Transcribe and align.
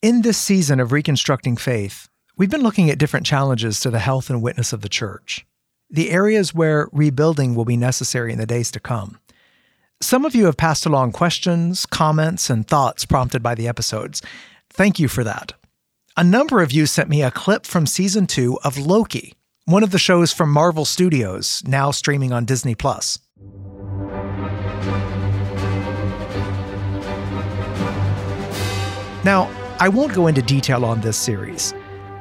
In 0.00 0.22
this 0.22 0.38
season 0.38 0.78
of 0.78 0.92
Reconstructing 0.92 1.56
Faith, 1.56 2.08
we've 2.36 2.48
been 2.48 2.62
looking 2.62 2.88
at 2.88 2.98
different 2.98 3.26
challenges 3.26 3.80
to 3.80 3.90
the 3.90 3.98
health 3.98 4.30
and 4.30 4.40
witness 4.40 4.72
of 4.72 4.80
the 4.80 4.88
church, 4.88 5.44
the 5.90 6.10
areas 6.12 6.54
where 6.54 6.88
rebuilding 6.92 7.56
will 7.56 7.64
be 7.64 7.76
necessary 7.76 8.32
in 8.32 8.38
the 8.38 8.46
days 8.46 8.70
to 8.70 8.78
come. 8.78 9.18
Some 10.00 10.24
of 10.24 10.36
you 10.36 10.44
have 10.44 10.56
passed 10.56 10.86
along 10.86 11.10
questions, 11.12 11.84
comments, 11.84 12.48
and 12.48 12.64
thoughts 12.64 13.04
prompted 13.04 13.42
by 13.42 13.56
the 13.56 13.66
episodes. 13.66 14.22
Thank 14.70 15.00
you 15.00 15.08
for 15.08 15.24
that. 15.24 15.54
A 16.16 16.22
number 16.22 16.62
of 16.62 16.70
you 16.70 16.86
sent 16.86 17.08
me 17.08 17.24
a 17.24 17.32
clip 17.32 17.66
from 17.66 17.84
season 17.84 18.28
two 18.28 18.56
of 18.62 18.78
Loki, 18.78 19.34
one 19.64 19.82
of 19.82 19.90
the 19.90 19.98
shows 19.98 20.32
from 20.32 20.52
Marvel 20.52 20.84
Studios, 20.84 21.60
now 21.66 21.90
streaming 21.90 22.32
on 22.32 22.44
Disney 22.44 22.76
Plus. 22.76 23.18
Now, 29.24 29.50
I 29.80 29.88
won't 29.88 30.12
go 30.12 30.26
into 30.26 30.42
detail 30.42 30.84
on 30.84 31.00
this 31.00 31.16
series. 31.16 31.72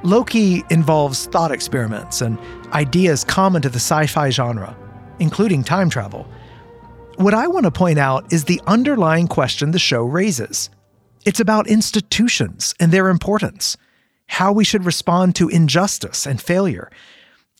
Loki 0.04 0.64
involves 0.70 1.26
thought 1.26 1.52
experiments 1.52 2.22
and 2.22 2.38
ideas 2.72 3.24
common 3.24 3.64
to 3.64 3.70
the 3.70 3.80
sci 3.80 4.06
fi 4.06 4.30
genre, 4.30 4.78
including 5.18 5.64
time 5.64 5.90
travel. 5.90 6.28
What 7.16 7.34
I 7.34 7.48
want 7.48 7.64
to 7.64 7.72
point 7.72 7.98
out 7.98 8.32
is 8.32 8.44
the 8.44 8.62
underlying 8.68 9.28
question 9.28 9.72
the 9.72 9.80
show 9.80 10.04
raises. 10.04 10.70
It's 11.26 11.40
about 11.40 11.66
institutions 11.68 12.76
and 12.80 12.92
their 12.92 13.10
importance, 13.10 13.76
how 14.28 14.52
we 14.52 14.64
should 14.64 14.86
respond 14.86 15.36
to 15.38 15.50
injustice 15.50 16.28
and 16.28 16.40
failure. 16.40 16.92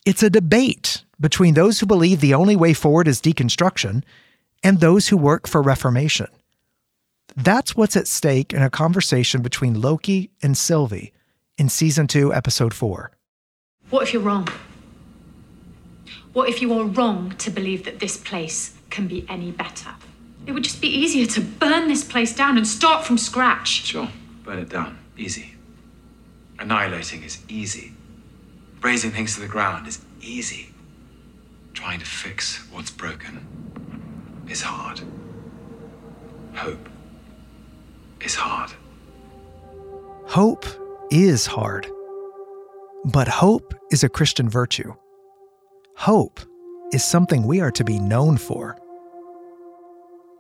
It's 0.06 0.22
a 0.22 0.30
debate 0.30 1.04
between 1.20 1.56
those 1.56 1.80
who 1.80 1.88
believe 1.88 2.22
the 2.22 2.36
only 2.36 2.56
way 2.56 2.76
forward 2.76 3.08
is 3.08 3.20
deconstruction 3.20 4.04
and 4.64 4.80
those 4.80 5.08
who 5.08 5.18
work 5.18 5.48
for 5.48 5.64
reformation. 5.64 6.28
That's 7.38 7.76
what's 7.76 7.96
at 7.96 8.08
stake 8.08 8.52
in 8.52 8.64
a 8.64 8.70
conversation 8.72 9.44
between 9.44 9.80
Loki 9.80 10.32
and 10.42 10.58
Sylvie 10.58 11.14
in 11.56 11.70
season 11.70 12.08
2, 12.08 12.34
episode 12.34 12.74
4. 12.74 13.12
What 13.92 14.02
if 14.02 14.12
you're 14.12 14.24
wrong? 14.24 14.48
What 16.34 16.50
if 16.50 16.64
you 16.64 16.74
are 16.74 16.86
wrong 16.86 17.36
to 17.38 17.52
believe 17.52 17.86
that 17.86 18.00
this 18.00 18.18
place 18.18 18.74
can 18.90 19.08
be 19.08 19.24
any 19.30 19.52
better? 19.52 19.92
It 20.48 20.54
would 20.54 20.64
just 20.64 20.82
be 20.82 20.88
easier 20.88 21.28
to 21.28 21.42
burn 21.42 21.88
this 21.88 22.04
place 22.04 22.36
down 22.36 22.58
and 22.58 22.66
start 22.66 23.06
from 23.06 23.20
scratch. 23.20 23.86
Sure, 23.86 24.10
burn 24.44 24.58
it 24.58 24.70
down. 24.70 24.98
Easy. 25.16 25.54
Annihilating 26.58 27.22
is 27.22 27.44
easy. 27.48 27.94
Razing 28.82 29.12
things 29.12 29.36
to 29.36 29.42
the 29.42 29.48
ground 29.48 29.88
is 29.88 30.02
easy. 30.22 30.72
Trying 31.76 32.00
to 32.00 32.06
fix 32.06 32.68
what's 32.72 32.90
broken 32.90 33.46
is 34.50 34.64
hard. 34.64 35.02
Hope 36.56 36.90
is 38.22 38.36
hard. 38.36 38.72
Hope 40.26 40.66
is 41.12 41.46
hard. 41.46 41.88
But 43.06 43.28
hope 43.28 43.74
is 43.92 44.04
a 44.04 44.10
Christian 44.10 44.50
virtue. 44.50 44.94
Hope 45.96 46.40
is 46.92 47.04
something 47.04 47.44
we 47.44 47.62
are 47.62 47.72
to 47.72 47.84
be 47.84 48.00
known 48.00 48.38
for. 48.38 48.78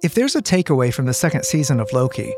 If 0.03 0.13
there's 0.13 0.35
a 0.35 0.41
takeaway 0.41 0.93
from 0.93 1.05
the 1.05 1.13
second 1.13 1.45
season 1.45 1.79
of 1.79 1.91
Loki, 1.93 2.33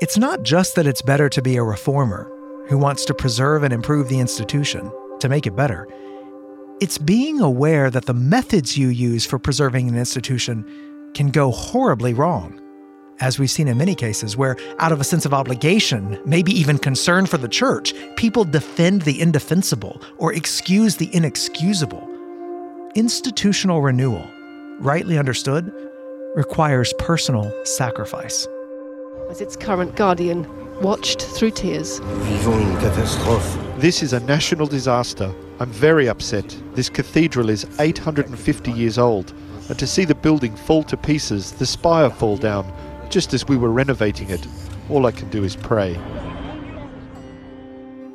it's 0.00 0.16
not 0.16 0.42
just 0.42 0.76
that 0.76 0.86
it's 0.86 1.02
better 1.02 1.28
to 1.28 1.42
be 1.42 1.56
a 1.56 1.62
reformer 1.62 2.30
who 2.68 2.78
wants 2.78 3.04
to 3.06 3.14
preserve 3.14 3.64
and 3.64 3.72
improve 3.72 4.08
the 4.08 4.20
institution 4.20 4.90
to 5.20 5.28
make 5.28 5.46
it 5.46 5.56
better. 5.56 5.88
It's 6.80 6.98
being 6.98 7.40
aware 7.40 7.90
that 7.90 8.06
the 8.06 8.14
methods 8.14 8.78
you 8.78 8.88
use 8.88 9.26
for 9.26 9.38
preserving 9.38 9.88
an 9.88 9.98
institution 9.98 10.64
can 11.14 11.30
go 11.30 11.50
horribly 11.50 12.14
wrong 12.14 12.60
as 13.20 13.38
we've 13.38 13.50
seen 13.50 13.68
in 13.68 13.76
many 13.78 13.94
cases, 13.94 14.36
where 14.36 14.56
out 14.78 14.92
of 14.92 15.00
a 15.00 15.04
sense 15.04 15.24
of 15.24 15.34
obligation, 15.34 16.20
maybe 16.24 16.52
even 16.52 16.78
concern 16.78 17.26
for 17.26 17.38
the 17.38 17.48
church, 17.48 17.92
people 18.16 18.44
defend 18.44 19.02
the 19.02 19.20
indefensible 19.20 20.00
or 20.18 20.32
excuse 20.32 20.96
the 20.96 21.14
inexcusable. 21.14 22.06
Institutional 22.94 23.82
renewal, 23.82 24.26
rightly 24.80 25.18
understood, 25.18 25.72
requires 26.34 26.92
personal 26.98 27.52
sacrifice. 27.64 28.46
As 29.30 29.40
its 29.40 29.56
current 29.56 29.96
guardian, 29.96 30.46
watched 30.80 31.22
through 31.22 31.50
tears. 31.50 32.00
This 33.78 34.02
is 34.02 34.12
a 34.12 34.20
national 34.20 34.66
disaster. 34.66 35.34
I'm 35.60 35.70
very 35.70 36.08
upset. 36.08 36.56
This 36.74 36.88
cathedral 36.88 37.50
is 37.50 37.66
850 37.80 38.70
years 38.70 38.96
old, 38.96 39.32
and 39.68 39.78
to 39.78 39.86
see 39.86 40.04
the 40.04 40.14
building 40.14 40.54
fall 40.54 40.84
to 40.84 40.96
pieces, 40.96 41.52
the 41.52 41.66
spire 41.66 42.10
fall 42.10 42.36
down, 42.36 42.64
just 43.10 43.34
as 43.34 43.46
we 43.48 43.56
were 43.56 43.70
renovating 43.70 44.30
it, 44.30 44.46
all 44.88 45.06
I 45.06 45.12
can 45.12 45.28
do 45.30 45.44
is 45.44 45.56
pray. 45.56 45.94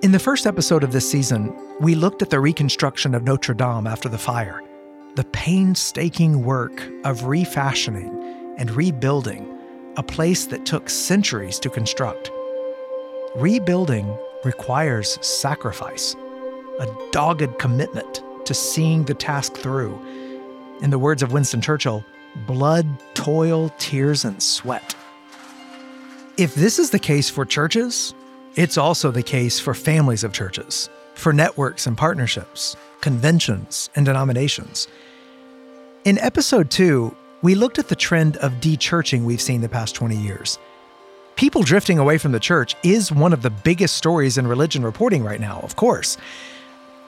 In 0.01 0.11
the 0.11 0.19
first 0.19 0.45
episode 0.45 0.83
of 0.83 0.91
this 0.91 1.09
season, 1.09 1.55
we 1.79 1.95
looked 1.95 2.21
at 2.21 2.29
the 2.29 2.39
reconstruction 2.39 3.15
of 3.15 3.23
Notre 3.23 3.53
Dame 3.53 3.87
after 3.87 4.09
the 4.09 4.17
fire, 4.17 4.61
the 5.15 5.23
painstaking 5.25 6.43
work 6.43 6.83
of 7.05 7.23
refashioning 7.23 8.55
and 8.57 8.69
rebuilding 8.71 9.49
a 9.95 10.03
place 10.03 10.45
that 10.47 10.65
took 10.65 10.89
centuries 10.89 11.59
to 11.59 11.69
construct. 11.69 12.31
Rebuilding 13.35 14.17
requires 14.43 15.17
sacrifice, 15.25 16.15
a 16.79 16.87
dogged 17.11 17.57
commitment 17.59 18.23
to 18.45 18.53
seeing 18.53 19.03
the 19.05 19.13
task 19.13 19.53
through. 19.53 19.99
In 20.81 20.89
the 20.89 20.99
words 20.99 21.23
of 21.23 21.31
Winston 21.31 21.61
Churchill, 21.61 22.03
blood, 22.47 22.87
toil, 23.13 23.69
tears, 23.77 24.25
and 24.25 24.41
sweat. 24.41 24.95
If 26.37 26.55
this 26.55 26.79
is 26.79 26.89
the 26.89 26.99
case 26.99 27.29
for 27.29 27.45
churches, 27.45 28.13
it's 28.55 28.77
also 28.77 29.11
the 29.11 29.23
case 29.23 29.59
for 29.59 29.73
families 29.73 30.23
of 30.23 30.33
churches, 30.33 30.89
for 31.15 31.33
networks 31.33 31.87
and 31.87 31.97
partnerships, 31.97 32.75
conventions 33.01 33.89
and 33.95 34.05
denominations. 34.05 34.87
In 36.05 36.17
episode 36.19 36.69
two, 36.69 37.15
we 37.41 37.55
looked 37.55 37.79
at 37.79 37.89
the 37.89 37.95
trend 37.95 38.37
of 38.37 38.61
de-churching 38.61 39.25
we've 39.25 39.41
seen 39.41 39.61
the 39.61 39.69
past 39.69 39.95
20 39.95 40.15
years. 40.15 40.57
People 41.35 41.63
drifting 41.63 41.99
away 41.99 42.17
from 42.17 42.31
the 42.31 42.39
church 42.39 42.75
is 42.83 43.11
one 43.11 43.33
of 43.33 43.41
the 43.41 43.49
biggest 43.49 43.95
stories 43.95 44.37
in 44.37 44.47
religion 44.47 44.83
reporting 44.83 45.23
right 45.23 45.39
now, 45.39 45.59
of 45.61 45.75
course. 45.75 46.17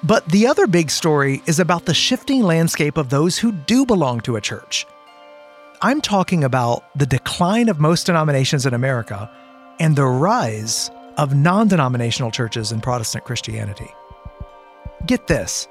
But 0.04 0.26
the 0.28 0.48
other 0.48 0.68
big 0.68 0.92
story 0.92 1.42
is 1.46 1.60
about 1.60 1.86
the 1.86 1.94
shifting 1.94 2.42
landscape 2.42 2.98
of 2.98 3.10
those 3.10 3.38
who 3.38 3.52
do 3.52 3.86
belong 3.86 4.22
to 4.22 4.36
a 4.36 4.42
church. 4.42 4.86
I'm 5.82 6.02
talking 6.02 6.44
about 6.44 6.86
the 6.98 7.06
decline 7.06 7.70
of 7.70 7.80
most 7.80 8.06
denominations 8.06 8.66
in 8.66 8.74
America 8.74 9.30
and 9.80 9.96
the 9.96 10.06
rise 10.06 10.90
of 11.18 11.36
non 11.36 11.68
denominational 11.68 12.32
churches 12.32 12.72
in 12.72 12.82
Protestant 12.82 13.26
Christianity. 13.26 13.92
Get 15.06 15.28
this 15.28 15.68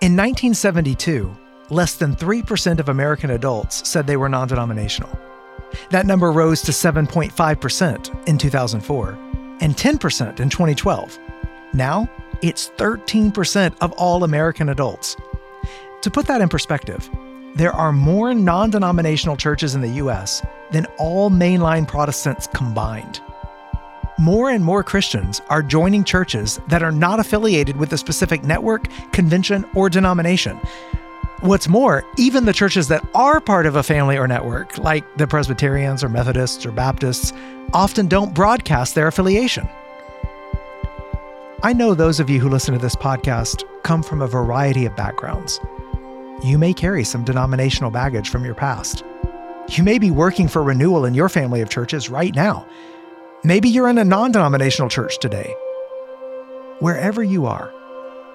in 0.00 0.16
1972, 0.16 1.34
less 1.70 1.96
than 1.96 2.14
3% 2.16 2.78
of 2.78 2.88
American 2.88 3.30
adults 3.30 3.88
said 3.88 4.06
they 4.06 4.16
were 4.16 4.28
non 4.28 4.48
denominational. 4.48 5.10
That 5.90 6.06
number 6.06 6.32
rose 6.32 6.62
to 6.62 6.72
7.5% 6.72 8.28
in 8.28 8.38
2004 8.38 9.08
and 9.60 9.76
10% 9.76 10.40
in 10.40 10.48
2012. 10.48 11.18
Now, 11.74 12.08
it's 12.42 12.70
13% 12.70 13.76
of 13.80 13.92
all 13.92 14.24
American 14.24 14.68
adults. 14.70 15.16
To 16.02 16.10
put 16.10 16.26
that 16.26 16.40
in 16.40 16.48
perspective, 16.48 17.10
there 17.54 17.72
are 17.72 17.92
more 17.92 18.34
non 18.34 18.70
denominational 18.70 19.36
churches 19.36 19.74
in 19.74 19.80
the 19.80 19.88
U.S. 20.02 20.42
than 20.70 20.86
all 20.98 21.30
mainline 21.30 21.88
Protestants 21.88 22.46
combined. 22.54 23.20
More 24.18 24.50
and 24.50 24.64
more 24.64 24.82
Christians 24.82 25.40
are 25.48 25.62
joining 25.62 26.04
churches 26.04 26.60
that 26.68 26.82
are 26.82 26.92
not 26.92 27.20
affiliated 27.20 27.76
with 27.76 27.92
a 27.92 27.98
specific 27.98 28.42
network, 28.42 28.88
convention, 29.12 29.64
or 29.74 29.88
denomination. 29.88 30.58
What's 31.40 31.68
more, 31.68 32.04
even 32.16 32.44
the 32.44 32.52
churches 32.52 32.88
that 32.88 33.06
are 33.14 33.40
part 33.40 33.64
of 33.64 33.76
a 33.76 33.82
family 33.82 34.18
or 34.18 34.26
network, 34.26 34.76
like 34.78 35.04
the 35.16 35.26
Presbyterians 35.28 36.02
or 36.02 36.08
Methodists 36.08 36.66
or 36.66 36.72
Baptists, 36.72 37.32
often 37.72 38.08
don't 38.08 38.34
broadcast 38.34 38.96
their 38.96 39.06
affiliation. 39.06 39.68
I 41.62 41.72
know 41.72 41.94
those 41.94 42.18
of 42.18 42.28
you 42.28 42.40
who 42.40 42.48
listen 42.48 42.74
to 42.74 42.80
this 42.80 42.96
podcast 42.96 43.62
come 43.84 44.02
from 44.02 44.20
a 44.20 44.26
variety 44.26 44.84
of 44.84 44.96
backgrounds 44.96 45.60
you 46.42 46.58
may 46.58 46.72
carry 46.72 47.04
some 47.04 47.24
denominational 47.24 47.90
baggage 47.90 48.28
from 48.28 48.44
your 48.44 48.54
past. 48.54 49.04
You 49.70 49.82
may 49.82 49.98
be 49.98 50.10
working 50.10 50.48
for 50.48 50.62
renewal 50.62 51.04
in 51.04 51.14
your 51.14 51.28
family 51.28 51.60
of 51.60 51.68
churches 51.68 52.08
right 52.08 52.34
now. 52.34 52.66
Maybe 53.44 53.68
you're 53.68 53.88
in 53.88 53.98
a 53.98 54.04
non 54.04 54.32
denominational 54.32 54.88
church 54.88 55.18
today. 55.18 55.54
Wherever 56.80 57.22
you 57.22 57.46
are, 57.46 57.68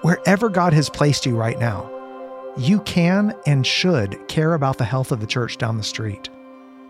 wherever 0.02 0.48
God 0.48 0.72
has 0.72 0.90
placed 0.90 1.26
you 1.26 1.36
right 1.36 1.58
now, 1.58 1.90
you 2.56 2.80
can 2.80 3.34
and 3.46 3.66
should 3.66 4.28
care 4.28 4.54
about 4.54 4.78
the 4.78 4.84
health 4.84 5.10
of 5.10 5.20
the 5.20 5.26
church 5.26 5.56
down 5.56 5.76
the 5.76 5.82
street 5.82 6.28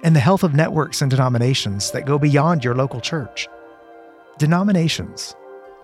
and 0.02 0.14
the 0.14 0.20
health 0.20 0.42
of 0.42 0.54
networks 0.54 1.00
and 1.00 1.10
denominations 1.10 1.90
that 1.92 2.06
go 2.06 2.18
beyond 2.18 2.62
your 2.62 2.74
local 2.74 3.00
church. 3.00 3.48
Denominations, 4.38 5.34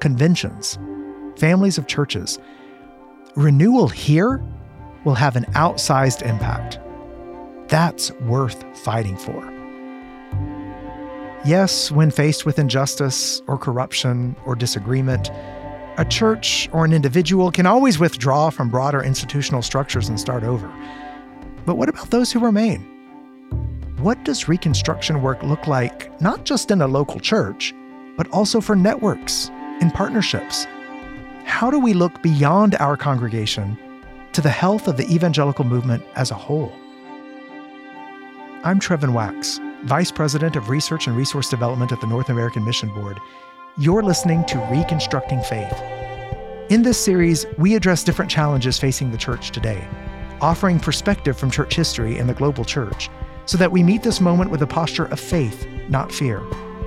conventions, 0.00 0.78
families 1.36 1.78
of 1.78 1.86
churches. 1.86 2.38
Renewal 3.34 3.88
here 3.88 4.42
will 5.04 5.14
have 5.14 5.36
an 5.36 5.44
outsized 5.52 6.22
impact. 6.22 6.78
That's 7.68 8.10
worth 8.20 8.64
fighting 8.78 9.16
for. 9.16 9.52
Yes, 11.44 11.90
when 11.90 12.10
faced 12.10 12.44
with 12.44 12.58
injustice 12.58 13.40
or 13.46 13.56
corruption 13.56 14.36
or 14.44 14.54
disagreement, 14.54 15.30
a 15.96 16.04
church 16.04 16.68
or 16.72 16.84
an 16.84 16.92
individual 16.92 17.50
can 17.50 17.66
always 17.66 17.98
withdraw 17.98 18.50
from 18.50 18.68
broader 18.68 19.02
institutional 19.02 19.62
structures 19.62 20.08
and 20.08 20.20
start 20.20 20.44
over. 20.44 20.70
But 21.64 21.76
what 21.76 21.88
about 21.88 22.10
those 22.10 22.30
who 22.32 22.40
remain? 22.40 22.80
What 23.98 24.22
does 24.24 24.48
reconstruction 24.48 25.22
work 25.22 25.42
look 25.42 25.66
like, 25.66 26.20
not 26.20 26.44
just 26.44 26.70
in 26.70 26.80
a 26.82 26.86
local 26.86 27.20
church, 27.20 27.74
but 28.16 28.30
also 28.32 28.60
for 28.60 28.74
networks 28.74 29.50
and 29.80 29.92
partnerships? 29.92 30.66
How 31.44 31.70
do 31.70 31.78
we 31.78 31.92
look 31.92 32.22
beyond 32.22 32.76
our 32.76 32.96
congregation 32.96 33.78
to 34.32 34.40
the 34.40 34.50
health 34.50 34.86
of 34.86 34.96
the 34.96 35.12
evangelical 35.12 35.64
movement 35.64 36.04
as 36.14 36.30
a 36.30 36.34
whole? 36.34 36.72
I'm 38.62 38.78
Trevin 38.78 39.12
Wax, 39.12 39.58
Vice 39.84 40.12
President 40.12 40.54
of 40.54 40.68
Research 40.68 41.06
and 41.06 41.16
Resource 41.16 41.48
Development 41.48 41.90
at 41.90 42.00
the 42.00 42.06
North 42.06 42.28
American 42.28 42.64
Mission 42.64 42.90
Board. 42.94 43.18
You're 43.76 44.02
listening 44.02 44.44
to 44.46 44.58
Reconstructing 44.70 45.42
Faith. 45.42 45.74
In 46.70 46.82
this 46.82 47.02
series, 47.02 47.46
we 47.58 47.74
address 47.74 48.04
different 48.04 48.30
challenges 48.30 48.78
facing 48.78 49.10
the 49.10 49.18
church 49.18 49.50
today, 49.50 49.84
offering 50.40 50.78
perspective 50.78 51.36
from 51.36 51.50
church 51.50 51.74
history 51.74 52.18
and 52.18 52.28
the 52.28 52.34
global 52.34 52.64
church, 52.64 53.10
so 53.46 53.58
that 53.58 53.72
we 53.72 53.82
meet 53.82 54.02
this 54.04 54.20
moment 54.20 54.50
with 54.50 54.62
a 54.62 54.66
posture 54.66 55.06
of 55.06 55.18
faith, 55.18 55.66
not 55.88 56.12
fear, 56.12 56.40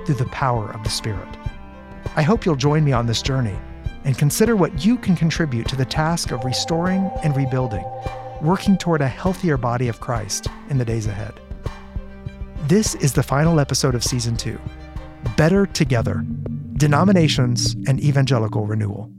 through 0.06 0.14
the 0.14 0.24
power 0.26 0.70
of 0.70 0.82
the 0.82 0.90
Spirit. 0.90 1.28
I 2.16 2.22
hope 2.22 2.46
you'll 2.46 2.56
join 2.56 2.84
me 2.84 2.92
on 2.92 3.06
this 3.06 3.20
journey 3.20 3.58
and 4.04 4.16
consider 4.16 4.54
what 4.54 4.84
you 4.84 4.96
can 4.96 5.16
contribute 5.16 5.66
to 5.68 5.76
the 5.76 5.84
task 5.84 6.30
of 6.30 6.44
restoring 6.44 7.10
and 7.22 7.36
rebuilding, 7.36 7.84
working 8.40 8.76
toward 8.76 9.00
a 9.00 9.08
healthier 9.08 9.56
body 9.56 9.88
of 9.88 10.00
Christ 10.00 10.48
in 10.70 10.78
the 10.78 10.84
days 10.84 11.06
ahead. 11.06 11.34
This 12.68 12.94
is 12.96 13.12
the 13.12 13.22
final 13.22 13.60
episode 13.60 13.94
of 13.94 14.04
season 14.04 14.36
two 14.36 14.60
Better 15.36 15.66
Together 15.66 16.24
Denominations 16.74 17.74
and 17.86 18.00
Evangelical 18.00 18.66
Renewal. 18.66 19.10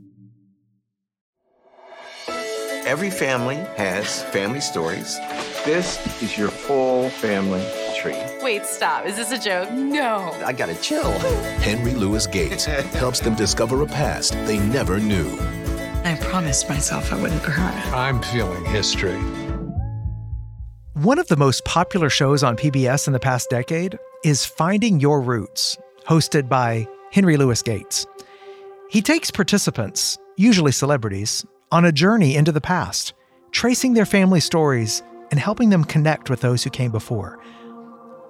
Every 2.86 3.10
family 3.10 3.56
has 3.78 4.24
family 4.26 4.62
stories. 4.62 5.18
This 5.66 6.22
is 6.22 6.38
your 6.38 6.50
full 6.50 7.10
family 7.10 7.66
tree. 8.06 8.22
Wait, 8.42 8.66
stop. 8.66 9.06
Is 9.06 9.16
this 9.16 9.32
a 9.32 9.40
joke? 9.40 9.72
No. 9.72 10.32
I 10.46 10.54
gotta 10.54 10.76
chill. 10.76 11.12
Henry 11.60 11.94
Louis 11.94 12.28
Gates 12.28 12.66
helps 13.02 13.20
them 13.20 13.36
discover 13.36 13.82
a 13.82 13.88
past 13.88 14.34
they 14.46 14.60
never 14.60 15.00
knew. 15.00 15.28
I 16.04 16.18
promised 16.22 16.70
myself 16.70 17.12
I 17.12 17.22
wouldn't 17.22 17.42
cry. 17.42 17.74
I'm 17.94 18.22
feeling 18.22 18.64
history. 18.66 19.20
One 20.94 21.20
of 21.20 21.28
the 21.28 21.36
most 21.36 21.66
popular 21.66 22.10
shows 22.10 22.44
on 22.44 22.56
PBS 22.56 23.08
in 23.08 23.14
the 23.14 23.20
past 23.20 23.50
decade 23.50 23.98
is 24.24 24.46
Finding 24.46 25.00
Your 25.00 25.20
Roots, 25.22 25.78
hosted 26.08 26.48
by 26.48 26.88
Henry 27.12 27.38
Louis 27.38 27.62
Gates. 27.62 28.06
He 28.90 29.02
takes 29.02 29.32
participants, 29.32 30.18
usually 30.38 30.72
celebrities, 30.72 31.46
on 31.72 31.86
a 31.86 31.92
journey 31.92 32.36
into 32.36 32.52
the 32.52 32.62
past, 32.62 33.14
tracing 33.52 33.94
their 33.94 34.06
family 34.06 34.40
stories 34.40 35.02
and 35.32 35.40
helping 35.40 35.70
them 35.70 35.84
connect 35.84 36.30
with 36.30 36.42
those 36.42 36.64
who 36.64 36.70
came 36.70 36.92
before. 36.92 37.40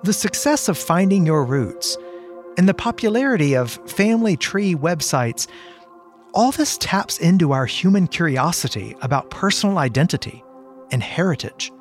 The 0.03 0.13
success 0.13 0.67
of 0.67 0.77
Finding 0.77 1.25
Your 1.25 1.43
Roots 1.45 1.97
and 2.57 2.69
the 2.69 2.73
popularity 2.73 3.55
of 3.55 3.71
family 3.89 4.37
tree 4.37 4.75
websites, 4.75 5.47
all 6.33 6.51
this 6.51 6.77
taps 6.77 7.17
into 7.17 7.51
our 7.51 7.65
human 7.65 8.07
curiosity 8.07 8.95
about 9.01 9.29
personal 9.29 9.77
identity 9.77 10.43
and 10.91 11.01
heritage. 11.01 11.71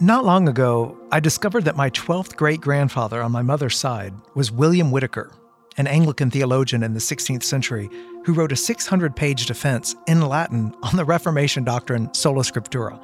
Not 0.00 0.24
long 0.24 0.48
ago, 0.48 0.96
I 1.12 1.20
discovered 1.20 1.64
that 1.64 1.76
my 1.76 1.90
12th 1.90 2.36
great 2.36 2.60
grandfather 2.60 3.22
on 3.22 3.32
my 3.32 3.42
mother's 3.42 3.76
side 3.76 4.14
was 4.34 4.50
William 4.50 4.90
Whitaker, 4.90 5.32
an 5.76 5.86
Anglican 5.86 6.30
theologian 6.30 6.82
in 6.82 6.94
the 6.94 7.00
16th 7.00 7.42
century 7.42 7.88
who 8.24 8.32
wrote 8.32 8.52
a 8.52 8.56
600 8.56 9.14
page 9.14 9.46
defense 9.46 9.94
in 10.06 10.20
Latin 10.20 10.74
on 10.82 10.96
the 10.96 11.04
Reformation 11.04 11.64
doctrine 11.64 12.12
Sola 12.14 12.42
Scriptura. 12.42 13.00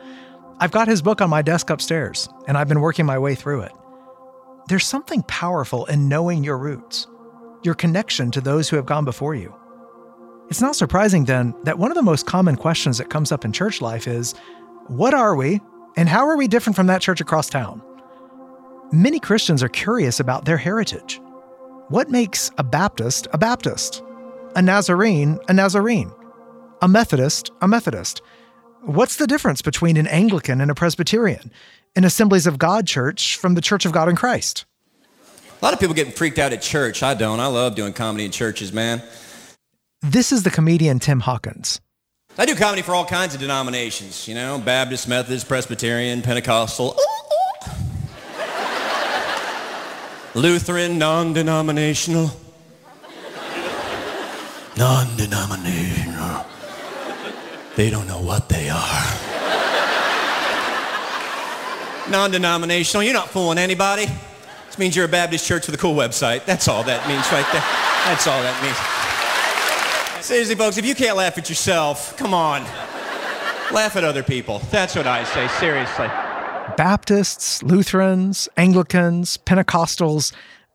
I've 0.61 0.71
got 0.71 0.89
his 0.89 1.03
book 1.03 1.21
on 1.21 1.31
my 1.31 1.43
desk 1.43 1.71
upstairs, 1.71 2.29
and 2.47 2.57
I've 2.57 2.69
been 2.69 2.81
working 2.81 3.07
my 3.07 3.19
way 3.19 3.35
through 3.35 3.63
it. 3.63 3.73
There's 4.69 4.87
something 4.87 5.23
powerful 5.25 5.85
in 5.87 6.09
knowing 6.09 6.45
your 6.45 6.59
roots, 6.59 7.07
your 7.63 7.75
connection 7.75 8.31
to 8.31 8.41
those 8.41 8.69
who 8.69 8.77
have 8.77 8.87
gone 8.87 9.05
before 9.05 9.35
you. 9.35 9.55
It's 10.49 10.61
not 10.61 10.77
surprising, 10.77 11.25
then, 11.25 11.55
that 11.65 11.79
one 11.79 11.91
of 11.91 11.97
the 11.97 12.03
most 12.03 12.27
common 12.27 12.57
questions 12.57 12.99
that 12.99 13.11
comes 13.11 13.33
up 13.33 13.45
in 13.45 13.53
church 13.53 13.81
life 13.81 14.07
is 14.07 14.35
What 14.87 15.15
are 15.15 15.35
we 15.35 15.61
and 15.97 16.09
how 16.09 16.29
are 16.29 16.37
we 16.37 16.49
different 16.49 16.77
from 16.77 16.87
that 16.87 17.03
church 17.03 17.21
across 17.21 17.49
town? 17.49 17.83
Many 18.93 19.19
Christians 19.19 19.63
are 19.63 19.69
curious 19.69 20.21
about 20.21 20.45
their 20.45 20.57
heritage. 20.57 21.21
What 21.89 22.11
makes 22.11 22.51
a 22.59 22.63
Baptist 22.63 23.27
a 23.33 23.39
Baptist? 23.39 24.03
A 24.55 24.63
Nazarene 24.63 25.39
a 25.49 25.53
Nazarene? 25.53 26.13
A 26.81 26.89
Methodist 26.89 27.51
a 27.61 27.67
Methodist? 27.67 28.23
What's 28.87 29.17
the 29.17 29.27
difference 29.27 29.63
between 29.63 29.97
an 29.97 30.07
Anglican 30.07 30.61
and 30.61 30.71
a 30.71 30.75
Presbyterian? 30.75 31.51
An 31.97 32.05
Assemblies 32.05 32.47
of 32.47 32.59
God 32.59 32.87
church 32.87 33.39
from 33.39 33.55
the 33.55 33.63
Church 33.63 33.87
of 33.87 33.93
God 33.93 34.11
in 34.11 34.17
Christ? 34.17 34.67
A 35.63 35.65
lot 35.65 35.73
of 35.73 35.81
people 35.81 35.95
getting 35.95 36.13
freaked 36.13 36.39
out 36.39 36.53
at 36.53 36.61
church. 36.61 37.03
I 37.03 37.15
don't. 37.15 37.41
I 37.41 37.47
love 37.47 37.77
doing 37.77 37.95
comedy 37.95 38.27
in 38.27 38.31
churches, 38.31 38.75
man. 38.75 39.03
This 40.03 40.33
is 40.33 40.43
the 40.43 40.51
comedian 40.51 40.99
Tim 40.99 41.21
Hawkins. 41.21 41.81
I 42.37 42.45
do 42.45 42.55
comedy 42.55 42.83
for 42.83 42.95
all 42.95 43.07
kinds 43.07 43.35
of 43.35 43.41
denominations, 43.41 44.29
you 44.29 44.35
know, 44.35 44.59
Baptist, 44.59 45.09
Methodist, 45.09 45.49
Presbyterian, 45.49 46.21
Pentecostal, 46.21 46.95
Lutheran, 50.35 50.99
non-denominational. 50.99 52.31
Non-denominational. 54.77 56.45
They 57.77 57.91
don't 57.91 58.07
know 58.07 58.21
what 58.21 58.49
they 58.49 58.69
are. 58.71 59.05
Non-denominational, 62.11 63.03
you're 63.03 63.15
not 63.15 63.31
fooling 63.31 63.59
anybody. 63.59 64.07
This 64.67 64.79
means 64.79 64.95
you're 64.95 65.07
a 65.07 65.09
Baptist 65.09 65.47
church 65.47 65.67
with 65.67 65.75
a 65.75 65.79
cool 65.79 65.95
website. 65.95 66.45
That's 66.45 66.69
all 66.69 66.85
that 66.85 67.07
means 67.09 67.25
right 67.33 67.47
there. 67.53 67.63
That's 68.07 68.27
all 68.27 68.43
that 68.43 68.63
means. 68.63 68.77
Seriously, 70.25 70.55
folks, 70.55 70.79
if 70.79 70.87
you 70.87 70.95
can't 70.95 71.17
laugh 71.17 71.37
at 71.39 71.49
yourself, 71.49 72.17
come 72.17 72.35
on. 72.35 72.63
laugh 73.73 73.97
at 73.97 74.05
other 74.05 74.23
people. 74.23 74.61
That's 74.71 74.95
what 74.95 75.07
I 75.07 75.25
say, 75.25 75.49
seriously. 75.59 76.09
Baptists, 76.77 77.63
Lutherans, 77.63 78.49
Anglicans, 78.57 79.37
Pentecostals, 79.39 80.33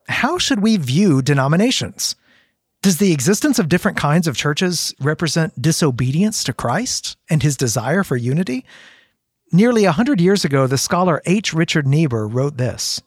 how 0.08 0.38
should 0.38 0.62
we 0.62 0.78
view 0.78 1.22
denominations? 1.22 2.16
Does 2.82 2.98
the 2.98 3.12
existence 3.12 3.60
of 3.60 3.68
different 3.68 3.98
kinds 3.98 4.26
of 4.26 4.38
churches 4.38 4.96
represent 5.02 5.62
disobedience 5.62 6.46
to 6.46 6.54
Christ 6.54 7.18
and 7.30 7.44
his 7.44 7.58
desire 7.58 8.06
for 8.06 8.16
unity? 8.16 8.64
Nearly 9.52 9.84
a 9.84 9.92
hundred 9.92 10.22
years 10.22 10.46
ago, 10.46 10.66
the 10.66 10.78
scholar 10.78 11.22
H. 11.26 11.54
Richard 11.54 11.86
Niebuhr 11.86 12.26
wrote 12.26 12.56
this 12.56 13.02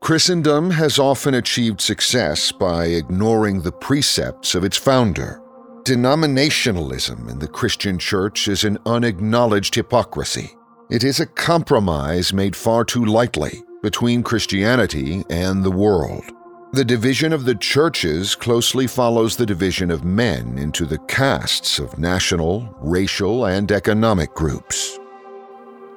Christendom 0.00 0.72
has 0.72 0.98
often 0.98 1.34
achieved 1.34 1.80
success 1.80 2.50
by 2.50 2.86
ignoring 2.86 3.62
the 3.62 3.70
precepts 3.70 4.56
of 4.56 4.64
its 4.64 4.76
founder. 4.76 5.40
Denominationalism 5.84 7.30
in 7.30 7.38
the 7.38 7.46
Christian 7.46 8.00
church 8.00 8.48
is 8.48 8.64
an 8.64 8.78
unacknowledged 8.84 9.76
hypocrisy. 9.76 10.56
It 10.90 11.04
is 11.04 11.20
a 11.20 11.26
compromise 11.26 12.32
made 12.32 12.56
far 12.56 12.84
too 12.84 13.04
lightly 13.04 13.62
between 13.80 14.24
Christianity 14.24 15.22
and 15.30 15.62
the 15.62 15.70
world. 15.70 16.24
The 16.74 16.84
division 16.84 17.32
of 17.32 17.44
the 17.44 17.54
churches 17.54 18.34
closely 18.34 18.88
follows 18.88 19.36
the 19.36 19.46
division 19.46 19.92
of 19.92 20.04
men 20.04 20.58
into 20.58 20.84
the 20.84 20.98
castes 20.98 21.78
of 21.78 22.00
national, 22.00 22.68
racial, 22.80 23.46
and 23.46 23.70
economic 23.70 24.34
groups. 24.34 24.98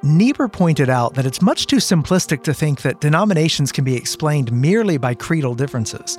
Niebuhr 0.04 0.46
pointed 0.46 0.88
out 0.88 1.14
that 1.14 1.26
it's 1.26 1.42
much 1.42 1.66
too 1.66 1.78
simplistic 1.78 2.44
to 2.44 2.54
think 2.54 2.82
that 2.82 3.00
denominations 3.00 3.72
can 3.72 3.82
be 3.82 3.96
explained 3.96 4.52
merely 4.52 4.98
by 4.98 5.16
creedal 5.16 5.56
differences. 5.56 6.16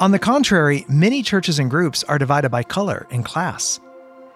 On 0.00 0.10
the 0.10 0.18
contrary, 0.18 0.84
many 0.88 1.22
churches 1.22 1.60
and 1.60 1.70
groups 1.70 2.02
are 2.02 2.18
divided 2.18 2.48
by 2.48 2.64
color 2.64 3.06
and 3.12 3.24
class. 3.24 3.78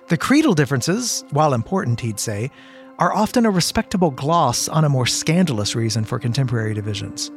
The 0.07 0.17
creedal 0.17 0.55
differences, 0.55 1.25
while 1.31 1.53
important, 1.53 1.99
he'd 1.99 2.21
say, 2.21 2.53
are 3.01 3.13
often 3.13 3.45
a 3.45 3.51
respectable 3.51 4.13
gloss 4.13 4.69
on 4.69 4.85
a 4.85 4.89
more 4.89 5.07
scandalous 5.07 5.75
reason 5.75 6.05
for 6.05 6.21
contemporary 6.21 6.75
divisions. 6.75 7.33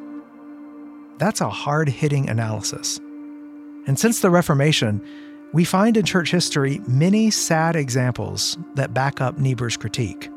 That's 1.22 1.40
a 1.40 1.52
hard 1.52 1.88
hitting 1.88 2.32
analysis. 2.32 3.00
And 3.86 4.00
since 4.00 4.22
the 4.22 4.32
Reformation, 4.32 5.00
we 5.54 5.64
find 5.64 5.96
in 5.96 6.04
church 6.04 6.32
history 6.32 6.82
many 6.88 7.30
sad 7.30 7.76
examples 7.76 8.58
that 8.74 8.96
back 8.96 9.22
up 9.22 9.38
Niebuhr's 9.38 9.78
critique. 9.78 10.32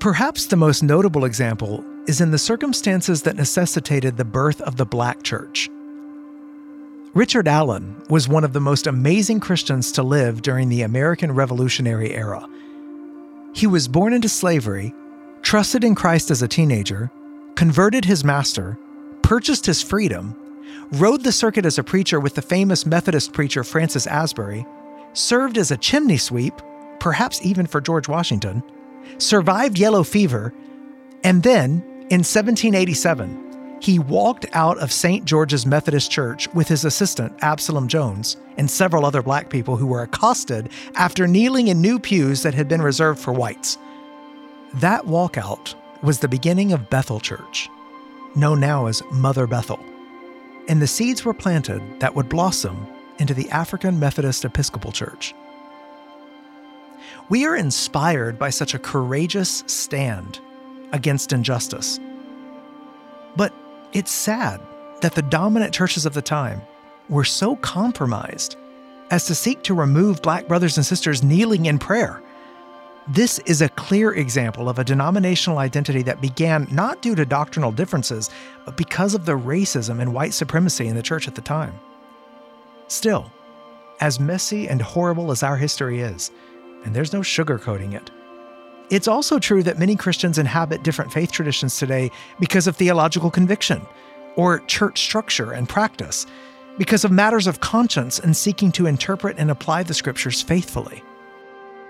Perhaps 0.00 0.46
the 0.46 0.56
most 0.56 0.82
notable 0.82 1.24
example 1.24 1.84
is 2.08 2.20
in 2.20 2.32
the 2.32 2.38
circumstances 2.38 3.22
that 3.22 3.36
necessitated 3.36 4.16
the 4.16 4.24
birth 4.24 4.60
of 4.62 4.78
the 4.78 4.84
Black 4.84 5.22
Church. 5.22 5.70
Richard 7.14 7.46
Allen 7.46 7.94
was 8.10 8.28
one 8.28 8.42
of 8.42 8.52
the 8.52 8.60
most 8.60 8.88
amazing 8.88 9.38
Christians 9.38 9.92
to 9.92 10.02
live 10.02 10.42
during 10.42 10.70
the 10.70 10.82
American 10.82 11.30
Revolutionary 11.30 12.12
era. 12.16 12.48
He 13.52 13.68
was 13.68 13.86
born 13.86 14.12
into 14.12 14.28
slavery, 14.28 14.92
trusted 15.42 15.84
in 15.84 15.94
Christ 15.94 16.32
as 16.32 16.42
a 16.42 16.48
teenager, 16.48 17.12
converted 17.54 18.04
his 18.04 18.24
master, 18.24 18.76
purchased 19.24 19.64
his 19.64 19.80
freedom, 19.80 20.36
rode 20.92 21.24
the 21.24 21.32
circuit 21.32 21.64
as 21.64 21.78
a 21.78 21.82
preacher 21.82 22.20
with 22.20 22.34
the 22.34 22.42
famous 22.42 22.84
Methodist 22.84 23.32
preacher 23.32 23.64
Francis 23.64 24.06
Asbury, 24.06 24.66
served 25.14 25.56
as 25.56 25.70
a 25.70 25.78
chimney 25.78 26.18
sweep, 26.18 26.52
perhaps 27.00 27.40
even 27.42 27.66
for 27.66 27.80
George 27.80 28.06
Washington, 28.06 28.62
survived 29.16 29.78
yellow 29.78 30.04
fever, 30.04 30.52
and 31.24 31.42
then, 31.42 31.82
in 32.10 32.20
1787, 32.20 33.78
he 33.80 33.98
walked 33.98 34.44
out 34.52 34.76
of 34.78 34.92
St. 34.92 35.24
George's 35.24 35.64
Methodist 35.64 36.10
Church 36.10 36.46
with 36.52 36.68
his 36.68 36.84
assistant, 36.84 37.32
Absalom 37.40 37.88
Jones, 37.88 38.36
and 38.58 38.70
several 38.70 39.06
other 39.06 39.22
black 39.22 39.48
people 39.48 39.78
who 39.78 39.86
were 39.86 40.02
accosted 40.02 40.68
after 40.96 41.26
kneeling 41.26 41.68
in 41.68 41.80
new 41.80 41.98
pews 41.98 42.42
that 42.42 42.54
had 42.54 42.68
been 42.68 42.82
reserved 42.82 43.20
for 43.20 43.32
whites. 43.32 43.78
That 44.74 45.04
walkout 45.04 45.74
was 46.02 46.18
the 46.18 46.28
beginning 46.28 46.72
of 46.72 46.90
Bethel 46.90 47.20
Church, 47.20 47.70
known 48.34 48.60
now 48.60 48.86
as 48.86 49.02
Mother 49.10 49.46
Bethel, 49.46 49.80
and 50.68 50.80
the 50.80 50.86
seeds 50.86 51.24
were 51.24 51.34
planted 51.34 51.82
that 52.00 52.14
would 52.14 52.28
blossom 52.28 52.86
into 53.18 53.34
the 53.34 53.48
African 53.50 53.98
Methodist 53.98 54.44
Episcopal 54.44 54.92
Church. 54.92 55.34
We 57.28 57.46
are 57.46 57.56
inspired 57.56 58.38
by 58.38 58.50
such 58.50 58.74
a 58.74 58.78
courageous 58.78 59.64
stand 59.66 60.40
against 60.92 61.32
injustice. 61.32 61.98
But 63.36 63.52
it's 63.92 64.10
sad 64.10 64.60
that 65.00 65.14
the 65.14 65.22
dominant 65.22 65.72
churches 65.72 66.06
of 66.06 66.14
the 66.14 66.22
time 66.22 66.60
were 67.08 67.24
so 67.24 67.56
compromised 67.56 68.56
as 69.10 69.26
to 69.26 69.34
seek 69.34 69.62
to 69.62 69.74
remove 69.74 70.22
black 70.22 70.48
brothers 70.48 70.76
and 70.76 70.84
sisters 70.84 71.22
kneeling 71.22 71.66
in 71.66 71.78
prayer. 71.78 72.22
This 73.06 73.38
is 73.40 73.60
a 73.60 73.68
clear 73.68 74.14
example 74.14 74.66
of 74.66 74.78
a 74.78 74.84
denominational 74.84 75.58
identity 75.58 76.00
that 76.02 76.22
began 76.22 76.66
not 76.70 77.02
due 77.02 77.14
to 77.14 77.26
doctrinal 77.26 77.70
differences, 77.70 78.30
but 78.64 78.78
because 78.78 79.14
of 79.14 79.26
the 79.26 79.36
racism 79.36 80.00
and 80.00 80.14
white 80.14 80.32
supremacy 80.32 80.88
in 80.88 80.96
the 80.96 81.02
church 81.02 81.28
at 81.28 81.34
the 81.34 81.42
time. 81.42 81.78
Still, 82.88 83.30
as 84.00 84.18
messy 84.18 84.68
and 84.68 84.80
horrible 84.80 85.30
as 85.30 85.42
our 85.42 85.58
history 85.58 86.00
is, 86.00 86.30
and 86.84 86.96
there's 86.96 87.12
no 87.12 87.20
sugarcoating 87.20 87.92
it, 87.92 88.10
it's 88.88 89.08
also 89.08 89.38
true 89.38 89.62
that 89.64 89.78
many 89.78 89.96
Christians 89.96 90.38
inhabit 90.38 90.82
different 90.82 91.12
faith 91.12 91.30
traditions 91.30 91.78
today 91.78 92.10
because 92.40 92.66
of 92.66 92.76
theological 92.76 93.30
conviction, 93.30 93.82
or 94.36 94.60
church 94.60 95.02
structure 95.02 95.52
and 95.52 95.68
practice, 95.68 96.26
because 96.78 97.04
of 97.04 97.10
matters 97.10 97.46
of 97.46 97.60
conscience 97.60 98.18
and 98.18 98.34
seeking 98.34 98.72
to 98.72 98.86
interpret 98.86 99.36
and 99.38 99.50
apply 99.50 99.82
the 99.82 99.94
scriptures 99.94 100.40
faithfully. 100.40 101.02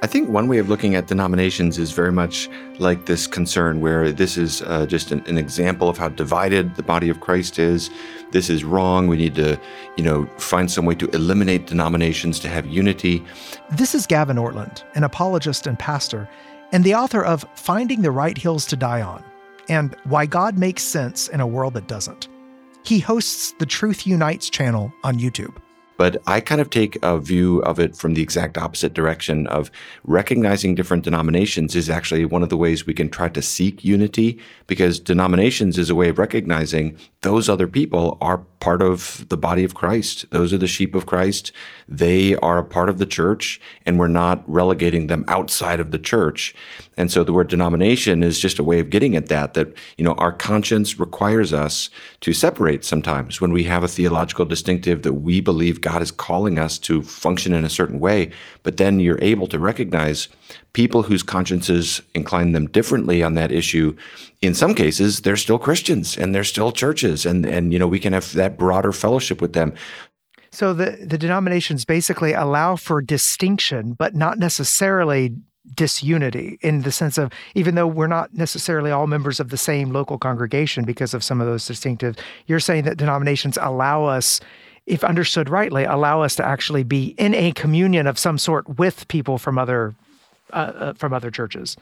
I 0.04 0.06
think 0.06 0.28
one 0.28 0.48
way 0.48 0.58
of 0.58 0.68
looking 0.68 0.96
at 0.96 1.06
denominations 1.06 1.78
is 1.78 1.92
very 1.92 2.12
much 2.12 2.50
like 2.78 3.06
this 3.06 3.26
concern, 3.26 3.80
where 3.80 4.12
this 4.12 4.36
is 4.36 4.60
uh, 4.60 4.84
just 4.84 5.10
an, 5.12 5.24
an, 5.26 5.38
example 5.38 5.88
of 5.88 5.96
how 5.96 6.10
divided 6.10 6.74
the 6.74 6.82
body 6.82 7.08
of 7.08 7.20
Christ 7.20 7.58
is. 7.58 7.88
This 8.30 8.50
is 8.50 8.64
wrong. 8.64 9.06
We 9.06 9.16
need 9.16 9.34
to, 9.36 9.58
you 9.96 10.04
know, 10.04 10.26
find 10.36 10.70
some 10.70 10.84
way 10.84 10.94
to 10.96 11.08
eliminate 11.14 11.66
denominations 11.66 12.38
to 12.40 12.48
have 12.48 12.66
unity. 12.66 13.24
This 13.70 13.94
is 13.94 14.06
Gavin 14.06 14.36
Ortlund, 14.36 14.82
an 14.94 15.04
apologist 15.04 15.66
and 15.66 15.78
pastor, 15.78 16.28
and 16.70 16.84
the 16.84 16.94
author 16.94 17.24
of 17.24 17.46
Finding 17.54 18.02
the 18.02 18.10
Right 18.10 18.36
Hills 18.36 18.66
to 18.66 18.76
Die 18.76 19.00
On 19.00 19.24
and 19.70 19.96
Why 20.04 20.26
God 20.26 20.58
Makes 20.58 20.82
Sense 20.82 21.28
in 21.28 21.40
a 21.40 21.46
World 21.46 21.72
That 21.72 21.88
Doesn't. 21.88 22.28
He 22.82 22.98
hosts 22.98 23.54
the 23.58 23.64
Truth 23.64 24.06
Unites 24.06 24.50
channel 24.50 24.92
on 25.02 25.18
YouTube. 25.18 25.56
But 25.96 26.22
I 26.26 26.40
kind 26.40 26.60
of 26.60 26.70
take 26.70 26.98
a 27.02 27.18
view 27.18 27.60
of 27.62 27.78
it 27.78 27.96
from 27.96 28.14
the 28.14 28.22
exact 28.22 28.58
opposite 28.58 28.94
direction 28.94 29.46
of 29.46 29.70
recognizing 30.04 30.74
different 30.74 31.04
denominations 31.04 31.76
is 31.76 31.88
actually 31.88 32.24
one 32.24 32.42
of 32.42 32.48
the 32.48 32.56
ways 32.56 32.86
we 32.86 32.94
can 32.94 33.08
try 33.08 33.28
to 33.28 33.42
seek 33.42 33.84
unity 33.84 34.38
because 34.66 34.98
denominations 34.98 35.78
is 35.78 35.90
a 35.90 35.94
way 35.94 36.08
of 36.08 36.18
recognizing 36.18 36.96
those 37.22 37.48
other 37.48 37.66
people 37.66 38.18
are 38.20 38.38
part 38.60 38.82
of 38.82 39.26
the 39.28 39.36
body 39.36 39.62
of 39.62 39.74
Christ. 39.74 40.24
Those 40.30 40.52
are 40.52 40.58
the 40.58 40.66
sheep 40.66 40.94
of 40.94 41.06
Christ. 41.06 41.52
They 41.86 42.34
are 42.36 42.58
a 42.58 42.64
part 42.64 42.88
of 42.88 42.98
the 42.98 43.06
church 43.06 43.60
and 43.84 43.98
we're 43.98 44.08
not 44.08 44.42
relegating 44.50 45.06
them 45.06 45.24
outside 45.28 45.80
of 45.80 45.90
the 45.90 45.98
church. 45.98 46.54
And 46.96 47.10
so 47.10 47.24
the 47.24 47.32
word 47.32 47.48
denomination 47.48 48.22
is 48.22 48.38
just 48.38 48.58
a 48.58 48.64
way 48.64 48.80
of 48.80 48.90
getting 48.90 49.16
at 49.16 49.26
that, 49.28 49.54
that, 49.54 49.74
you 49.98 50.04
know, 50.04 50.14
our 50.14 50.32
conscience 50.32 50.98
requires 50.98 51.52
us 51.52 51.90
to 52.20 52.32
separate 52.32 52.84
sometimes 52.84 53.40
when 53.40 53.52
we 53.52 53.64
have 53.64 53.84
a 53.84 53.88
theological 53.88 54.44
distinctive 54.44 55.02
that 55.02 55.14
we 55.14 55.40
believe 55.40 55.80
God 55.84 56.00
is 56.00 56.10
calling 56.10 56.58
us 56.58 56.78
to 56.78 57.02
function 57.02 57.52
in 57.52 57.62
a 57.62 57.68
certain 57.68 58.00
way. 58.00 58.30
But 58.62 58.78
then 58.78 59.00
you're 59.00 59.22
able 59.22 59.46
to 59.48 59.58
recognize 59.58 60.28
people 60.72 61.02
whose 61.02 61.22
consciences 61.22 62.00
incline 62.14 62.52
them 62.52 62.68
differently 62.68 63.22
on 63.22 63.34
that 63.34 63.52
issue. 63.52 63.94
In 64.40 64.54
some 64.54 64.74
cases, 64.74 65.20
they're 65.20 65.36
still 65.36 65.58
Christians 65.58 66.16
and 66.16 66.34
they're 66.34 66.42
still 66.42 66.72
churches. 66.72 67.26
And, 67.26 67.44
and, 67.44 67.70
you 67.70 67.78
know, 67.78 67.86
we 67.86 68.00
can 68.00 68.14
have 68.14 68.32
that 68.32 68.56
broader 68.56 68.92
fellowship 68.92 69.42
with 69.42 69.52
them. 69.52 69.74
So 70.50 70.72
the, 70.72 71.04
the 71.06 71.18
denominations 71.18 71.84
basically 71.84 72.32
allow 72.32 72.76
for 72.76 73.02
distinction, 73.02 73.92
but 73.92 74.14
not 74.14 74.38
necessarily 74.38 75.36
disunity 75.74 76.58
in 76.62 76.80
the 76.80 76.92
sense 76.92 77.18
of 77.18 77.30
even 77.54 77.74
though 77.74 77.86
we're 77.86 78.06
not 78.06 78.32
necessarily 78.34 78.90
all 78.90 79.06
members 79.06 79.40
of 79.40 79.50
the 79.50 79.56
same 79.56 79.92
local 79.92 80.18
congregation 80.18 80.84
because 80.84 81.14
of 81.14 81.24
some 81.24 81.40
of 81.40 81.46
those 81.46 81.66
distinctive 81.66 82.16
you're 82.46 82.60
saying 82.60 82.84
that 82.84 82.98
denominations 82.98 83.56
allow 83.58 84.04
us 84.04 84.40
if 84.86 85.02
understood 85.04 85.48
rightly 85.48 85.84
allow 85.84 86.22
us 86.22 86.36
to 86.36 86.44
actually 86.44 86.82
be 86.82 87.14
in 87.18 87.34
a 87.34 87.52
communion 87.52 88.06
of 88.06 88.18
some 88.18 88.38
sort 88.38 88.78
with 88.78 89.08
people 89.08 89.38
from 89.38 89.58
other 89.58 89.94
uh, 90.52 90.72
uh, 90.76 90.92
from 90.94 91.12
other 91.12 91.30
churches 91.30 91.76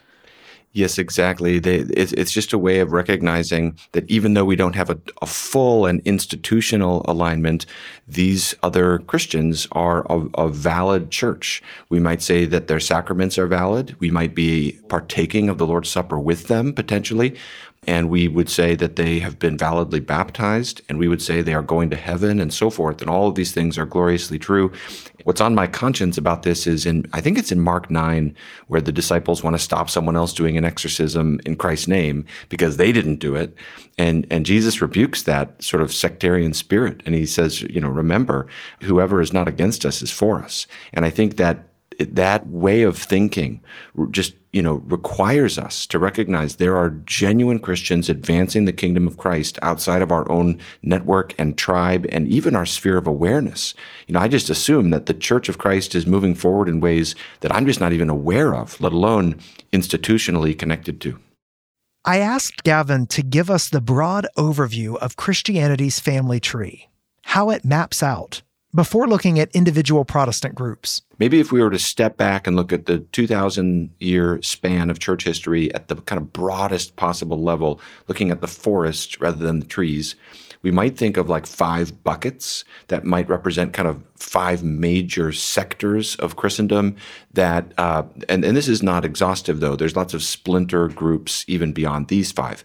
Yes, 0.75 0.97
exactly. 0.97 1.59
They, 1.59 1.81
it's, 1.81 2.13
it's 2.13 2.33
just 2.33 2.55
a 2.55 2.59
way 2.59 2.81
of 2.81 2.93
recognizing 2.93 3.79
that 3.93 4.11
even 4.11 4.33
though 4.33 4.47
we 4.47 4.57
don't 4.57 4.75
have 4.75 4.89
a, 4.89 4.99
a, 5.21 5.27
full 5.27 5.85
and 5.85 6.01
institutional 6.07 7.05
alignment, 7.07 7.67
these 8.09 8.55
other 8.63 9.01
Christians 9.01 9.69
are 9.73 10.07
a, 10.11 10.21
a, 10.35 10.49
valid 10.49 11.11
church. 11.11 11.63
We 11.91 12.01
might 12.01 12.23
say 12.23 12.47
that 12.47 12.69
their 12.69 12.81
sacraments 12.81 13.37
are 13.37 13.47
valid. 13.47 13.97
We 14.01 14.11
might 14.11 14.35
be 14.35 14.79
partaking 14.89 15.51
of 15.51 15.59
the 15.59 15.67
Lord's 15.67 15.91
Supper 15.91 16.19
with 16.19 16.49
them 16.49 16.73
potentially. 16.73 17.37
And 17.85 18.09
we 18.09 18.29
would 18.29 18.49
say 18.49 18.77
that 18.77 18.95
they 18.95 19.19
have 19.19 19.41
been 19.41 19.59
validly 19.59 19.99
baptized, 19.99 20.83
and 20.89 21.01
we 21.01 21.09
would 21.09 21.21
say 21.21 21.43
they 21.43 21.53
are 21.53 21.63
going 21.63 21.91
to 21.91 21.97
heaven 21.97 22.39
and 22.39 22.55
so 22.55 22.71
forth. 22.71 23.01
And 23.01 23.11
all 23.11 23.27
of 23.27 23.35
these 23.35 23.51
things 23.51 23.77
are 23.77 23.87
gloriously 23.87 24.39
true. 24.39 24.71
What's 25.25 25.41
on 25.41 25.57
my 25.57 25.67
conscience 25.67 26.17
about 26.17 26.45
this 26.45 26.69
is 26.69 26.87
in, 26.87 27.07
I 27.13 27.21
think 27.21 27.39
it's 27.39 27.51
in 27.51 27.61
Mark 27.61 27.91
9, 27.91 28.37
where 28.69 28.81
the 28.81 28.93
disciples 28.93 29.43
want 29.43 29.55
to 29.55 29.63
stop 29.63 29.91
someone 29.91 30.15
else 30.15 30.33
doing 30.33 30.57
an 30.57 30.65
exorcism 30.65 31.41
in 31.45 31.57
Christ's 31.57 31.89
name 31.89 32.25
because 32.49 32.77
they 32.77 32.93
didn't 32.93 33.17
do 33.17 33.35
it. 33.35 33.53
And, 33.99 34.29
and 34.31 34.47
Jesus 34.47 34.81
rebukes 34.81 35.25
that 35.25 35.61
sort 35.61 35.83
of 35.83 35.93
sectarian 35.93 36.55
spirit. 36.55 37.03
And 37.05 37.17
he 37.17 37.27
says, 37.27 37.63
you 37.63 37.81
know, 37.81 37.89
remember, 37.89 38.47
whoever 38.83 39.21
is 39.21 39.33
not 39.33 39.49
against 39.49 39.85
us 39.85 40.03
is 40.03 40.11
for 40.13 40.41
us. 40.41 40.69
And 40.93 41.05
I 41.05 41.11
think 41.11 41.37
that 41.37 41.67
that 41.99 42.47
way 42.47 42.83
of 42.83 42.97
thinking 42.97 43.61
just 44.11 44.35
you 44.53 44.63
know 44.63 44.75
requires 44.87 45.59
us 45.59 45.87
to 45.87 45.99
recognize 45.99 46.57
there 46.57 46.77
are 46.77 46.91
genuine 47.07 47.59
Christians 47.59 48.09
advancing 48.09 48.65
the 48.65 48.73
kingdom 48.73 49.07
of 49.07 49.17
Christ 49.17 49.59
outside 49.63 50.03
of 50.03 50.13
our 50.13 50.31
own 50.31 50.59
network 50.83 51.35
and 51.39 51.57
tribe 51.57 52.07
and 52.11 52.29
even 52.29 52.55
our 52.55 52.67
sphere 52.67 52.99
of 52.99 53.07
awareness. 53.07 53.75
You 54.07 54.15
know, 54.15 54.21
I 54.21 54.29
just 54.29 54.51
assume 54.51 54.91
that 54.91 55.07
the 55.07 55.15
Church 55.15 55.49
of 55.49 55.59
Christ 55.59 55.95
is 55.95 56.07
moving 56.07 56.35
forward 56.35 56.69
in 56.69 56.81
ways 56.81 57.15
that 57.41 57.55
I'm 57.55 57.67
just 57.67 57.81
not 57.81 57.93
even 57.93 58.11
aware 58.11 58.55
of, 58.55 58.81
let 58.81 58.93
alone 58.93 59.41
institutionally 59.73 60.59
connected 60.59 61.01
to. 61.03 61.19
I 62.05 62.19
asked 62.19 62.65
Gavin 62.65 63.07
to 63.09 63.23
give 63.23 63.49
us 63.49 63.69
the 63.69 63.81
broad 63.81 64.27
overview 64.37 64.97
of 64.97 65.17
Christianity's 65.17 66.01
family 66.01 66.41
tree, 66.41 66.89
how 67.23 67.51
it 67.51 67.65
maps 67.65 68.03
out 68.03 68.43
before 68.75 69.07
looking 69.07 69.39
at 69.39 69.55
individual 69.55 70.05
Protestant 70.05 70.55
groups. 70.55 71.03
Maybe 71.19 71.41
if 71.41 71.53
we 71.53 71.63
were 71.63 71.71
to 71.71 71.79
step 71.79 72.17
back 72.17 72.47
and 72.47 72.57
look 72.57 72.73
at 72.73 72.87
the 72.87 72.99
2,000 72.99 73.91
year 74.01 74.41
span 74.43 74.91
of 74.91 74.99
church 74.99 75.25
history 75.25 75.73
at 75.75 75.89
the 75.89 75.97
kind 75.97 76.21
of 76.21 76.33
broadest 76.33 76.97
possible 76.97 77.43
level, 77.43 77.81
looking 78.09 78.31
at 78.31 78.41
the 78.41 78.49
forest 78.49 79.21
rather 79.21 79.45
than 79.45 79.61
the 79.61 79.67
trees, 79.67 80.15
we 80.63 80.71
might 80.71 80.97
think 80.97 81.17
of 81.17 81.29
like 81.29 81.47
five 81.47 82.03
buckets 82.05 82.65
that 82.89 83.05
might 83.05 83.29
represent 83.29 83.73
kind 83.73 83.89
of 83.89 84.03
five 84.17 84.63
major 84.63 85.33
sectors 85.33 86.17
of 86.17 86.37
Christendom 86.37 86.97
that, 87.33 87.73
uh, 87.79 88.05
and, 88.29 88.45
and 88.45 88.57
this 88.57 88.69
is 88.69 88.83
not 88.83 89.05
exhaustive 89.05 89.61
though, 89.61 89.77
there's 89.77 89.97
lots 89.97 90.15
of 90.15 90.23
splinter 90.23 90.89
groups 90.89 91.45
even 91.49 91.73
beyond 91.73 92.09
these 92.09 92.33
five. 92.33 92.65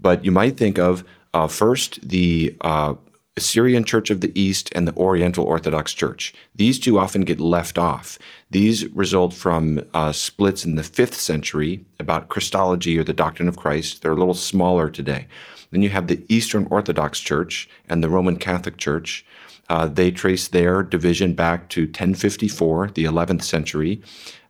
But 0.00 0.24
you 0.24 0.32
might 0.32 0.56
think 0.56 0.78
of 0.78 1.04
uh, 1.32 1.46
first 1.46 2.06
the 2.06 2.56
uh, 2.62 2.94
Assyrian 3.36 3.84
Church 3.84 4.10
of 4.10 4.22
the 4.22 4.32
East 4.40 4.70
and 4.74 4.88
the 4.88 4.96
Oriental 4.96 5.44
Orthodox 5.44 5.92
Church. 5.92 6.32
These 6.54 6.78
two 6.78 6.98
often 6.98 7.22
get 7.22 7.38
left 7.38 7.76
off. 7.76 8.18
These 8.50 8.86
result 8.88 9.34
from 9.34 9.84
uh, 9.92 10.12
splits 10.12 10.64
in 10.64 10.76
the 10.76 10.82
fifth 10.82 11.14
century 11.14 11.84
about 12.00 12.28
Christology 12.28 12.98
or 12.98 13.04
the 13.04 13.12
doctrine 13.12 13.48
of 13.48 13.58
Christ. 13.58 14.00
They're 14.00 14.12
a 14.12 14.16
little 14.16 14.34
smaller 14.34 14.88
today. 14.88 15.26
Then 15.70 15.82
you 15.82 15.90
have 15.90 16.06
the 16.06 16.24
Eastern 16.28 16.66
Orthodox 16.70 17.20
Church 17.20 17.68
and 17.88 18.02
the 18.02 18.08
Roman 18.08 18.36
Catholic 18.36 18.78
Church. 18.78 19.26
Uh, 19.68 19.86
they 19.86 20.10
trace 20.10 20.48
their 20.48 20.82
division 20.82 21.34
back 21.34 21.68
to 21.70 21.82
1054, 21.82 22.92
the 22.94 23.04
11th 23.04 23.42
century. 23.42 24.00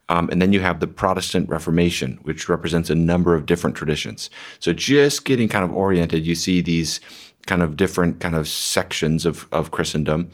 Um, 0.08 0.28
and 0.30 0.40
then 0.40 0.52
you 0.52 0.60
have 0.60 0.78
the 0.78 0.86
Protestant 0.86 1.48
Reformation, 1.48 2.20
which 2.22 2.48
represents 2.48 2.90
a 2.90 2.94
number 2.94 3.34
of 3.34 3.46
different 3.46 3.74
traditions. 3.74 4.30
So 4.60 4.72
just 4.72 5.24
getting 5.24 5.48
kind 5.48 5.64
of 5.64 5.72
oriented, 5.72 6.24
you 6.24 6.36
see 6.36 6.60
these 6.60 7.00
kind 7.46 7.62
of 7.62 7.76
different 7.76 8.20
kind 8.20 8.34
of 8.34 8.48
sections 8.48 9.24
of, 9.24 9.46
of 9.52 9.70
Christendom. 9.70 10.30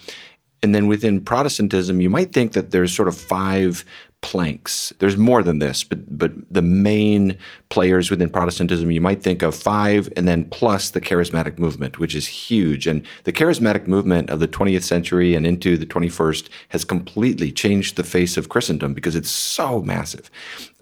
And 0.62 0.75
then 0.75 0.87
within 0.87 1.21
Protestantism, 1.21 2.00
you 2.00 2.09
might 2.09 2.33
think 2.33 2.52
that 2.52 2.71
there's 2.71 2.95
sort 2.95 3.09
of 3.09 3.16
five 3.16 3.85
planks. 4.23 4.92
There's 5.00 5.16
more 5.16 5.42
than 5.42 5.59
this, 5.59 5.83
but 5.85 6.16
but 6.16 6.33
the 6.50 6.62
main 6.62 7.37
players 7.69 8.11
within 8.11 8.31
Protestantism, 8.31 8.90
you 8.90 9.00
might 9.00 9.23
think 9.23 9.42
of 9.42 9.54
five, 9.54 10.09
and 10.16 10.26
then 10.26 10.45
plus 10.47 10.90
the 10.90 11.00
charismatic 11.00 11.59
movement, 11.59 11.99
which 11.99 12.14
is 12.14 12.26
huge. 12.26 12.87
And 12.87 13.04
the 13.25 13.33
charismatic 13.33 13.88
movement 13.88 14.31
of 14.31 14.38
the 14.38 14.49
20th 14.49 14.85
century 14.85 15.35
and 15.35 15.45
into 15.45 15.76
the 15.76 15.87
21st 15.87 16.49
has 16.69 16.85
completely 16.85 17.50
changed 17.50 17.97
the 17.97 18.04
face 18.04 18.37
of 18.37 18.49
Christendom 18.49 18.95
because 18.95 19.16
it's 19.16 19.31
so 19.31 19.83
massive. 19.83 20.31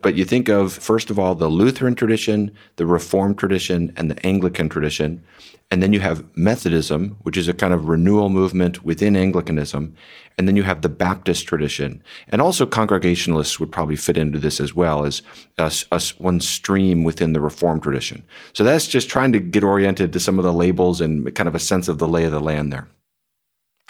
But 0.03 0.15
you 0.15 0.25
think 0.25 0.49
of 0.49 0.73
first 0.73 1.11
of 1.11 1.19
all 1.19 1.35
the 1.35 1.49
Lutheran 1.49 1.95
tradition, 1.95 2.53
the 2.77 2.87
Reformed 2.87 3.39
tradition, 3.39 3.93
and 3.97 4.11
the 4.11 4.27
Anglican 4.27 4.69
tradition. 4.69 5.25
And 5.71 5.83
then 5.83 5.93
you 5.93 6.01
have 6.01 6.25
Methodism, 6.37 7.17
which 7.23 7.37
is 7.37 7.47
a 7.47 7.55
kind 7.55 7.73
of 7.73 7.89
renewal 7.89 8.29
movement 8.29 8.85
within 8.85 9.15
Anglicanism. 9.17 9.95
And 10.37 10.49
then 10.49 10.57
you 10.57 10.65
have 10.65 10.83
the 10.83 10.89
Baptist 10.89 11.47
tradition. 11.47 12.03
And 12.29 12.43
also 12.43 12.67
Congregationalists 12.67 13.61
would 13.61 13.71
probably 13.71 13.95
fit 13.95 14.17
into 14.17 14.39
this 14.41 14.59
as 14.59 14.75
well 14.75 15.05
as 15.05 15.23
us, 15.59 15.85
us 15.93 16.19
one 16.19 16.41
stream 16.41 17.05
within 17.05 17.35
the 17.35 17.41
Reformed 17.41 17.85
tradition. 17.85 18.25
So 18.53 18.65
that's 18.65 18.89
just 18.89 19.09
trying 19.09 19.33
to 19.33 19.39
get 19.39 19.63
oriented 19.63 20.13
to 20.13 20.21
some 20.21 20.39
of 20.39 20.45
the 20.45 20.53
labels 20.53 21.01
and 21.01 21.33
kind 21.37 21.49
of 21.49 21.55
a 21.55 21.61
sense 21.61 21.87
of 21.87 21.99
the 21.99 22.09
lay 22.09 22.25
of 22.25 22.33
the 22.33 22.41
land 22.41 22.73
there. 22.73 22.89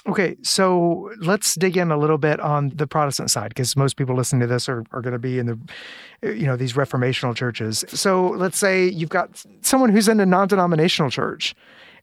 Okay, 0.09 0.37
so 0.42 1.11
let's 1.19 1.54
dig 1.57 1.76
in 1.76 1.90
a 1.90 1.99
little 1.99 2.16
bit 2.16 2.40
on 2.40 2.71
the 2.75 2.87
Protestant 2.87 3.30
side 3.30 3.50
because 3.50 3.76
most 3.76 3.97
people 3.97 4.16
listening 4.16 4.40
to 4.40 4.47
this 4.47 4.69
are, 4.69 4.85
are 4.92 5.02
going 5.02 5.12
to 5.12 5.19
be 5.19 5.38
in 5.38 5.47
the, 5.47 5.59
you 6.23 6.47
know, 6.47 6.57
these 6.57 6.73
reformational 6.73 7.37
churches. 7.37 7.85
So 7.88 8.28
let's 8.30 8.57
say 8.57 8.88
you've 8.88 9.11
got 9.11 9.45
someone 9.61 9.90
who's 9.90 10.09
in 10.09 10.19
a 10.19 10.26
non 10.26 10.49
denominational 10.49 11.11
church 11.11 11.54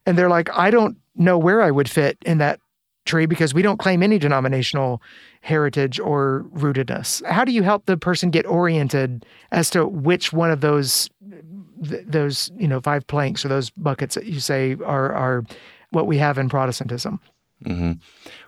and 0.06 0.18
they're 0.18 0.30
like, 0.30 0.50
I 0.56 0.70
don't 0.70 0.98
know 1.16 1.38
where 1.40 1.62
I 1.64 1.72
would 1.72 1.90
fit 1.90 2.18
in 2.24 2.38
that 2.38 2.60
tree 3.06 3.26
because 3.26 3.54
we 3.54 3.64
don't 3.64 3.80
claim 3.80 4.04
any 4.04 4.20
denominational 4.20 5.02
heritage 5.42 6.00
or 6.00 6.46
rootedness. 6.54 7.26
How 7.26 7.44
do 7.44 7.52
you 7.52 7.64
help 7.64 7.86
the 7.88 7.98
person 7.98 8.30
get 8.30 8.46
oriented 8.46 9.26
as 9.52 9.70
to 9.72 9.88
which 9.88 10.32
one 10.32 10.52
of 10.52 10.62
those 10.62 11.10
th- 11.84 12.06
those 12.06 12.52
you 12.58 12.68
know 12.68 12.82
five 12.82 13.08
planks 13.08 13.44
or 13.44 13.48
those 13.48 13.70
buckets 13.72 14.14
that 14.16 14.26
you 14.26 14.40
say 14.40 14.76
are 14.86 15.14
are 15.14 15.46
what 15.92 16.06
we 16.06 16.18
have 16.18 16.38
in 16.38 16.50
Protestantism? 16.50 17.20
Mm-hmm. 17.64 17.94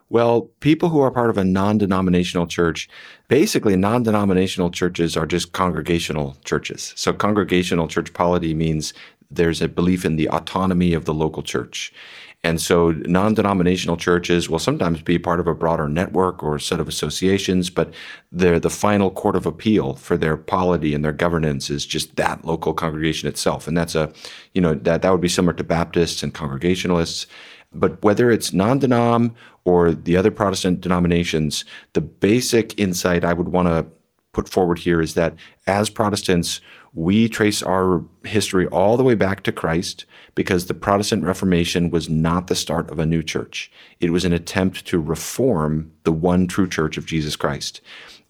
Well, 0.09 0.49
people 0.59 0.89
who 0.89 1.01
are 1.01 1.11
part 1.11 1.29
of 1.29 1.37
a 1.37 1.43
non 1.43 1.77
denominational 1.77 2.47
church, 2.47 2.89
basically, 3.27 3.75
non 3.75 4.03
denominational 4.03 4.71
churches 4.71 5.15
are 5.15 5.27
just 5.27 5.53
congregational 5.53 6.35
churches. 6.45 6.93
So, 6.95 7.13
congregational 7.13 7.87
church 7.87 8.13
polity 8.13 8.53
means 8.53 8.93
there's 9.29 9.61
a 9.61 9.67
belief 9.67 10.05
in 10.05 10.15
the 10.15 10.29
autonomy 10.29 10.93
of 10.93 11.05
the 11.05 11.13
local 11.13 11.43
church. 11.43 11.93
And 12.41 12.61
so 12.61 12.91
non 12.91 13.33
denominational 13.33 13.97
churches 13.97 14.49
will 14.49 14.59
sometimes 14.59 15.01
be 15.01 15.19
part 15.19 15.41
of 15.41 15.47
a 15.47 15.53
broader 15.53 15.89
network 15.89 16.41
or 16.41 16.57
set 16.57 16.79
of 16.79 16.87
associations, 16.87 17.69
but 17.69 17.93
they're 18.31 18.61
the 18.61 18.69
final 18.69 19.11
court 19.11 19.35
of 19.35 19.45
appeal 19.45 19.95
for 19.95 20.15
their 20.15 20.37
polity 20.37 20.93
and 20.93 21.03
their 21.03 21.11
governance 21.11 21.69
is 21.69 21.85
just 21.85 22.15
that 22.15 22.45
local 22.45 22.73
congregation 22.73 23.27
itself. 23.27 23.67
And 23.67 23.77
that's 23.77 23.93
a, 23.93 24.11
you 24.53 24.61
know, 24.61 24.73
that, 24.73 25.01
that 25.01 25.11
would 25.11 25.19
be 25.19 25.27
similar 25.27 25.53
to 25.53 25.63
Baptists 25.65 26.23
and 26.23 26.33
Congregationalists. 26.33 27.27
But 27.71 28.01
whether 28.03 28.31
it's 28.31 28.53
non 28.53 28.79
denom 28.79 29.33
or 29.63 29.91
the 29.91 30.17
other 30.17 30.31
Protestant 30.31 30.81
denominations, 30.81 31.65
the 31.93 32.01
basic 32.01 32.77
insight 32.79 33.23
I 33.23 33.33
would 33.33 33.49
want 33.49 33.67
to 33.67 33.85
put 34.33 34.49
forward 34.49 34.79
here 34.79 35.01
is 35.01 35.13
that 35.15 35.35
as 35.67 35.89
Protestants, 35.89 36.61
we 36.93 37.29
trace 37.29 37.61
our 37.61 38.03
history 38.23 38.67
all 38.67 38.97
the 38.97 39.03
way 39.03 39.15
back 39.15 39.43
to 39.43 39.51
Christ 39.51 40.05
because 40.33 40.65
the 40.65 40.73
Protestant 40.73 41.23
Reformation 41.23 41.89
was 41.89 42.09
not 42.09 42.47
the 42.47 42.55
start 42.55 42.89
of 42.89 42.99
a 42.99 43.05
new 43.05 43.21
church. 43.21 43.71
It 43.99 44.11
was 44.11 44.25
an 44.25 44.33
attempt 44.33 44.85
to 44.88 44.99
reform 44.99 45.91
the 46.03 46.11
one 46.11 46.47
true 46.47 46.67
church 46.67 46.97
of 46.97 47.05
Jesus 47.05 47.35
Christ. 47.35 47.81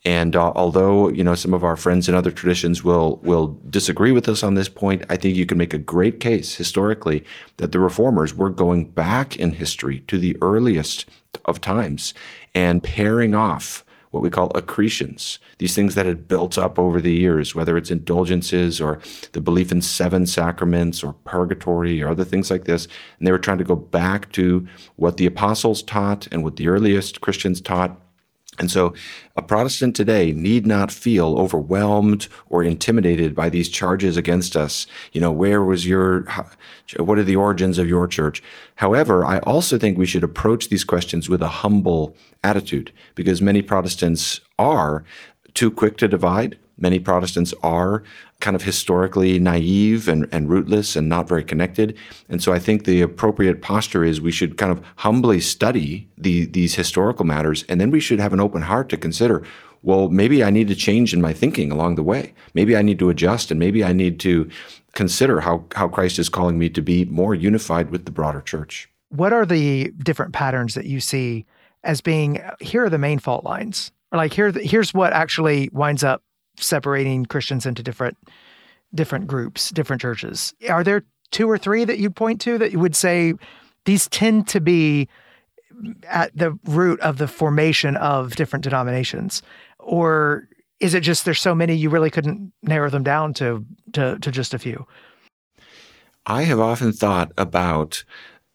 And 0.06 0.36
uh, 0.36 0.53
although 0.56 1.10
you 1.10 1.24
know 1.24 1.36
some 1.36 1.53
of 1.53 1.63
our 1.63 1.75
friends 1.75 2.08
in 2.08 2.15
other 2.15 2.32
traditions 2.32 2.84
will 2.84 3.17
will 3.17 3.60
disagree 3.69 4.12
with 4.12 4.30
us 4.30 4.43
on 4.43 4.54
this 4.54 4.69
point, 4.69 5.04
I 5.10 5.17
think 5.17 5.36
you 5.36 5.45
can 5.45 5.58
make 5.58 5.73
a 5.73 5.78
great 5.78 6.19
case 6.19 6.56
historically 6.56 7.26
that 7.58 7.71
the 7.71 7.80
reformers 7.80 8.34
were 8.34 8.50
going 8.50 8.86
back 8.86 9.36
in 9.36 9.52
history 9.52 10.00
to 10.08 10.17
the 10.17 10.38
earliest 10.41 11.06
of 11.45 11.60
times 11.60 12.13
and 12.56 12.82
paring 12.82 13.36
off 13.36 13.84
what 14.12 14.23
we 14.23 14.30
call 14.30 14.52
accretions, 14.56 15.38
these 15.60 15.76
things 15.76 15.93
that 15.95 16.06
had 16.06 16.28
built 16.28 16.58
up 16.58 16.80
over 16.80 17.00
the 17.00 17.13
years, 17.13 17.54
whether 17.54 17.78
it's 17.78 17.91
indulgences 17.91 18.82
or 18.82 19.00
the 19.34 19.41
belief 19.41 19.71
in 19.71 19.82
seven 19.82 20.26
sacraments 20.26 21.04
or 21.04 21.13
purgatory 21.26 22.02
or 22.02 22.10
other 22.10 22.26
things 22.26 22.50
like 22.50 22.65
this. 22.65 22.88
And 23.19 23.28
they 23.28 23.32
were 23.32 23.38
trying 23.38 23.60
to 23.60 23.63
go 23.63 23.76
back 23.76 24.32
to 24.32 24.67
what 24.95 25.17
the 25.17 25.28
apostles 25.28 25.84
taught 25.84 26.28
and 26.32 26.43
what 26.43 26.56
the 26.56 26.69
earliest 26.69 27.21
Christians 27.21 27.62
taught 27.62 28.02
and 28.60 28.69
so 28.69 28.93
a 29.38 29.41
Protestant 29.41 29.95
today 29.95 30.34
need 30.34 30.67
not 30.67 30.91
feel 30.91 31.39
overwhelmed 31.39 32.28
or 32.50 32.62
intimidated 32.62 33.34
by 33.34 33.50
these 33.50 33.69
charges 33.69 34.17
against 34.17 34.58
us. 34.58 34.86
You 35.13 35.22
know, 35.22 35.32
where 35.32 35.63
was 35.63 35.88
your, 35.88 36.26
what 36.98 37.17
are 37.17 37.24
the 37.24 37.38
origins 37.38 37.78
of 37.78 37.88
your 37.88 38.06
church? 38.06 38.43
However, 38.76 39.26
I 39.26 39.39
also 39.39 39.78
think 39.78 39.98
we 39.98 40.06
should 40.06 40.24
approach 40.24 40.67
these 40.67 40.84
questions 40.84 41.30
with 41.30 41.41
a 41.41 41.48
humble 41.48 42.15
attitude 42.43 42.91
because 43.15 43.41
many 43.41 43.62
Protestants 43.62 44.41
are 44.60 45.06
too 45.54 45.72
quick 45.72 45.98
to 45.98 46.08
divide. 46.08 46.60
Many 46.82 47.00
Protestants 47.00 47.54
are 47.63 48.04
kind 48.39 48.56
of 48.56 48.63
historically 48.63 49.39
naive 49.39 50.08
and, 50.08 50.28
and 50.32 50.50
rootless 50.50 50.96
and 50.96 51.10
not 51.10 51.28
very 51.28 51.44
connected. 51.44 51.98
And 52.30 52.42
so 52.42 52.54
I 52.54 52.60
think 52.60 52.86
the 52.86 53.02
appropriate 53.02 53.62
posture 53.62 54.04
is 54.04 54.22
we 54.22 54.32
should 54.32 54.58
kind 54.58 54.72
of 54.72 54.84
humbly 54.98 55.39
study 55.39 56.08
the, 56.18 56.46
these 56.46 56.76
historical 56.76 57.26
matters, 57.26 57.63
and 57.70 57.80
then 57.80 57.92
we 57.92 58.00
should 58.00 58.20
have 58.20 58.34
an 58.34 58.39
open 58.39 58.63
heart 58.63 58.89
to 58.89 58.98
consider 58.98 59.44
well, 59.82 60.10
maybe 60.10 60.44
I 60.44 60.50
need 60.50 60.68
to 60.68 60.76
change 60.76 61.13
in 61.13 61.22
my 61.22 61.34
thinking 61.34 61.72
along 61.72 61.96
the 61.96 62.04
way. 62.04 62.34
Maybe 62.54 62.76
I 62.76 62.82
need 62.82 63.00
to 63.00 63.10
adjust, 63.10 63.50
and 63.50 63.60
maybe 63.60 63.84
I 63.84 63.94
need 63.94 64.20
to 64.22 64.50
consider 64.94 65.39
how, 65.39 65.63
how 65.76 65.88
Christ 65.88 66.20
is 66.20 66.30
calling 66.30 66.60
me 66.60 66.70
to 66.70 66.82
be 66.82 67.06
more 67.06 67.34
unified 67.34 67.89
with 67.89 68.06
the 68.06 68.12
broader 68.12 68.42
church. 68.42 68.89
What 69.10 69.34
are 69.34 69.46
the 69.46 69.92
different 70.04 70.34
patterns 70.34 70.74
that 70.74 70.86
you 70.86 71.00
see 71.00 71.46
as 71.84 72.02
being 72.02 72.42
here 72.60 72.86
are 72.86 72.89
the 72.89 72.98
main 72.98 73.20
fault 73.20 73.46
lines? 73.46 73.92
Or 74.12 74.18
like 74.18 74.34
here, 74.34 74.52
here's 74.52 74.94
what 74.94 75.13
actually 75.13 75.70
winds 75.72 76.04
up 76.04 76.24
separating 76.62 77.26
Christians 77.26 77.65
into 77.65 77.84
different 77.84 78.17
different 78.93 79.28
groups, 79.28 79.69
different 79.69 80.02
churches. 80.02 80.54
Are 80.69 80.84
there 80.84 81.04
two 81.32 81.50
or 81.50 81.58
three 81.58 81.86
that 81.86 82.00
you 82.00 82.10
point 82.10 82.41
to 82.41 82.58
that 82.58 82.72
you 82.72 82.80
would 82.80 82.95
say 82.95 83.34
these 83.86 84.08
tend 84.08 84.48
to 84.48 84.60
be 84.60 85.08
at 86.08 86.36
the 86.36 86.58
root 86.65 87.00
of 87.02 87.17
the 87.17 87.28
formation 87.28 87.95
of 87.98 88.36
different 88.36 88.63
denominations? 88.63 89.41
Or 89.78 90.48
is 90.80 90.93
it 90.93 91.02
just 91.02 91.26
there's 91.26 91.41
so 91.41 91.56
many 91.56 91.76
you 91.76 91.89
really 91.89 92.10
couldn't 92.10 92.52
narrow 92.63 92.89
them 92.89 93.04
down 93.04 93.34
to 93.36 93.65
to, 93.93 94.17
to 94.19 94.32
just 94.32 94.54
a 94.54 94.60
few? 94.60 94.86
I 96.26 96.43
have 96.43 96.60
often 96.60 96.91
thought 96.91 97.32
about 97.38 98.04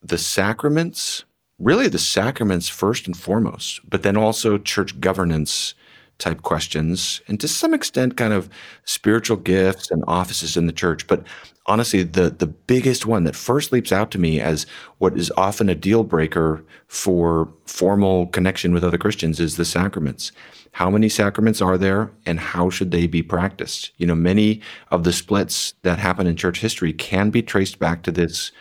the 0.01 0.17
sacraments, 0.17 1.25
really 1.59 1.87
the 1.87 1.99
sacraments 1.99 2.69
first 2.69 3.07
and 3.07 3.17
foremost, 3.17 3.81
but 3.89 4.03
then 4.03 4.15
also 4.15 4.57
church 4.57 4.99
governance 4.99 5.73
type 6.17 6.41
questions, 6.43 7.21
and 7.27 7.39
to 7.39 7.47
some 7.47 7.73
extent, 7.73 8.17
kind 8.17 8.33
of 8.33 8.49
spiritual 8.85 9.37
gifts 9.37 9.91
and 9.91 10.03
offices 10.07 10.55
in 10.55 10.67
the 10.67 10.73
church. 10.73 11.07
But 11.07 11.23
honestly, 11.65 12.03
the 12.03 12.29
the 12.29 12.47
biggest 12.47 13.05
one 13.05 13.23
that 13.25 13.35
first 13.35 13.71
leaps 13.71 13.91
out 13.91 14.11
to 14.11 14.19
me 14.19 14.39
as 14.39 14.65
what 14.99 15.17
is 15.17 15.31
often 15.37 15.69
a 15.69 15.75
deal 15.75 16.03
breaker 16.03 16.63
for 16.87 17.51
formal 17.65 18.27
connection 18.27 18.73
with 18.73 18.83
other 18.83 18.97
Christians 18.97 19.39
is 19.39 19.57
the 19.57 19.65
sacraments. 19.65 20.31
How 20.71 20.89
many 20.89 21.09
sacraments 21.09 21.61
are 21.61 21.77
there, 21.77 22.11
and 22.25 22.39
how 22.39 22.69
should 22.69 22.91
they 22.91 23.07
be 23.07 23.23
practiced? 23.23 23.91
You 23.97 24.07
know, 24.07 24.15
many 24.15 24.61
of 24.91 25.03
the 25.03 25.13
splits 25.13 25.73
that 25.83 25.99
happen 25.99 26.27
in 26.27 26.35
church 26.35 26.59
history 26.59 26.93
can 26.93 27.29
be 27.29 27.41
traced 27.41 27.79
back 27.79 28.03
to 28.03 28.11
this 28.11 28.51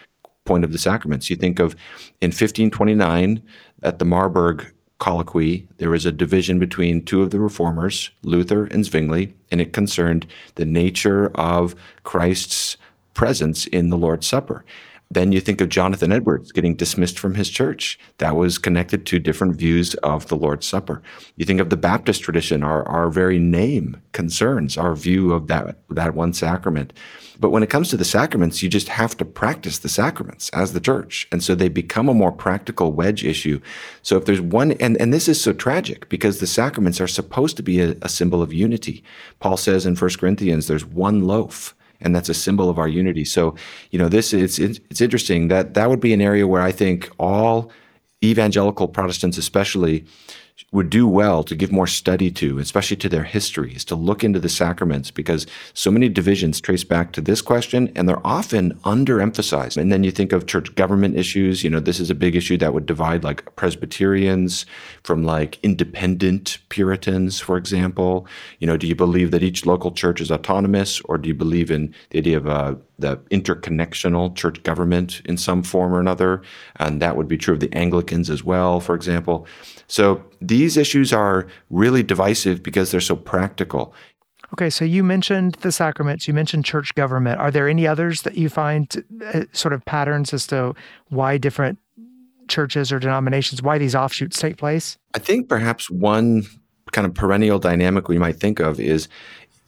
point 0.44 0.64
of 0.64 0.72
the 0.72 0.78
sacraments. 0.78 1.30
You 1.30 1.36
think 1.36 1.58
of 1.58 1.72
in 2.20 2.28
1529 2.28 3.42
at 3.82 3.98
the 3.98 4.04
Marburg 4.04 4.73
colloquy, 4.98 5.68
there 5.78 5.90
was 5.90 6.06
a 6.06 6.12
division 6.12 6.58
between 6.58 7.04
two 7.04 7.22
of 7.22 7.30
the 7.30 7.40
reformers, 7.40 8.10
Luther 8.22 8.64
and 8.66 8.84
Zwingli, 8.84 9.34
and 9.50 9.60
it 9.60 9.72
concerned 9.72 10.26
the 10.54 10.64
nature 10.64 11.30
of 11.34 11.74
Christ's 12.04 12.76
presence 13.12 13.66
in 13.66 13.90
the 13.90 13.98
Lord's 13.98 14.26
Supper. 14.26 14.64
Then 15.14 15.30
you 15.30 15.40
think 15.40 15.60
of 15.60 15.68
Jonathan 15.68 16.10
Edwards 16.10 16.50
getting 16.50 16.74
dismissed 16.74 17.20
from 17.20 17.36
his 17.36 17.48
church. 17.48 17.98
That 18.18 18.34
was 18.34 18.58
connected 18.58 19.06
to 19.06 19.20
different 19.20 19.54
views 19.54 19.94
of 19.96 20.26
the 20.26 20.36
Lord's 20.36 20.66
Supper. 20.66 21.02
You 21.36 21.46
think 21.46 21.60
of 21.60 21.70
the 21.70 21.76
Baptist 21.76 22.22
tradition, 22.22 22.64
our, 22.64 22.86
our 22.88 23.08
very 23.10 23.38
name 23.38 24.02
concerns 24.10 24.76
our 24.76 24.96
view 24.96 25.32
of 25.32 25.46
that, 25.46 25.78
that 25.90 26.16
one 26.16 26.32
sacrament. 26.32 26.92
But 27.38 27.50
when 27.50 27.62
it 27.62 27.70
comes 27.70 27.90
to 27.90 27.96
the 27.96 28.04
sacraments, 28.04 28.60
you 28.60 28.68
just 28.68 28.88
have 28.88 29.16
to 29.18 29.24
practice 29.24 29.78
the 29.78 29.88
sacraments 29.88 30.48
as 30.48 30.72
the 30.72 30.80
church. 30.80 31.28
And 31.30 31.44
so 31.44 31.54
they 31.54 31.68
become 31.68 32.08
a 32.08 32.14
more 32.14 32.32
practical 32.32 32.92
wedge 32.92 33.24
issue. 33.24 33.60
So 34.02 34.16
if 34.16 34.24
there's 34.24 34.40
one, 34.40 34.72
and, 34.72 35.00
and 35.00 35.14
this 35.14 35.28
is 35.28 35.40
so 35.40 35.52
tragic 35.52 36.08
because 36.08 36.40
the 36.40 36.46
sacraments 36.48 37.00
are 37.00 37.06
supposed 37.06 37.56
to 37.56 37.62
be 37.62 37.80
a, 37.80 37.96
a 38.02 38.08
symbol 38.08 38.42
of 38.42 38.52
unity. 38.52 39.04
Paul 39.38 39.56
says 39.56 39.86
in 39.86 39.94
1 39.94 40.10
Corinthians, 40.18 40.66
there's 40.66 40.84
one 40.84 41.22
loaf 41.22 41.74
and 42.04 42.14
that's 42.14 42.28
a 42.28 42.34
symbol 42.34 42.70
of 42.70 42.78
our 42.78 42.88
unity. 42.88 43.24
So, 43.24 43.54
you 43.90 43.98
know, 43.98 44.08
this 44.08 44.32
is 44.32 44.58
it's, 44.58 44.78
it's 44.90 45.00
interesting 45.00 45.48
that 45.48 45.74
that 45.74 45.88
would 45.88 46.00
be 46.00 46.12
an 46.12 46.20
area 46.20 46.46
where 46.46 46.62
I 46.62 46.70
think 46.70 47.10
all 47.18 47.70
evangelical 48.22 48.88
Protestants, 48.88 49.38
especially, 49.38 50.04
would 50.70 50.88
do 50.88 51.06
well 51.06 51.42
to 51.44 51.56
give 51.56 51.72
more 51.72 51.86
study 51.86 52.30
to, 52.30 52.58
especially 52.58 52.96
to 52.96 53.08
their 53.08 53.24
histories, 53.24 53.84
to 53.84 53.94
look 53.94 54.22
into 54.22 54.38
the 54.38 54.48
sacraments, 54.48 55.10
because 55.10 55.46
so 55.72 55.90
many 55.90 56.08
divisions 56.08 56.60
trace 56.60 56.84
back 56.84 57.12
to 57.12 57.20
this 57.20 57.42
question 57.42 57.90
and 57.96 58.08
they're 58.08 58.24
often 58.26 58.74
underemphasized. 58.84 59.76
And 59.76 59.92
then 59.92 60.04
you 60.04 60.12
think 60.12 60.32
of 60.32 60.46
church 60.46 60.72
government 60.76 61.16
issues. 61.16 61.64
You 61.64 61.70
know, 61.70 61.80
this 61.80 61.98
is 61.98 62.10
a 62.10 62.14
big 62.14 62.36
issue 62.36 62.56
that 62.58 62.72
would 62.72 62.86
divide 62.86 63.24
like 63.24 63.54
Presbyterians 63.56 64.64
from 65.02 65.24
like 65.24 65.58
independent 65.62 66.58
Puritans, 66.68 67.40
for 67.40 67.56
example. 67.56 68.26
You 68.60 68.66
know, 68.66 68.76
do 68.76 68.86
you 68.86 68.94
believe 68.94 69.32
that 69.32 69.42
each 69.42 69.66
local 69.66 69.90
church 69.90 70.20
is 70.20 70.30
autonomous 70.30 71.00
or 71.02 71.18
do 71.18 71.28
you 71.28 71.34
believe 71.34 71.70
in 71.70 71.94
the 72.10 72.18
idea 72.18 72.36
of 72.36 72.46
uh, 72.46 72.74
the 72.98 73.16
interconnectional 73.30 74.34
church 74.34 74.62
government 74.62 75.20
in 75.24 75.36
some 75.36 75.62
form 75.62 75.94
or 75.94 76.00
another? 76.00 76.42
And 76.76 77.00
that 77.02 77.16
would 77.16 77.28
be 77.28 77.36
true 77.36 77.54
of 77.54 77.60
the 77.60 77.72
Anglicans 77.74 78.30
as 78.30 78.44
well, 78.44 78.80
for 78.80 78.94
example. 78.94 79.46
So 79.86 80.24
these 80.40 80.76
issues 80.76 81.12
are 81.12 81.46
really 81.70 82.02
divisive 82.02 82.62
because 82.62 82.90
they're 82.90 83.00
so 83.00 83.16
practical. 83.16 83.94
Okay, 84.52 84.70
so 84.70 84.84
you 84.84 85.02
mentioned 85.02 85.54
the 85.62 85.72
sacraments, 85.72 86.28
you 86.28 86.34
mentioned 86.34 86.64
church 86.64 86.94
government. 86.94 87.40
Are 87.40 87.50
there 87.50 87.68
any 87.68 87.86
others 87.86 88.22
that 88.22 88.36
you 88.36 88.48
find 88.48 89.04
uh, 89.32 89.44
sort 89.52 89.72
of 89.72 89.84
patterns 89.84 90.32
as 90.32 90.46
to 90.48 90.74
why 91.08 91.38
different 91.38 91.78
churches 92.46 92.92
or 92.92 93.00
denominations, 93.00 93.62
why 93.62 93.78
these 93.78 93.94
offshoots 93.94 94.38
take 94.38 94.56
place? 94.56 94.96
I 95.14 95.18
think 95.18 95.48
perhaps 95.48 95.90
one 95.90 96.44
kind 96.92 97.06
of 97.06 97.14
perennial 97.14 97.58
dynamic 97.58 98.08
we 98.08 98.18
might 98.18 98.36
think 98.36 98.60
of 98.60 98.78
is 98.78 99.08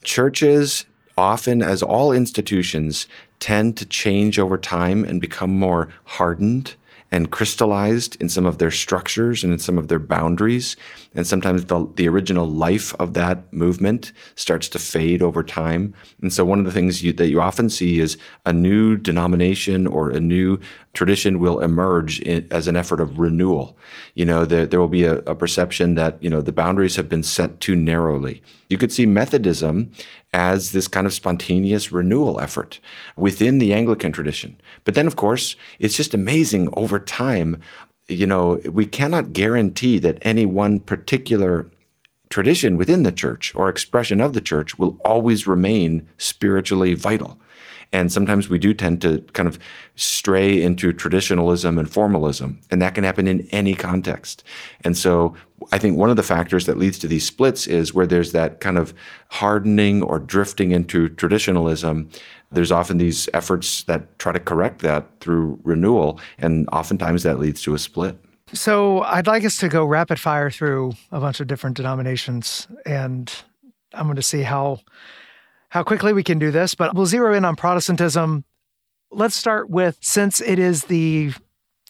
churches 0.03 0.85
often, 1.17 1.61
as 1.61 1.81
all 1.81 2.11
institutions, 2.11 3.07
tend 3.39 3.77
to 3.77 3.85
change 3.85 4.39
over 4.39 4.57
time 4.57 5.03
and 5.03 5.19
become 5.19 5.51
more 5.51 5.89
hardened 6.05 6.75
and 7.11 7.31
crystallized 7.31 8.17
in 8.21 8.29
some 8.29 8.45
of 8.45 8.57
their 8.57 8.71
structures 8.71 9.43
and 9.43 9.53
in 9.53 9.59
some 9.59 9.77
of 9.77 9.87
their 9.87 9.99
boundaries. 9.99 10.75
And 11.15 11.25
sometimes 11.25 11.65
the, 11.65 11.89
the 11.95 12.07
original 12.07 12.45
life 12.45 12.93
of 12.99 13.13
that 13.13 13.51
movement 13.53 14.11
starts 14.35 14.67
to 14.69 14.79
fade 14.79 15.21
over 15.21 15.41
time. 15.43 15.93
And 16.21 16.33
so 16.33 16.43
one 16.43 16.59
of 16.59 16.65
the 16.65 16.71
things 16.71 17.03
you, 17.03 17.13
that 17.13 17.29
you 17.29 17.41
often 17.41 17.69
see 17.69 17.99
is 17.99 18.17
a 18.45 18.51
new 18.51 18.97
denomination 18.97 19.87
or 19.87 20.09
a 20.09 20.19
new 20.19 20.59
tradition 20.93 21.39
will 21.39 21.59
emerge 21.59 22.19
in, 22.21 22.47
as 22.51 22.67
an 22.67 22.75
effort 22.75 22.99
of 22.99 23.19
renewal. 23.19 23.77
You 24.15 24.25
know, 24.25 24.45
there, 24.45 24.65
there 24.65 24.79
will 24.79 24.87
be 24.87 25.05
a, 25.05 25.19
a 25.19 25.35
perception 25.35 25.95
that, 25.95 26.21
you 26.21 26.29
know, 26.29 26.41
the 26.41 26.51
boundaries 26.51 26.95
have 26.97 27.07
been 27.07 27.23
set 27.23 27.59
too 27.59 27.75
narrowly. 27.75 28.41
You 28.69 28.77
could 28.77 28.91
see 28.91 29.05
Methodism 29.05 29.91
as 30.33 30.71
this 30.71 30.87
kind 30.87 31.07
of 31.07 31.13
spontaneous 31.13 31.91
renewal 31.91 32.39
effort 32.41 32.79
within 33.15 33.59
the 33.59 33.73
Anglican 33.73 34.11
tradition. 34.11 34.59
But 34.83 34.95
then, 34.95 35.07
of 35.07 35.15
course, 35.15 35.55
it's 35.79 35.97
just 35.97 36.13
amazing 36.13 36.69
over 36.73 36.99
time. 36.99 37.61
You 38.07 38.27
know, 38.27 38.59
we 38.71 38.85
cannot 38.85 39.33
guarantee 39.33 39.99
that 39.99 40.19
any 40.21 40.45
one 40.45 40.79
particular 40.79 41.69
tradition 42.29 42.77
within 42.77 43.03
the 43.03 43.11
church 43.11 43.53
or 43.55 43.69
expression 43.69 44.21
of 44.21 44.33
the 44.33 44.41
church 44.41 44.77
will 44.77 44.97
always 45.03 45.47
remain 45.47 46.07
spiritually 46.17 46.93
vital. 46.93 47.39
And 47.93 48.11
sometimes 48.11 48.49
we 48.49 48.59
do 48.59 48.73
tend 48.73 49.01
to 49.03 49.19
kind 49.31 49.47
of 49.47 49.57
stray 49.95 50.61
into 50.61 50.91
traditionalism 50.91 51.77
and 51.79 51.89
formalism, 51.89 52.59
and 52.69 52.81
that 52.81 52.95
can 52.95 53.05
happen 53.05 53.27
in 53.27 53.47
any 53.51 53.75
context. 53.75 54.43
And 54.83 54.97
so 54.97 55.35
I 55.71 55.77
think 55.77 55.97
one 55.97 56.09
of 56.09 56.17
the 56.17 56.23
factors 56.23 56.65
that 56.65 56.77
leads 56.77 56.99
to 56.99 57.07
these 57.07 57.25
splits 57.25 57.65
is 57.65 57.93
where 57.93 58.05
there's 58.05 58.33
that 58.33 58.59
kind 58.59 58.77
of 58.77 58.93
hardening 59.29 60.03
or 60.03 60.19
drifting 60.19 60.71
into 60.71 61.07
traditionalism. 61.09 62.09
There's 62.51 62.71
often 62.71 62.97
these 62.97 63.27
efforts 63.33 63.83
that 63.83 64.17
try 64.19 64.31
to 64.31 64.39
correct 64.39 64.79
that 64.81 65.05
through 65.19 65.59
renewal, 65.63 66.19
and 66.37 66.67
oftentimes 66.69 67.23
that 67.23 67.39
leads 67.39 67.61
to 67.63 67.73
a 67.73 67.79
split. 67.79 68.17
So 68.53 69.01
I'd 69.01 69.27
like 69.27 69.43
us 69.43 69.57
to 69.57 69.67
go 69.67 69.85
rapid 69.85 70.19
fire 70.19 70.49
through 70.49 70.93
a 71.11 71.19
bunch 71.19 71.39
of 71.41 71.47
different 71.47 71.75
denominations, 71.75 72.67
and 72.85 73.31
I'm 73.93 74.05
going 74.05 74.15
to 74.15 74.21
see 74.21 74.43
how 74.43 74.79
how 75.69 75.83
quickly 75.83 76.13
we 76.13 76.23
can 76.23 76.39
do 76.39 76.49
this, 76.49 76.75
but 76.75 76.95
we'll 76.95 77.05
zero 77.05 77.33
in 77.33 77.43
on 77.43 77.57
Protestantism. 77.57 78.45
Let's 79.11 79.35
start 79.35 79.69
with 79.69 79.97
since 80.01 80.39
it 80.39 80.59
is 80.59 80.85
the 80.85 81.33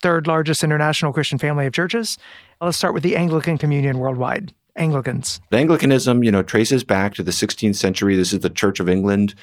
third 0.01 0.27
largest 0.27 0.63
international 0.63 1.13
Christian 1.13 1.37
family 1.37 1.65
of 1.65 1.73
churches, 1.73 2.17
let's 2.61 2.77
start 2.77 2.93
with 2.93 3.03
the 3.03 3.15
Anglican 3.15 3.57
Communion 3.57 3.99
worldwide. 3.99 4.53
Anglicans. 4.77 5.41
Anglicanism, 5.51 6.23
you 6.23 6.31
know, 6.31 6.43
traces 6.43 6.83
back 6.83 7.15
to 7.15 7.23
the 7.23 7.31
16th 7.31 7.75
century. 7.75 8.15
This 8.15 8.31
is 8.31 8.39
the 8.39 8.49
Church 8.49 8.79
of 8.79 8.87
England. 8.87 9.33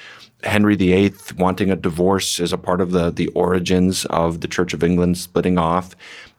Henry 0.43 0.75
VIII 0.75 1.13
wanting 1.37 1.69
a 1.69 1.75
divorce 1.75 2.39
is 2.39 2.53
a 2.53 2.57
part 2.57 2.81
of 2.81 2.91
the 2.91 3.11
the 3.11 3.27
origins 3.29 4.05
of 4.05 4.41
the 4.41 4.47
Church 4.47 4.73
of 4.73 4.83
England 4.83 5.17
splitting 5.17 5.57
off. 5.57 5.95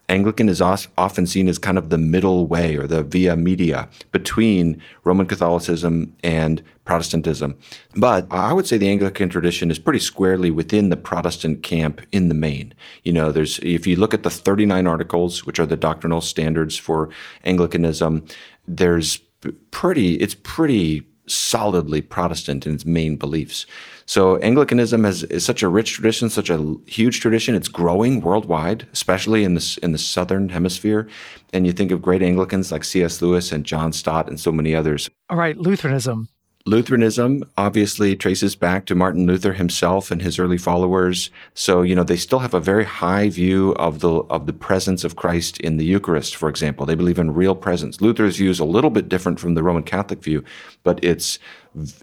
Anglican 0.08 0.48
is 0.48 0.60
often 0.60 1.26
seen 1.26 1.48
as 1.48 1.58
kind 1.58 1.76
of 1.76 1.90
the 1.90 1.98
middle 1.98 2.46
way 2.46 2.76
or 2.76 2.86
the 2.86 3.02
via 3.02 3.34
media 3.34 3.88
between 4.12 4.80
Roman 5.02 5.26
Catholicism 5.26 6.14
and 6.22 6.62
Protestantism. 6.84 7.58
But 7.96 8.28
I 8.30 8.52
would 8.52 8.68
say 8.68 8.78
the 8.78 8.88
Anglican 8.88 9.28
tradition 9.28 9.68
is 9.68 9.80
pretty 9.80 9.98
squarely 9.98 10.52
within 10.52 10.90
the 10.90 10.96
Protestant 10.96 11.64
camp 11.64 12.00
in 12.12 12.28
the 12.28 12.34
main. 12.34 12.72
You 13.02 13.12
know, 13.12 13.32
there's 13.32 13.58
if 13.60 13.84
you 13.86 13.96
look 13.96 14.14
at 14.14 14.22
the 14.22 14.30
39 14.30 14.86
articles, 14.86 15.44
which 15.44 15.58
are 15.58 15.66
the 15.66 15.76
doctrinal 15.76 16.20
standards 16.20 16.76
for 16.76 17.10
Anglicanism, 17.44 18.24
there's 18.66 19.18
pretty 19.70 20.14
it's 20.14 20.34
pretty 20.34 21.06
solidly 21.26 22.00
Protestant 22.00 22.66
in 22.66 22.74
its 22.74 22.86
main 22.86 23.16
beliefs. 23.16 23.66
So 24.06 24.36
Anglicanism 24.36 25.02
has, 25.02 25.24
is 25.24 25.44
such 25.44 25.62
a 25.62 25.68
rich 25.68 25.94
tradition, 25.94 26.30
such 26.30 26.50
a 26.50 26.76
huge 26.86 27.20
tradition. 27.20 27.56
It's 27.56 27.68
growing 27.68 28.20
worldwide, 28.20 28.86
especially 28.92 29.42
in 29.42 29.54
the 29.54 29.78
in 29.82 29.92
the 29.92 29.98
southern 29.98 30.48
hemisphere. 30.48 31.08
And 31.52 31.66
you 31.66 31.72
think 31.72 31.90
of 31.90 32.02
great 32.02 32.22
Anglicans 32.22 32.70
like 32.70 32.84
C.S. 32.84 33.20
Lewis 33.20 33.50
and 33.50 33.64
John 33.64 33.92
Stott 33.92 34.28
and 34.28 34.38
so 34.38 34.52
many 34.52 34.74
others. 34.74 35.10
All 35.28 35.36
right, 35.36 35.56
Lutheranism. 35.56 36.28
Lutheranism 36.66 37.44
obviously 37.56 38.16
traces 38.16 38.56
back 38.56 38.86
to 38.86 38.96
Martin 38.96 39.24
Luther 39.24 39.52
himself 39.52 40.10
and 40.10 40.20
his 40.20 40.36
early 40.36 40.58
followers. 40.58 41.30
So, 41.54 41.82
you 41.82 41.94
know, 41.94 42.02
they 42.02 42.16
still 42.16 42.40
have 42.40 42.54
a 42.54 42.60
very 42.60 42.84
high 42.84 43.28
view 43.28 43.72
of 43.76 44.00
the 44.00 44.10
of 44.28 44.46
the 44.46 44.52
presence 44.52 45.04
of 45.04 45.14
Christ 45.14 45.60
in 45.60 45.76
the 45.76 45.84
Eucharist, 45.84 46.34
for 46.34 46.48
example. 46.48 46.84
They 46.84 46.96
believe 46.96 47.20
in 47.20 47.32
real 47.34 47.54
presence. 47.54 48.00
Luther's 48.00 48.36
view 48.38 48.50
is 48.50 48.58
a 48.58 48.64
little 48.64 48.90
bit 48.90 49.08
different 49.08 49.38
from 49.38 49.54
the 49.54 49.62
Roman 49.62 49.84
Catholic 49.84 50.22
view, 50.24 50.42
but 50.82 51.02
it's 51.04 51.38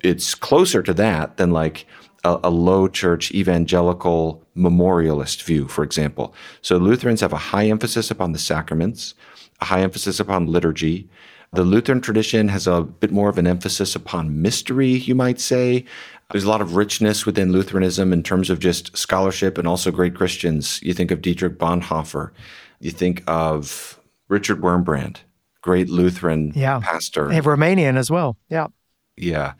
it's 0.01 0.33
closer 0.33 0.81
to 0.81 0.93
that 0.93 1.35
than 1.35 1.51
like 1.51 1.85
a, 2.23 2.39
a 2.45 2.49
low 2.49 2.87
church 2.87 3.33
evangelical 3.33 4.41
memorialist 4.55 5.43
view, 5.43 5.67
for 5.67 5.83
example. 5.83 6.33
So 6.61 6.77
Lutherans 6.77 7.19
have 7.19 7.33
a 7.33 7.37
high 7.51 7.65
emphasis 7.67 8.09
upon 8.09 8.31
the 8.31 8.39
sacraments, 8.39 9.13
a 9.59 9.65
high 9.65 9.81
emphasis 9.81 10.21
upon 10.21 10.47
liturgy, 10.47 11.09
the 11.53 11.63
Lutheran 11.63 12.01
tradition 12.01 12.47
has 12.47 12.67
a 12.67 12.81
bit 12.81 13.11
more 13.11 13.29
of 13.29 13.37
an 13.37 13.47
emphasis 13.47 13.95
upon 13.95 14.41
mystery, 14.41 14.89
you 14.89 15.15
might 15.15 15.39
say. 15.39 15.85
There's 16.31 16.45
a 16.45 16.49
lot 16.49 16.61
of 16.61 16.75
richness 16.75 17.25
within 17.25 17.51
Lutheranism 17.51 18.11
in 18.11 18.23
terms 18.23 18.49
of 18.49 18.59
just 18.59 18.95
scholarship 18.97 19.57
and 19.57 19.67
also 19.67 19.91
great 19.91 20.15
Christians. 20.15 20.81
You 20.81 20.93
think 20.93 21.11
of 21.11 21.21
Dietrich 21.21 21.59
Bonhoeffer, 21.59 22.31
you 22.79 22.91
think 22.91 23.23
of 23.27 23.99
Richard 24.29 24.61
Wurmbrand, 24.61 25.17
great 25.61 25.89
Lutheran 25.89 26.53
yeah. 26.55 26.79
pastor. 26.79 27.29
And 27.29 27.45
Romanian 27.45 27.97
as 27.97 28.09
well. 28.09 28.35
Yeah. 28.49 28.67
Yeah. 29.15 29.53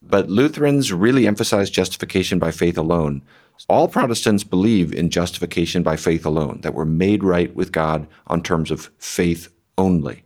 But 0.00 0.28
Lutherans 0.28 0.92
really 0.92 1.26
emphasize 1.26 1.70
justification 1.70 2.38
by 2.38 2.50
faith 2.50 2.78
alone. 2.78 3.22
All 3.68 3.88
Protestants 3.88 4.44
believe 4.44 4.92
in 4.92 5.10
justification 5.10 5.82
by 5.82 5.96
faith 5.96 6.24
alone, 6.26 6.60
that 6.62 6.74
we're 6.74 6.84
made 6.84 7.22
right 7.22 7.54
with 7.54 7.72
God 7.72 8.06
on 8.26 8.42
terms 8.42 8.70
of 8.70 8.90
faith 8.98 9.52
only. 9.78 10.24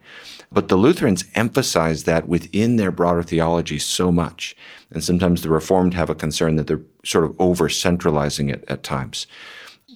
But 0.57 0.69
the 0.69 0.77
Lutherans 0.77 1.27
emphasize 1.35 2.05
that 2.05 2.29
within 2.29 2.77
their 2.77 2.91
broader 2.91 3.23
theology 3.23 3.79
so 3.79 4.11
much. 4.11 4.57
And 4.91 5.05
sometimes 5.05 5.43
the 5.43 5.51
Reformed 5.51 5.93
have 5.93 6.09
a 6.09 6.15
concern 6.15 6.57
that 6.57 6.67
they're 6.67 6.81
sort 7.05 7.25
of 7.25 7.37
over 7.39 7.69
centralizing 7.69 8.49
it 8.49 8.65
at 8.67 8.83
times. 8.83 9.27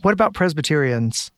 What 0.03 0.13
about 0.13 0.35
Presbyterians? 0.35 1.31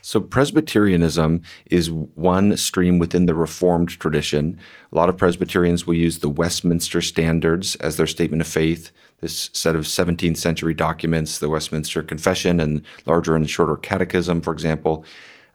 So, 0.00 0.20
Presbyterianism 0.20 1.42
is 1.66 1.92
one 1.92 2.56
stream 2.56 2.98
within 2.98 3.26
the 3.26 3.36
Reformed 3.36 3.90
tradition. 3.90 4.58
A 4.90 4.96
lot 4.96 5.08
of 5.08 5.16
Presbyterians 5.16 5.86
will 5.86 5.94
use 5.94 6.18
the 6.18 6.28
Westminster 6.28 7.00
Standards 7.00 7.76
as 7.76 7.98
their 7.98 8.08
statement 8.08 8.40
of 8.40 8.48
faith, 8.48 8.90
this 9.20 9.48
set 9.52 9.76
of 9.76 9.84
17th 9.84 10.38
century 10.38 10.74
documents, 10.74 11.38
the 11.38 11.48
Westminster 11.48 12.02
Confession 12.02 12.58
and 12.58 12.82
larger 13.06 13.36
and 13.36 13.48
shorter 13.48 13.76
catechism, 13.76 14.40
for 14.40 14.52
example. 14.52 15.04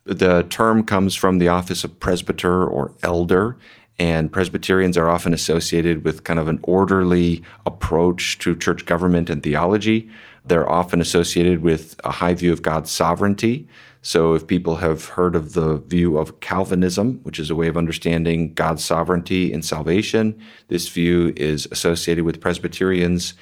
The 0.07 0.43
term 0.43 0.85
comes 0.85 1.15
from 1.15 1.37
the 1.37 1.49
office 1.49 1.83
of 1.83 1.99
presbyter 1.99 2.65
or 2.65 2.93
elder, 3.03 3.57
and 3.99 4.31
Presbyterians 4.31 4.97
are 4.97 5.09
often 5.09 5.33
associated 5.33 6.05
with 6.05 6.23
kind 6.23 6.39
of 6.39 6.47
an 6.47 6.59
orderly 6.63 7.43
approach 7.65 8.39
to 8.39 8.55
church 8.55 8.85
government 8.85 9.29
and 9.29 9.43
theology. 9.43 10.09
They're 10.45 10.69
often 10.69 11.01
associated 11.01 11.61
with 11.61 11.99
a 12.05 12.11
high 12.11 12.35
view 12.35 12.53
of 12.53 12.61
God's 12.61 12.89
sovereignty. 12.89 13.67
So, 14.01 14.33
if 14.33 14.47
people 14.47 14.77
have 14.77 15.09
heard 15.09 15.35
of 15.35 15.51
the 15.51 15.79
view 15.79 16.17
of 16.17 16.39
Calvinism, 16.39 17.19
which 17.23 17.37
is 17.37 17.49
a 17.49 17.55
way 17.55 17.67
of 17.67 17.75
understanding 17.75 18.53
God's 18.53 18.85
sovereignty 18.85 19.51
in 19.51 19.61
salvation, 19.61 20.39
this 20.69 20.87
view 20.87 21.33
is 21.35 21.67
associated 21.69 22.23
with 22.23 22.39
Presbyterians, 22.39 23.33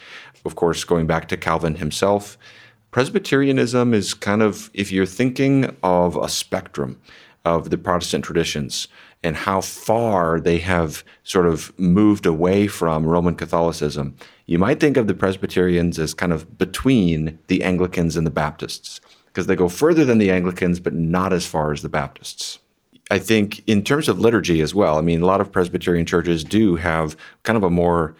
of 0.46 0.56
course, 0.56 0.84
going 0.84 1.06
back 1.06 1.28
to 1.28 1.38
Calvin 1.38 1.76
himself. 1.76 2.40
Presbyterianism 2.96 3.94
is 3.94 4.14
kind 4.14 4.42
of, 4.42 4.70
if 4.74 4.90
you're 4.90 5.06
thinking 5.06 5.76
of 5.84 6.16
a 6.16 6.30
spectrum 6.30 6.98
of 7.44 7.70
the 7.70 7.78
Protestant 7.78 8.24
traditions 8.24 8.88
and 9.22 9.36
how 9.36 9.60
far 9.60 10.40
they 10.40 10.60
have 10.60 11.04
sort 11.26 11.46
of 11.46 11.78
moved 11.78 12.26
away 12.26 12.68
from 12.68 13.06
Roman 13.06 13.36
Catholicism, 13.36 14.16
you 14.46 14.58
might 14.58 14.80
think 14.80 14.96
of 14.96 15.08
the 15.08 15.14
Presbyterians 15.14 16.00
as 16.00 16.14
kind 16.14 16.32
of 16.32 16.58
between 16.58 17.38
the 17.48 17.66
Anglicans 17.66 18.16
and 18.16 18.26
the 18.26 18.32
Baptists 18.32 19.02
because 19.26 19.48
they 19.48 19.58
go 19.58 19.68
further 19.68 20.06
than 20.06 20.18
the 20.18 20.32
Anglicans, 20.32 20.80
but 20.80 20.94
not 20.94 21.34
as 21.34 21.46
far 21.46 21.74
as 21.74 21.82
the 21.82 21.90
Baptists. 21.90 22.60
I 23.12 23.20
think 23.20 23.62
in 23.68 23.84
terms 23.84 24.08
of 24.08 24.22
liturgy 24.22 24.62
as 24.62 24.74
well, 24.74 24.98
I 24.98 25.02
mean, 25.02 25.22
a 25.22 25.26
lot 25.26 25.42
of 25.42 25.52
Presbyterian 25.52 26.06
churches 26.06 26.46
do 26.46 26.78
have 26.78 27.18
kind 27.44 27.58
of 27.58 27.64
a 27.64 27.70
more 27.70 28.16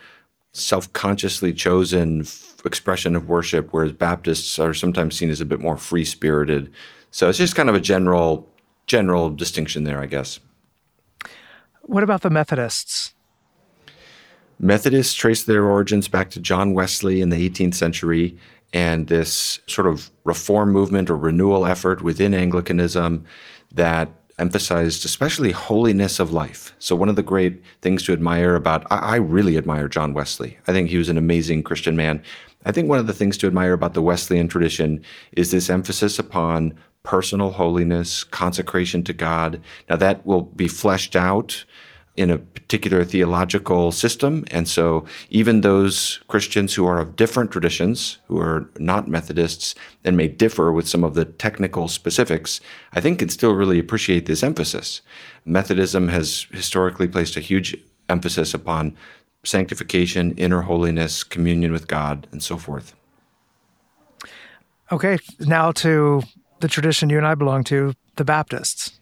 self 0.52 0.92
consciously 0.92 1.54
chosen 1.54 2.26
expression 2.66 3.16
of 3.16 3.30
worship, 3.30 3.70
whereas 3.72 3.92
Baptists 3.92 4.58
are 4.60 4.74
sometimes 4.74 5.18
seen 5.18 5.30
as 5.30 5.42
a 5.42 5.46
bit 5.46 5.60
more 5.60 5.78
free 5.78 6.06
spirited. 6.06 6.72
So 7.12 7.30
it's 7.30 7.38
just 7.38 7.56
kind 7.56 7.70
of 7.70 7.76
a 7.76 7.80
general 7.80 8.50
general 8.88 9.30
distinction 9.30 9.84
there, 9.84 10.00
I 10.00 10.06
guess. 10.06 10.40
What 11.82 12.04
about 12.04 12.22
the 12.22 12.30
Methodists? 12.30 13.14
Methodists 14.60 15.14
trace 15.14 15.44
their 15.44 15.66
origins 15.66 16.08
back 16.08 16.30
to 16.32 16.40
John 16.40 16.74
Wesley 16.74 17.22
in 17.22 17.30
the 17.30 17.50
18th 17.50 17.74
century 17.74 18.38
and 18.74 19.08
this 19.08 19.60
sort 19.68 19.88
of 19.88 20.12
reform 20.24 20.72
movement 20.72 21.10
or 21.10 21.18
renewal 21.18 21.66
effort 21.66 22.02
within 22.02 22.34
Anglicanism 22.34 23.26
that 23.74 24.10
emphasized 24.38 25.06
especially 25.06 25.52
holiness 25.52 26.20
of 26.20 26.32
life. 26.32 26.74
So, 26.80 26.96
one 26.96 27.10
of 27.10 27.16
the 27.16 27.24
great 27.24 27.62
things 27.82 28.04
to 28.04 28.14
admire 28.14 28.56
about, 28.56 28.86
I, 28.92 29.16
really 29.16 29.58
admire 29.58 29.88
John 29.88 30.14
Wesley. 30.14 30.58
I 30.68 30.74
think 30.74 30.90
he 30.90 30.98
was 30.98 31.10
an 31.10 31.18
amazing 31.18 31.64
Christian 31.64 31.96
man. 31.96 32.22
I 32.66 32.72
think 32.72 32.90
one 32.90 33.00
of 33.00 33.08
the 33.08 33.14
things 33.14 33.38
to 33.38 33.48
admire 33.48 33.74
about 33.74 33.94
the 33.94 34.02
Wesleyan 34.02 34.48
tradition 34.48 35.04
is 35.32 35.52
this 35.52 35.70
emphasis 35.70 36.20
upon 36.20 36.74
personal 37.04 37.52
holiness, 37.52 38.24
consecration 38.24 39.04
to 39.04 39.14
God. 39.14 39.62
Now, 39.90 39.96
that 39.98 40.26
will 40.26 40.42
be 40.42 40.68
fleshed 40.68 41.16
out 41.16 41.64
in 42.18 42.30
a 42.30 42.38
particular 42.38 43.04
theological 43.04 43.92
system. 43.92 44.46
And 44.50 44.68
so 44.68 45.06
even 45.30 45.62
those 45.62 46.22
Christians 46.28 46.74
who 46.74 46.86
are 46.86 47.00
of 47.00 47.16
different 47.16 47.52
traditions, 47.52 48.20
who 48.28 48.40
are 48.40 48.70
not 48.80 49.08
Methodists 49.08 49.76
and 50.04 50.16
may 50.16 50.28
differ 50.28 50.72
with 50.72 50.88
some 50.88 51.04
of 51.04 51.14
the 51.14 51.26
technical 51.26 51.88
specifics, 51.88 52.62
I 52.94 53.02
think 53.02 53.20
can 53.20 53.30
still 53.30 53.54
really 53.54 53.80
appreciate 53.80 54.26
this 54.26 54.44
emphasis. 54.44 55.02
Methodism 55.44 56.08
has 56.08 56.48
historically 56.52 57.08
placed 57.08 57.36
a 57.36 57.42
huge 57.42 57.76
emphasis 58.08 58.54
upon 58.54 58.96
sanctification, 59.46 60.36
inner 60.38 60.62
holiness, 60.62 61.24
communion 61.24 61.72
with 61.72 61.88
God, 61.88 62.28
and 62.32 62.42
so 62.42 62.58
forth. 62.58 62.96
Okay, 64.92 65.18
now 65.40 65.72
to 65.74 66.22
the 66.60 66.68
tradition 66.68 67.10
you 67.10 67.18
and 67.18 67.28
I 67.28 67.36
belong 67.36 67.64
to, 67.66 67.94
the 68.16 68.26
Baptists. 68.26 69.00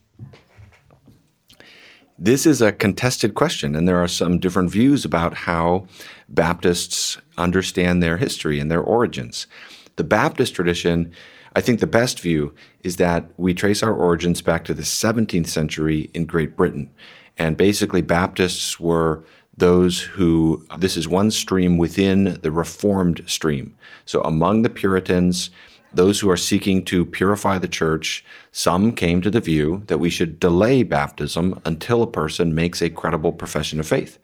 This 2.18 2.46
is 2.46 2.62
a 2.62 2.72
contested 2.72 3.34
question, 3.36 3.76
and 3.76 3.88
there 3.88 4.02
are 4.02 4.08
some 4.08 4.40
different 4.40 4.72
views 4.72 5.04
about 5.04 5.34
how 5.34 5.88
Baptists 6.30 7.18
understand 7.38 8.02
their 8.02 8.18
history 8.18 8.60
and 8.60 8.72
their 8.72 8.82
origins. 8.82 9.48
The 9.96 10.04
Baptist 10.04 10.56
tradition, 10.56 11.12
I 11.56 11.62
think 11.62 11.80
the 11.80 11.88
best 11.88 12.20
view 12.20 12.54
is 12.84 12.98
that 12.98 13.26
we 13.38 13.54
trace 13.54 13.84
our 13.84 13.94
origins 13.94 14.42
back 14.42 14.64
to 14.66 14.74
the 14.74 14.84
17th 14.84 15.48
century 15.48 16.10
in 16.14 16.26
Great 16.26 16.56
Britain. 16.56 16.90
And 17.38 17.58
basically, 17.58 18.02
Baptists 18.02 18.80
were 18.80 19.24
those 19.56 20.02
who, 20.02 20.66
this 20.80 20.98
is 20.98 21.08
one 21.08 21.32
stream 21.32 21.78
within 21.78 22.40
the 22.42 22.52
Reformed 22.52 23.24
stream. 23.28 23.76
So 24.06 24.22
among 24.22 24.62
the 24.64 24.70
Puritans, 24.70 25.50
those 25.94 26.20
who 26.20 26.30
are 26.30 26.38
seeking 26.38 26.84
to 26.86 27.06
purify 27.06 27.60
the 27.60 27.68
church, 27.68 28.26
some 28.52 28.94
came 28.94 29.22
to 29.22 29.30
the 29.30 29.40
view 29.40 29.84
that 29.88 30.00
we 30.00 30.10
should 30.10 30.40
delay 30.40 30.82
baptism 30.82 31.62
until 31.66 32.02
a 32.02 32.08
person 32.08 32.56
makes 32.56 32.82
a 32.82 32.90
credible 32.90 33.32
profession 33.32 33.80
of 33.80 33.88
faith. 33.88 34.18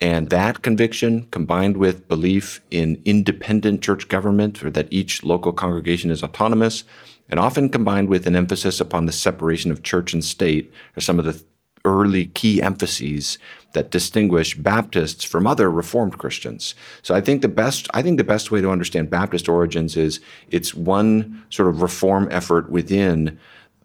And 0.00 0.28
that 0.30 0.62
conviction, 0.62 1.28
combined 1.30 1.76
with 1.76 2.08
belief 2.08 2.60
in 2.72 3.00
independent 3.04 3.80
church 3.80 4.08
government, 4.08 4.64
or 4.64 4.70
that 4.70 4.88
each 4.90 5.22
local 5.22 5.52
congregation 5.52 6.10
is 6.10 6.24
autonomous, 6.24 6.82
and 7.28 7.38
often 7.38 7.68
combined 7.68 8.08
with 8.08 8.26
an 8.26 8.34
emphasis 8.34 8.80
upon 8.80 9.06
the 9.06 9.12
separation 9.12 9.70
of 9.70 9.84
church 9.84 10.12
and 10.12 10.24
state, 10.24 10.72
are 10.96 11.00
some 11.00 11.20
of 11.20 11.24
the 11.24 11.40
early 11.84 12.26
key 12.26 12.60
emphases 12.60 13.38
that 13.74 13.90
distinguish 13.90 14.56
Baptists 14.56 15.24
from 15.24 15.46
other 15.46 15.70
Reformed 15.70 16.18
Christians. 16.18 16.74
So 17.02 17.14
I 17.14 17.20
think 17.20 17.42
the 17.42 17.48
best 17.48 17.88
I 17.94 18.02
think 18.02 18.18
the 18.18 18.24
best 18.24 18.50
way 18.50 18.60
to 18.60 18.70
understand 18.70 19.10
Baptist 19.10 19.48
origins 19.48 19.96
is 19.96 20.20
it's 20.50 20.74
one 20.74 21.44
sort 21.50 21.68
of 21.68 21.82
reform 21.82 22.28
effort 22.30 22.70
within 22.70 23.38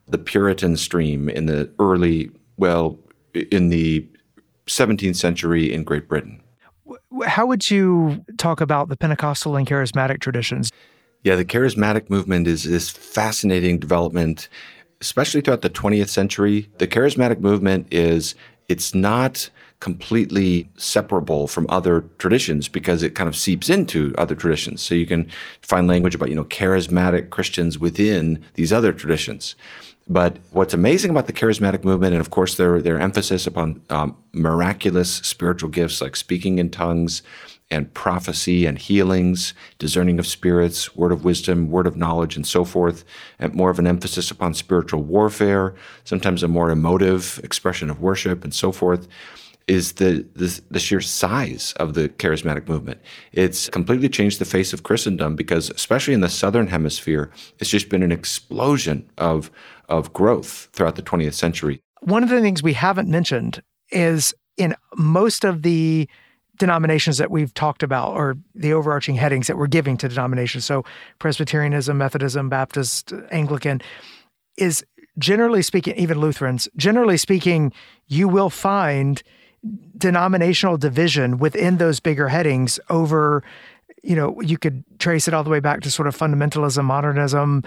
the 0.08 0.18
Puritan 0.18 0.78
stream 0.78 1.30
in 1.30 1.46
the 1.46 1.70
early 1.80 2.32
well 2.58 2.98
in 3.52 3.70
the 3.70 4.08
17th 4.68 5.16
century 5.16 5.72
in 5.72 5.84
Great 5.84 6.08
Britain. 6.08 6.42
How 7.26 7.46
would 7.46 7.70
you 7.70 8.24
talk 8.38 8.62
about 8.62 8.90
the 8.90 8.98
Pentecostal 8.98 9.56
and 9.56 9.68
charismatic 9.68 10.20
traditions? 10.20 10.72
Yeah, 11.24 11.36
the 11.36 11.46
charismatic 11.46 12.10
movement 12.10 12.48
is 12.48 12.64
this 12.64 12.90
fascinating 12.90 13.78
development 13.78 14.48
especially 15.02 15.42
throughout 15.42 15.62
the 15.62 15.70
20th 15.70 16.10
century, 16.10 16.70
the 16.78 16.88
charismatic 16.88 17.40
movement 17.40 17.88
is 17.92 18.36
it's 18.68 18.94
not 18.94 19.50
completely 19.80 20.70
separable 20.78 21.48
from 21.48 21.66
other 21.70 22.02
traditions 22.18 22.68
because 22.68 23.02
it 23.02 23.16
kind 23.16 23.28
of 23.28 23.36
seeps 23.36 23.70
into 23.70 24.14
other 24.18 24.36
traditions. 24.36 24.82
So 24.82 24.94
you 24.94 25.06
can 25.06 25.30
find 25.62 25.88
language 25.88 26.16
about, 26.16 26.30
you 26.30 26.36
know, 26.36 26.46
charismatic 26.46 27.30
Christians 27.30 27.80
within 27.80 28.44
these 28.56 28.74
other 28.74 28.92
traditions. 28.92 29.56
But 30.08 30.38
what's 30.52 30.74
amazing 30.74 31.12
about 31.12 31.28
the 31.28 31.34
charismatic 31.34 31.84
movement, 31.84 32.14
and 32.14 32.22
of 32.22 32.32
course 32.32 32.56
their 32.56 32.82
their 32.82 33.00
emphasis 33.00 33.46
upon 33.46 33.82
um, 33.92 34.18
miraculous 34.34 35.18
spiritual 35.18 35.70
gifts 35.70 36.02
like 36.02 36.16
speaking 36.16 36.58
in 36.58 36.72
tongues, 36.72 37.22
and 37.72 37.94
prophecy 37.94 38.66
and 38.66 38.80
healings, 38.80 39.54
discerning 39.78 40.18
of 40.18 40.26
spirits, 40.26 40.96
word 40.96 41.12
of 41.12 41.24
wisdom, 41.24 41.70
word 41.70 41.86
of 41.86 41.96
knowledge, 41.96 42.36
and 42.36 42.48
so 42.48 42.66
forth, 42.66 43.04
and 43.38 43.54
more 43.54 43.70
of 43.70 43.80
an 43.80 43.88
emphasis 43.88 44.32
upon 44.32 44.54
spiritual 44.54 45.04
warfare, 45.04 45.76
sometimes 46.04 46.42
a 46.42 46.48
more 46.48 46.72
emotive 46.72 47.40
expression 47.44 47.90
of 47.90 48.02
worship, 48.02 48.44
and 48.44 48.54
so 48.54 48.72
forth, 48.72 49.08
is 49.70 49.94
the, 49.94 50.26
the, 50.34 50.60
the 50.72 50.80
sheer 50.80 51.00
size 51.00 51.74
of 51.78 51.94
the 51.94 52.10
charismatic 52.10 52.68
movement. 52.68 53.00
It's 53.32 53.70
completely 53.70 54.10
changed 54.10 54.40
the 54.40 54.46
face 54.46 54.74
of 54.74 54.82
Christendom 54.82 55.36
because, 55.36 55.70
especially 55.70 56.16
in 56.16 56.22
the 56.22 56.30
southern 56.30 56.68
hemisphere, 56.68 57.32
it's 57.60 57.70
just 57.70 57.88
been 57.88 58.04
an 58.04 58.12
explosion 58.12 59.10
of 59.18 59.52
of 59.88 60.14
growth 60.14 60.70
throughout 60.74 60.96
the 60.96 61.02
20th 61.02 61.34
century. 61.34 61.82
One 62.02 62.22
of 62.22 62.30
the 62.30 62.42
things 62.42 62.62
we 62.62 62.74
haven't 62.74 63.10
mentioned 63.10 63.64
is 63.92 64.36
in 64.56 64.76
most 64.96 65.44
of 65.44 65.64
the 65.64 66.08
denominations 66.58 67.18
that 67.18 67.32
we've 67.32 67.54
talked 67.54 67.82
about 67.82 68.14
or 68.14 68.38
the 68.54 68.74
overarching 68.74 69.16
headings 69.16 69.48
that 69.48 69.58
we're 69.58 69.66
giving 69.68 69.98
to 69.98 70.08
denominations. 70.08 70.66
So 70.66 70.84
Presbyterianism, 71.18 71.98
Methodism, 71.98 72.50
Baptist, 72.50 73.14
Anglican 73.32 73.82
is 74.58 74.86
generally 75.18 75.64
speaking, 75.64 75.96
even 75.96 76.20
Lutherans, 76.20 76.68
generally 76.76 77.18
speaking, 77.18 77.74
you 78.08 78.28
will 78.28 78.52
find 78.52 79.24
denominational 79.98 80.78
division 80.78 81.38
within 81.38 81.78
those 81.78 82.00
bigger 82.00 82.28
headings 82.28 82.80
over 82.90 83.44
you 84.04 84.16
know 84.16 84.40
you 84.42 84.58
could 84.58 84.84
trace 85.00 85.28
it 85.28 85.34
all 85.34 85.44
the 85.44 85.50
way 85.50 85.60
back 85.60 85.82
to 85.82 85.92
sort 85.92 86.08
of 86.08 86.18
fundamentalism 86.18 86.86
modernism 86.86 87.64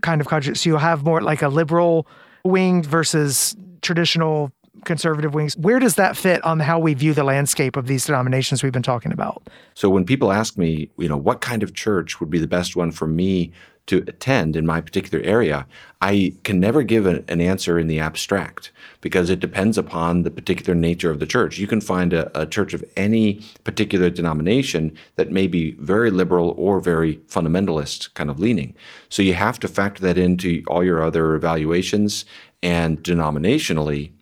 kind 0.00 0.20
of 0.20 0.26
conscious 0.26 0.62
so 0.62 0.70
you'll 0.70 0.78
have 0.78 1.04
more 1.04 1.20
like 1.20 1.42
a 1.42 1.48
liberal 1.48 2.06
wing 2.44 2.82
versus 2.82 3.54
traditional 3.82 4.50
conservative 4.84 5.34
wings. 5.34 5.56
Where 5.56 5.78
does 5.78 5.96
that 5.96 6.16
fit 6.16 6.44
on 6.44 6.60
how 6.60 6.78
we 6.78 6.94
view 6.94 7.14
the 7.14 7.24
landscape 7.24 7.76
of 7.76 7.86
these 7.86 8.06
denominations 8.06 8.62
we've 8.62 8.72
been 8.72 8.82
talking 8.82 9.12
about? 9.12 9.42
So 9.74 9.88
when 9.88 10.04
people 10.04 10.32
ask 10.32 10.56
me, 10.56 10.90
you 10.98 11.08
know, 11.08 11.16
what 11.16 11.40
kind 11.40 11.62
of 11.62 11.74
church 11.74 12.20
would 12.20 12.30
be 12.30 12.38
the 12.38 12.46
best 12.46 12.76
one 12.76 12.92
for 12.92 13.06
me 13.06 13.52
to 13.86 13.98
attend 14.08 14.56
in 14.56 14.66
my 14.66 14.80
particular 14.80 15.22
area, 15.24 15.66
I 16.00 16.34
can 16.42 16.58
never 16.58 16.82
give 16.82 17.06
a, 17.06 17.22
an 17.28 17.40
answer 17.40 17.78
in 17.78 17.86
the 17.86 18.00
abstract 18.00 18.72
because 19.00 19.30
it 19.30 19.40
depends 19.40 19.76
upon 19.76 20.22
the 20.22 20.30
particular 20.30 20.74
nature 20.74 21.10
of 21.10 21.20
the 21.20 21.26
church. 21.26 21.58
You 21.58 21.66
can 21.66 21.80
find 21.80 22.12
a, 22.12 22.40
a, 22.40 22.46
church 22.46 22.72
of 22.72 22.84
any 22.96 23.42
particular 23.64 24.10
denomination 24.10 24.96
that 25.16 25.30
may 25.30 25.46
be 25.46 25.72
very 25.72 26.10
liberal 26.10 26.54
or 26.56 26.80
very 26.80 27.16
fundamentalist 27.28 28.12
kind 28.14 28.30
of 28.30 28.40
leaning. 28.40 28.74
So 29.08 29.22
you 29.22 29.34
have 29.34 29.60
to 29.60 29.68
factor 29.68 30.02
that 30.02 30.18
into 30.18 30.62
all 30.66 30.84
your 30.84 31.02
other 31.02 31.34
evaluations 31.34 32.24
and 32.62 33.02
denominationally 33.02 34.12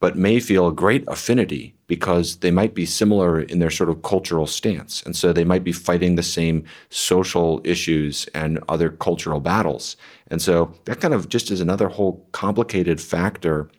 but 0.00 0.16
may 0.16 0.40
feel 0.40 0.68
a 0.68 0.72
great 0.72 1.04
affinity 1.08 1.74
because 1.86 2.36
they 2.36 2.50
might 2.50 2.74
be 2.74 2.84
similar 2.84 3.40
in 3.40 3.58
their 3.60 3.70
sort 3.70 3.88
of 3.88 4.02
cultural 4.02 4.46
stance. 4.46 5.02
And 5.04 5.14
so 5.14 5.32
they 5.32 5.44
might 5.44 5.64
be 5.64 5.72
fighting 5.72 6.16
the 6.16 6.22
same 6.22 6.64
social 6.90 7.60
issues 7.64 8.26
and 8.34 8.58
other 8.68 8.90
cultural 8.90 9.40
battles. 9.40 9.96
And 10.28 10.42
so 10.42 10.74
that 10.84 11.00
kind 11.00 11.14
of 11.14 11.28
just 11.28 11.50
is 11.50 11.60
another 11.60 11.88
whole 11.88 12.26
complicated 12.32 13.00
factor 13.00 13.70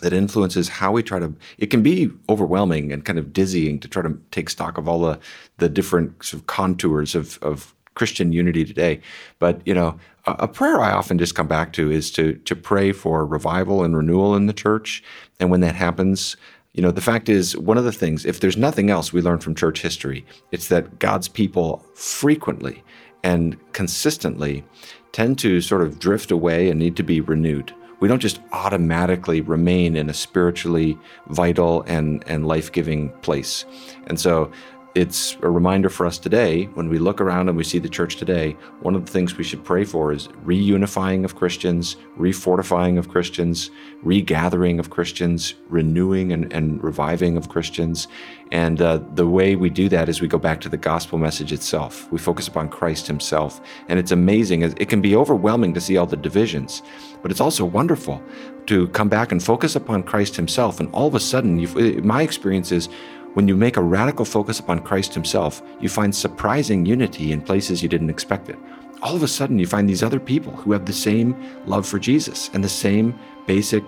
that 0.00 0.12
influences 0.12 0.68
how 0.68 0.90
we 0.90 1.02
try 1.02 1.18
to 1.18 1.34
it 1.58 1.66
can 1.66 1.82
be 1.82 2.10
overwhelming 2.28 2.92
and 2.92 3.04
kind 3.04 3.18
of 3.18 3.32
dizzying 3.32 3.78
to 3.78 3.88
try 3.88 4.02
to 4.02 4.18
take 4.30 4.48
stock 4.48 4.78
of 4.78 4.88
all 4.88 5.00
the 5.00 5.18
the 5.58 5.68
different 5.68 6.24
sort 6.24 6.40
of 6.40 6.46
contours 6.46 7.14
of 7.14 7.38
of 7.42 7.74
Christian 7.94 8.32
unity 8.32 8.64
today. 8.64 9.00
But 9.38 9.60
you 9.66 9.74
know, 9.74 9.98
a, 10.24 10.48
prayer 10.48 10.80
I 10.80 10.92
often 10.92 11.18
just 11.18 11.34
come 11.34 11.48
back 11.48 11.72
to 11.74 11.90
is 11.90 12.10
to 12.12 12.34
to 12.34 12.56
pray 12.56 12.92
for 12.92 13.26
revival 13.26 13.82
and 13.82 13.96
renewal 13.96 14.34
in 14.34 14.46
the 14.46 14.52
church. 14.52 15.02
And 15.40 15.50
when 15.50 15.60
that 15.60 15.74
happens, 15.74 16.36
you 16.72 16.82
know, 16.82 16.90
the 16.90 17.00
fact 17.00 17.28
is 17.28 17.56
one 17.56 17.78
of 17.78 17.84
the 17.84 17.92
things, 17.92 18.24
if 18.24 18.40
there's 18.40 18.56
nothing 18.56 18.90
else 18.90 19.12
we 19.12 19.20
learn 19.20 19.38
from 19.38 19.54
church 19.54 19.82
history, 19.82 20.24
it's 20.52 20.68
that 20.68 20.98
God's 20.98 21.28
people 21.28 21.84
frequently 21.94 22.82
and 23.22 23.56
consistently 23.72 24.64
tend 25.12 25.38
to 25.40 25.60
sort 25.60 25.82
of 25.82 25.98
drift 25.98 26.30
away 26.30 26.70
and 26.70 26.78
need 26.78 26.96
to 26.96 27.02
be 27.02 27.20
renewed. 27.20 27.74
We 28.00 28.08
don't 28.08 28.18
just 28.18 28.40
automatically 28.50 29.42
remain 29.42 29.94
in 29.94 30.10
a 30.10 30.14
spiritually 30.14 30.98
vital 31.28 31.82
and, 31.82 32.24
and 32.26 32.48
life 32.48 32.72
giving 32.72 33.10
place. 33.20 33.64
And 34.08 34.18
so 34.18 34.50
it's 34.94 35.36
a 35.42 35.48
reminder 35.48 35.88
for 35.88 36.06
us 36.06 36.18
today 36.18 36.64
when 36.74 36.88
we 36.88 36.98
look 36.98 37.20
around 37.20 37.48
and 37.48 37.56
we 37.56 37.64
see 37.64 37.78
the 37.78 37.88
church 37.88 38.16
today 38.16 38.56
one 38.80 38.94
of 38.94 39.06
the 39.06 39.10
things 39.10 39.36
we 39.36 39.44
should 39.44 39.64
pray 39.64 39.84
for 39.84 40.12
is 40.12 40.28
reunifying 40.44 41.24
of 41.24 41.34
christians 41.34 41.96
refortifying 42.18 42.98
of 42.98 43.08
christians 43.08 43.70
regathering 44.04 44.78
of 44.78 44.90
christians 44.90 45.54
renewing 45.68 46.32
and, 46.32 46.52
and 46.52 46.82
reviving 46.82 47.36
of 47.36 47.48
christians. 47.48 48.08
And 48.50 48.82
uh, 48.82 49.00
the 49.14 49.26
way 49.26 49.56
we 49.56 49.70
do 49.70 49.88
that 49.88 50.10
is 50.10 50.20
we 50.20 50.28
go 50.28 50.38
back 50.38 50.60
to 50.60 50.68
the 50.68 50.76
gospel 50.76 51.16
message 51.16 51.52
itself. 51.52 52.10
We 52.12 52.18
focus 52.18 52.48
upon 52.48 52.68
christ 52.68 53.06
himself. 53.06 53.60
And 53.88 53.98
it's 53.98 54.12
amazing 54.12 54.62
it 54.62 54.88
can 54.88 55.00
be 55.00 55.16
overwhelming 55.16 55.72
to 55.74 55.80
see 55.80 55.96
all 55.96 56.06
the 56.06 56.16
divisions 56.16 56.82
but 57.22 57.30
it's 57.30 57.40
also 57.40 57.64
wonderful 57.64 58.20
to 58.66 58.88
come 58.88 59.08
back 59.08 59.32
and 59.32 59.42
focus 59.42 59.76
upon 59.76 60.02
christ 60.02 60.36
himself. 60.36 60.80
And 60.80 60.92
all 60.92 61.06
of 61.06 61.14
a 61.14 61.20
sudden 61.20 62.06
my 62.06 62.22
experience 62.22 62.72
is 62.72 62.88
when 63.34 63.48
you 63.48 63.56
make 63.56 63.76
a 63.76 63.82
radical 63.82 64.24
focus 64.24 64.58
upon 64.60 64.80
Christ 64.80 65.14
Himself, 65.14 65.62
you 65.80 65.88
find 65.88 66.14
surprising 66.14 66.84
unity 66.84 67.32
in 67.32 67.40
places 67.40 67.82
you 67.82 67.88
didn't 67.88 68.10
expect 68.10 68.48
it. 68.48 68.58
All 69.02 69.16
of 69.16 69.22
a 69.22 69.28
sudden, 69.28 69.58
you 69.58 69.66
find 69.66 69.88
these 69.88 70.02
other 70.02 70.20
people 70.20 70.52
who 70.52 70.72
have 70.72 70.86
the 70.86 70.92
same 70.92 71.34
love 71.66 71.86
for 71.86 71.98
Jesus 71.98 72.50
and 72.52 72.62
the 72.62 72.68
same 72.68 73.18
basic 73.46 73.82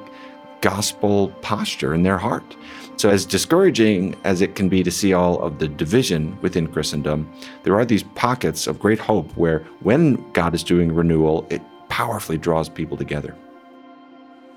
gospel 0.61 1.29
posture 1.43 1.95
in 1.95 2.03
their 2.03 2.17
heart. 2.17 2.57
So, 2.97 3.11
as 3.11 3.27
discouraging 3.27 4.17
as 4.25 4.41
it 4.41 4.55
can 4.55 4.69
be 4.69 4.83
to 4.83 4.91
see 4.91 5.13
all 5.13 5.41
of 5.41 5.59
the 5.59 5.69
division 5.69 6.39
within 6.41 6.67
Christendom, 6.67 7.31
there 7.65 7.77
are 7.77 7.85
these 7.85 8.05
pockets 8.15 8.67
of 8.67 8.81
great 8.81 8.99
hope 8.99 9.31
where, 9.37 9.61
when 9.81 10.33
God 10.33 10.55
is 10.55 10.65
doing 10.65 10.95
renewal, 10.95 11.47
it 11.51 11.61
powerfully 11.89 12.39
draws 12.39 12.69
people 12.69 12.97
together. 12.97 13.37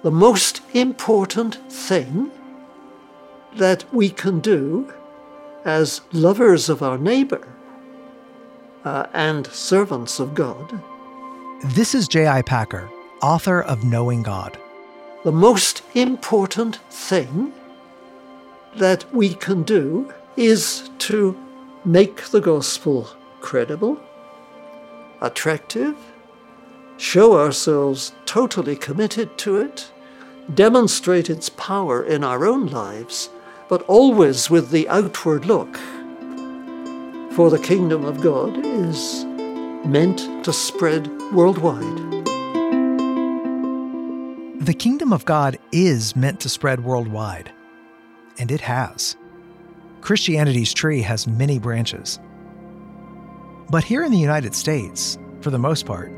The 0.04 0.12
most 0.12 0.62
important 0.74 1.56
thing 1.72 2.32
that 3.58 3.92
we 3.94 4.10
can 4.10 4.40
do 4.40 4.92
as 5.66 6.02
lovers 6.12 6.70
of 6.70 6.82
our 6.82 6.98
neighbor 6.98 7.48
uh, 8.86 9.08
and 9.14 9.48
servants 9.48 10.20
of 10.20 10.34
God. 10.34 10.82
This 11.64 11.96
is 11.96 12.08
J.I. 12.08 12.44
Packer, 12.44 12.90
author 13.22 13.62
of 13.62 13.84
Knowing 13.84 14.24
God. 14.24 14.58
The 15.24 15.32
most 15.32 15.82
important 15.96 16.78
thing 16.90 17.52
that 18.76 19.12
we 19.14 19.34
can 19.34 19.64
do 19.64 20.14
is 20.36 20.90
to 21.00 21.36
make 21.84 22.28
the 22.28 22.42
gospel 22.42 23.10
credible, 23.42 24.00
attractive, 25.20 25.96
show 26.98 27.40
ourselves 27.40 28.14
totally 28.26 28.76
committed 28.76 29.38
to 29.40 29.58
it, 29.58 29.92
demonstrate 30.54 31.30
its 31.30 31.50
power 31.50 32.04
in 32.04 32.24
our 32.24 32.46
own 32.46 32.68
lives 32.68 33.30
but 33.70 33.84
always 33.84 34.50
with 34.50 34.72
the 34.72 34.88
outward 34.90 35.46
look. 35.46 35.78
For 37.34 37.50
the 37.50 37.60
kingdom 37.62 38.06
of 38.06 38.22
God 38.22 38.66
is 38.66 39.26
meant 39.86 40.44
to 40.44 40.52
spread 40.52 41.08
worldwide. 41.32 42.26
The 44.66 44.74
kingdom 44.74 45.14
of 45.14 45.24
God 45.26 45.58
is 45.72 46.16
meant 46.16 46.40
to 46.42 46.50
spread 46.50 46.84
worldwide, 46.84 47.52
and 48.38 48.52
it 48.52 48.62
has. 48.62 49.16
Christianity's 50.02 50.74
tree 50.74 51.02
has 51.02 51.28
many 51.28 51.60
branches. 51.60 52.20
But 53.70 53.84
here 53.84 54.04
in 54.04 54.12
the 54.12 54.18
United 54.18 54.56
States, 54.56 55.18
for 55.42 55.52
the 55.52 55.60
most 55.60 55.86
part, 55.86 56.12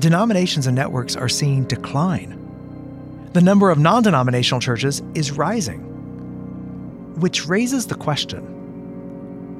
denominations 0.00 0.66
and 0.66 0.76
networks 0.76 1.16
are 1.16 1.28
seeing 1.28 1.64
decline. 1.64 2.36
The 3.32 3.40
number 3.40 3.70
of 3.70 3.78
non 3.78 4.02
denominational 4.02 4.60
churches 4.60 5.02
is 5.14 5.32
rising. 5.32 5.89
Which 7.16 7.46
raises 7.46 7.86
the 7.86 7.94
question 7.94 8.58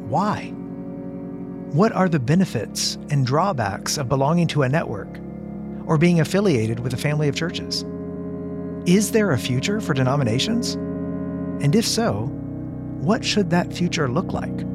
why? 0.08 0.52
What 1.72 1.92
are 1.92 2.08
the 2.08 2.18
benefits 2.18 2.96
and 3.10 3.24
drawbacks 3.24 3.96
of 3.96 4.08
belonging 4.08 4.48
to 4.48 4.62
a 4.62 4.68
network 4.68 5.08
or 5.86 5.98
being 5.98 6.20
affiliated 6.20 6.80
with 6.80 6.94
a 6.94 6.96
family 6.96 7.28
of 7.28 7.36
churches? 7.36 7.84
Is 8.86 9.12
there 9.12 9.30
a 9.30 9.38
future 9.38 9.80
for 9.80 9.94
denominations? 9.94 10.74
And 11.62 11.76
if 11.76 11.86
so, 11.86 12.26
what 13.00 13.24
should 13.24 13.50
that 13.50 13.72
future 13.72 14.08
look 14.08 14.32
like? 14.32 14.66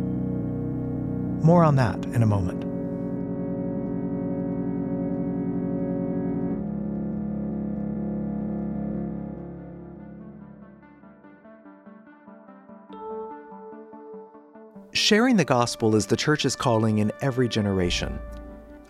More 1.43 1.63
on 1.63 1.75
that 1.75 2.03
in 2.05 2.23
a 2.23 2.27
moment. 2.27 2.64
Sharing 15.05 15.35
the 15.35 15.45
gospel 15.45 15.95
is 15.95 16.07
the 16.07 16.17
church's 16.17 16.55
calling 16.55 16.97
in 16.97 17.11
every 17.21 17.47
generation. 17.47 18.17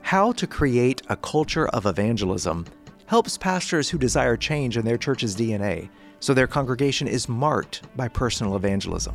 How 0.01 0.31
to 0.31 0.47
create 0.47 1.01
a 1.09 1.17
culture 1.17 1.67
of 1.67 1.85
evangelism 1.85 2.67
helps 3.07 3.37
pastors 3.37 3.89
who 3.89 3.97
desire 3.97 4.37
change 4.37 4.77
in 4.77 4.85
their 4.85 4.97
church's 4.97 5.35
DNA 5.35 5.89
so 6.21 6.33
their 6.33 6.47
congregation 6.47 7.09
is 7.09 7.27
marked 7.27 7.81
by 7.97 8.07
personal 8.07 8.55
evangelism. 8.55 9.13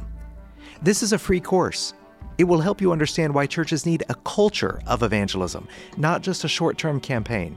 This 0.82 1.02
is 1.02 1.14
a 1.14 1.18
free 1.18 1.40
course. 1.40 1.94
It 2.36 2.44
will 2.44 2.60
help 2.60 2.82
you 2.82 2.92
understand 2.92 3.32
why 3.32 3.46
churches 3.46 3.86
need 3.86 4.04
a 4.10 4.14
culture 4.16 4.78
of 4.86 5.02
evangelism, 5.02 5.68
not 5.96 6.20
just 6.20 6.44
a 6.44 6.48
short 6.48 6.76
term 6.76 7.00
campaign. 7.00 7.56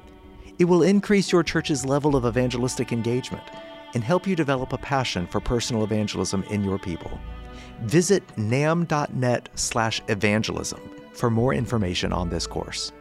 It 0.57 0.63
will 0.63 0.83
increase 0.83 1.33
your 1.33 1.43
church's 1.43 1.85
level 1.85 2.15
of 2.15 2.25
evangelistic 2.25 2.93
engagement 2.93 3.43
and 3.93 4.05
help 4.05 4.25
you 4.25 4.37
develop 4.37 4.71
a 4.71 4.77
passion 4.77 5.27
for 5.27 5.41
personal 5.41 5.83
evangelism 5.83 6.43
in 6.43 6.63
your 6.63 6.79
people. 6.79 7.19
Visit 7.81 8.25
namb.net 8.35 9.49
slash 9.55 10.01
evangelism 10.07 10.81
for 11.13 11.29
more 11.29 11.53
information 11.53 12.13
on 12.13 12.29
this 12.29 12.47
course. 12.47 12.91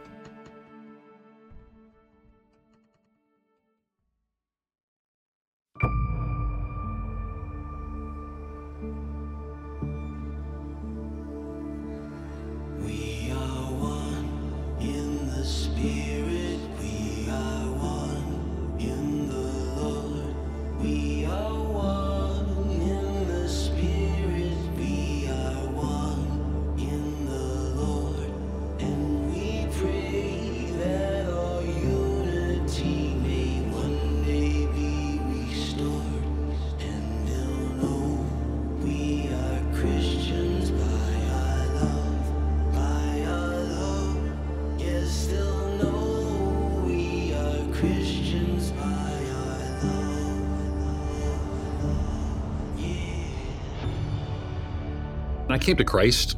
Came 55.63 55.77
to 55.77 55.85
Christ 55.85 56.37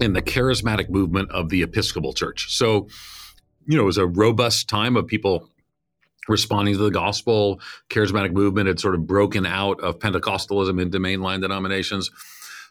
in 0.00 0.14
the 0.14 0.22
charismatic 0.22 0.88
movement 0.88 1.30
of 1.30 1.50
the 1.50 1.62
Episcopal 1.62 2.12
Church. 2.14 2.56
So, 2.56 2.88
you 3.66 3.76
know, 3.76 3.82
it 3.82 3.86
was 3.86 3.98
a 3.98 4.06
robust 4.06 4.68
time 4.68 4.96
of 4.96 5.06
people 5.06 5.48
responding 6.28 6.74
to 6.74 6.80
the 6.80 6.90
gospel. 6.90 7.60
Charismatic 7.90 8.32
movement 8.32 8.68
had 8.68 8.80
sort 8.80 8.94
of 8.94 9.06
broken 9.06 9.44
out 9.44 9.80
of 9.80 9.98
Pentecostalism 9.98 10.80
into 10.80 10.98
mainline 10.98 11.42
denominations. 11.42 12.10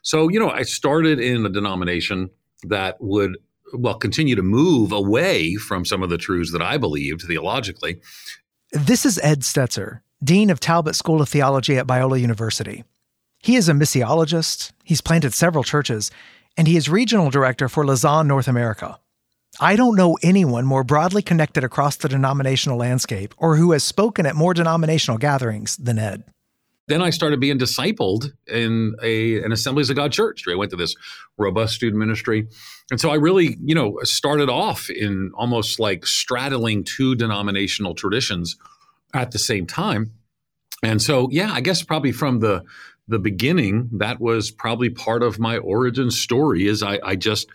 So, 0.01 0.29
you 0.29 0.39
know, 0.39 0.49
I 0.49 0.63
started 0.63 1.19
in 1.19 1.45
a 1.45 1.49
denomination 1.49 2.31
that 2.63 2.99
would, 2.99 3.37
well, 3.73 3.95
continue 3.95 4.35
to 4.35 4.43
move 4.43 4.91
away 4.91 5.55
from 5.55 5.85
some 5.85 6.01
of 6.01 6.09
the 6.09 6.17
truths 6.17 6.51
that 6.53 6.61
I 6.61 6.77
believed 6.77 7.21
theologically. 7.21 7.99
This 8.71 9.05
is 9.05 9.19
Ed 9.19 9.41
Stetzer, 9.41 10.01
Dean 10.23 10.49
of 10.49 10.59
Talbot 10.59 10.95
School 10.95 11.21
of 11.21 11.29
Theology 11.29 11.77
at 11.77 11.85
Biola 11.85 12.19
University. 12.19 12.83
He 13.47 13.55
is 13.55 13.69
a 13.69 13.71
missiologist, 13.71 14.73
he's 14.83 14.99
planted 14.99 15.33
several 15.33 15.63
churches, 15.63 16.11
and 16.57 16.67
he 16.67 16.75
is 16.75 16.89
regional 16.89 17.29
director 17.29 17.69
for 17.69 17.85
Lausanne, 17.85 18.27
North 18.27 18.49
America. 18.49 18.99
I 19.57 19.77
don't 19.77 19.95
know 19.95 20.17
anyone 20.21 20.65
more 20.65 20.83
broadly 20.83 21.21
connected 21.21 21.63
across 21.63 21.95
the 21.95 22.09
denominational 22.09 22.77
landscape 22.77 23.33
or 23.37 23.55
who 23.55 23.71
has 23.71 23.85
spoken 23.85 24.25
at 24.25 24.35
more 24.35 24.53
denominational 24.53 25.17
gatherings 25.17 25.77
than 25.77 25.97
Ed. 25.97 26.25
Then 26.89 27.01
I 27.01 27.09
started 27.09 27.39
being 27.39 27.57
discipled 27.57 28.33
in 28.47 28.95
a, 29.01 29.41
an 29.41 29.53
Assemblies 29.53 29.89
of 29.89 29.95
God 29.95 30.11
church. 30.11 30.43
I 30.51 30.55
went 30.55 30.71
to 30.71 30.77
this 30.77 30.93
robust 31.37 31.73
student 31.73 31.99
ministry. 31.99 32.49
And 32.91 32.99
so 32.99 33.11
I 33.11 33.15
really, 33.15 33.55
you 33.63 33.75
know, 33.75 33.97
started 34.03 34.49
off 34.49 34.89
in 34.89 35.31
almost 35.37 35.79
like 35.79 36.05
straddling 36.05 36.83
two 36.83 37.15
denominational 37.15 37.95
traditions 37.95 38.57
at 39.13 39.31
the 39.31 39.39
same 39.39 39.65
time. 39.65 40.11
And 40.83 41.01
so, 41.01 41.29
yeah, 41.31 41.53
I 41.53 41.61
guess 41.61 41.81
probably 41.81 42.11
from 42.11 42.39
the 42.39 42.63
the 43.07 43.19
beginning, 43.19 43.89
that 43.93 44.19
was 44.19 44.51
probably 44.51 44.89
part 44.89 45.23
of 45.23 45.39
my 45.39 45.57
origin 45.57 46.11
story. 46.11 46.67
Is 46.67 46.83
I, 46.83 46.99
I 47.03 47.15
just 47.15 47.47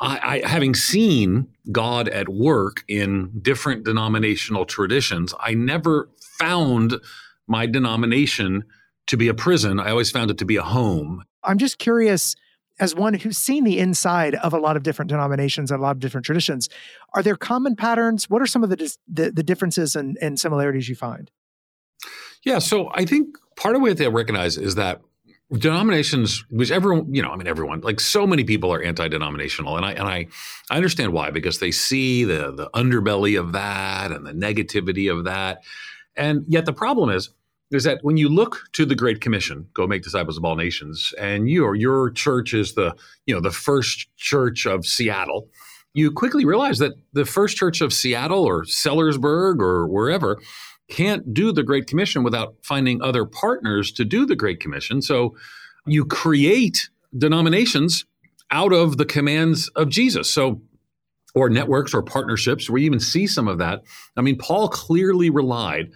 I, 0.00 0.42
I, 0.44 0.48
having 0.48 0.74
seen 0.74 1.48
God 1.70 2.08
at 2.08 2.28
work 2.28 2.84
in 2.88 3.30
different 3.40 3.84
denominational 3.84 4.64
traditions, 4.64 5.34
I 5.38 5.54
never 5.54 6.08
found 6.38 6.94
my 7.46 7.66
denomination 7.66 8.64
to 9.06 9.16
be 9.16 9.28
a 9.28 9.34
prison. 9.34 9.78
I 9.78 9.90
always 9.90 10.10
found 10.10 10.30
it 10.30 10.38
to 10.38 10.44
be 10.44 10.56
a 10.56 10.62
home. 10.62 11.22
I'm 11.42 11.58
just 11.58 11.78
curious, 11.78 12.34
as 12.80 12.94
one 12.94 13.14
who's 13.14 13.38
seen 13.38 13.64
the 13.64 13.78
inside 13.78 14.34
of 14.36 14.52
a 14.52 14.58
lot 14.58 14.76
of 14.76 14.82
different 14.82 15.10
denominations 15.10 15.70
and 15.70 15.78
a 15.78 15.82
lot 15.82 15.92
of 15.92 16.00
different 16.00 16.24
traditions, 16.24 16.68
are 17.14 17.22
there 17.22 17.36
common 17.36 17.76
patterns? 17.76 18.28
What 18.28 18.42
are 18.42 18.46
some 18.46 18.64
of 18.64 18.70
the 18.70 18.96
the, 19.06 19.30
the 19.30 19.42
differences 19.42 19.94
and, 19.94 20.18
and 20.20 20.40
similarities 20.40 20.88
you 20.88 20.94
find? 20.94 21.30
Yeah, 22.44 22.58
so 22.58 22.90
I 22.94 23.04
think 23.04 23.36
part 23.56 23.76
of 23.76 23.82
what 23.82 23.96
they 23.96 24.08
recognize 24.08 24.56
is 24.56 24.74
that 24.74 25.00
denominations 25.52 26.44
which 26.50 26.70
everyone 26.70 27.14
you 27.14 27.22
know 27.22 27.30
i 27.30 27.36
mean 27.36 27.46
everyone 27.46 27.80
like 27.82 28.00
so 28.00 28.26
many 28.26 28.42
people 28.42 28.72
are 28.72 28.82
anti-denominational 28.82 29.76
and 29.76 29.84
i 29.84 29.92
and 29.92 30.08
i 30.08 30.26
i 30.70 30.76
understand 30.76 31.12
why 31.12 31.30
because 31.30 31.58
they 31.58 31.70
see 31.70 32.24
the 32.24 32.50
the 32.50 32.68
underbelly 32.70 33.38
of 33.38 33.52
that 33.52 34.10
and 34.10 34.26
the 34.26 34.32
negativity 34.32 35.12
of 35.12 35.24
that. 35.24 35.62
And 36.16 36.44
yet 36.48 36.64
the 36.64 36.72
problem 36.72 37.10
is 37.10 37.30
is 37.70 37.84
that 37.84 37.98
when 38.02 38.16
you 38.16 38.28
look 38.28 38.68
to 38.72 38.84
the 38.84 38.94
great 38.94 39.20
commission 39.20 39.66
go 39.74 39.86
make 39.86 40.02
disciples 40.02 40.38
of 40.38 40.44
all 40.44 40.56
nations 40.56 41.12
and 41.18 41.48
your 41.48 41.74
your 41.74 42.10
church 42.10 42.54
is 42.54 42.74
the 42.74 42.94
you 43.26 43.34
know 43.34 43.40
the 43.40 43.50
first 43.50 44.08
church 44.16 44.66
of 44.66 44.86
seattle 44.86 45.48
you 45.92 46.10
quickly 46.10 46.44
realize 46.44 46.78
that 46.78 46.94
the 47.12 47.24
first 47.24 47.56
church 47.56 47.80
of 47.80 47.92
seattle 47.92 48.44
or 48.44 48.64
sellersburg 48.64 49.60
or 49.60 49.86
wherever 49.86 50.40
can't 50.88 51.32
do 51.32 51.52
the 51.52 51.62
Great 51.62 51.86
Commission 51.86 52.22
without 52.22 52.56
finding 52.62 53.02
other 53.02 53.24
partners 53.24 53.90
to 53.92 54.04
do 54.04 54.26
the 54.26 54.36
Great 54.36 54.60
Commission. 54.60 55.00
So 55.02 55.36
you 55.86 56.04
create 56.04 56.90
denominations 57.16 58.04
out 58.50 58.72
of 58.72 58.96
the 58.96 59.04
commands 59.04 59.68
of 59.68 59.88
Jesus. 59.88 60.30
So 60.30 60.60
or 61.34 61.50
networks 61.50 61.92
or 61.92 62.02
partnerships. 62.02 62.70
We 62.70 62.84
even 62.84 63.00
see 63.00 63.26
some 63.26 63.48
of 63.48 63.58
that. 63.58 63.82
I 64.16 64.22
mean, 64.22 64.38
Paul 64.38 64.68
clearly 64.68 65.30
relied 65.30 65.90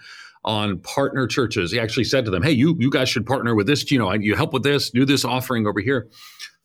on 0.45 0.79
partner 0.81 1.27
churches. 1.27 1.73
He 1.73 1.81
actually 1.81 2.05
said 2.05 2.25
to 2.25 2.31
them, 2.31 2.43
"Hey, 2.43 2.53
you 2.53 2.77
you 2.79 2.91
guys 2.91 3.09
should 3.09 3.27
partner 3.27 3.55
with 3.55 3.67
this. 3.67 3.91
You 3.91 3.99
know, 3.99 4.13
you 4.13 4.35
help 4.35 4.53
with 4.53 4.63
this, 4.63 4.91
do 4.91 5.05
this 5.05 5.25
offering 5.25 5.67
over 5.67 5.81
here." 5.81 6.09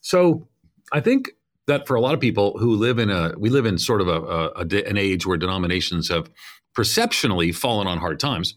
So 0.01 0.47
I 0.91 0.99
think 0.99 1.31
that 1.67 1.87
for 1.87 1.95
a 1.95 2.01
lot 2.01 2.13
of 2.13 2.19
people 2.19 2.57
who 2.57 2.75
live 2.75 2.99
in 2.99 3.09
a 3.09 3.33
we 3.37 3.49
live 3.49 3.65
in 3.65 3.77
sort 3.77 4.01
of 4.01 4.07
a, 4.07 4.21
a, 4.21 4.65
a 4.65 4.89
an 4.89 4.97
age 4.97 5.25
where 5.25 5.37
denominations 5.37 6.09
have 6.09 6.29
perceptionally 6.73 7.51
fallen 7.51 7.87
on 7.87 7.97
hard 7.99 8.19
times. 8.19 8.55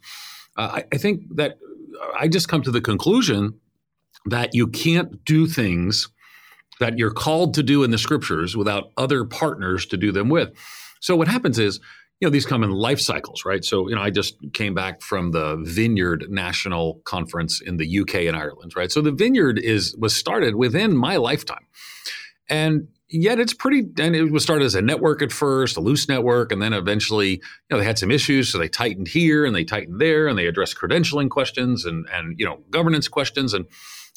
Uh, 0.57 0.81
I, 0.81 0.85
I 0.93 0.99
think 0.99 1.23
that 1.37 1.59
I 2.19 2.29
just 2.29 2.49
come 2.49 2.63
to 2.63 2.71
the 2.71 2.81
conclusion 2.81 3.61
that 4.27 4.55
you 4.55 4.67
can't 4.67 5.25
do 5.25 5.47
things 5.47 6.09
that 6.81 6.99
you're 6.99 7.13
called 7.13 7.55
to 7.55 7.63
do 7.63 7.85
in 7.85 7.91
the 7.91 7.99
scriptures 7.99 8.57
without 8.57 8.93
other 8.97 9.25
partners 9.25 9.87
to 9.87 9.97
do 9.97 10.13
them 10.13 10.29
with. 10.29 10.53
So 11.01 11.17
what 11.17 11.29
happens 11.29 11.59
is, 11.59 11.81
you 12.21 12.27
know, 12.27 12.31
these 12.31 12.47
come 12.47 12.63
in 12.63 12.71
life 12.71 13.01
cycles, 13.01 13.45
right? 13.45 13.65
So, 13.65 13.89
you 13.89 13.95
know, 13.95 14.03
I 14.03 14.11
just 14.11 14.37
came 14.53 14.75
back 14.75 15.03
from 15.03 15.33
the 15.33 15.57
Vineyard 15.63 16.27
National 16.29 17.01
Conference 17.05 17.61
in 17.61 17.77
the 17.77 18.01
UK 18.01 18.15
and 18.23 18.37
Ireland, 18.37 18.73
right? 18.77 18.91
So 18.91 19.01
the 19.01 19.13
Vineyard 19.13 19.59
is 19.59 19.95
was 19.99 20.17
started 20.17 20.57
within 20.57 20.97
my 20.97 21.17
lifetime. 21.17 21.67
And 22.49 22.89
yet 23.09 23.39
it's 23.39 23.55
pretty 23.55 23.87
and 23.99 24.17
it 24.17 24.31
was 24.33 24.43
started 24.43 24.65
as 24.65 24.75
a 24.75 24.83
network 24.83 25.23
at 25.23 25.31
first 25.33 25.77
a 25.77 25.81
loose 25.81 26.09
network 26.09 26.51
and 26.51 26.61
then 26.61 26.73
eventually 26.73 27.31
you 27.31 27.41
know 27.71 27.79
they 27.79 27.85
had 27.85 27.99
some 27.99 28.11
issues 28.11 28.49
so 28.51 28.59
they 28.59 28.69
tightened 28.69 29.09
here 29.09 29.45
and 29.45 29.55
they 29.55 29.65
tightened 29.65 30.01
there 30.01 30.27
and 30.27 30.39
they 30.39 30.47
addressed 30.47 30.77
credentialing 30.77 31.31
questions 31.31 31.85
and 31.85 32.07
and 32.13 32.39
you 32.39 32.45
know 32.45 32.61
governance 32.71 33.09
questions 33.09 33.55
and 33.55 33.67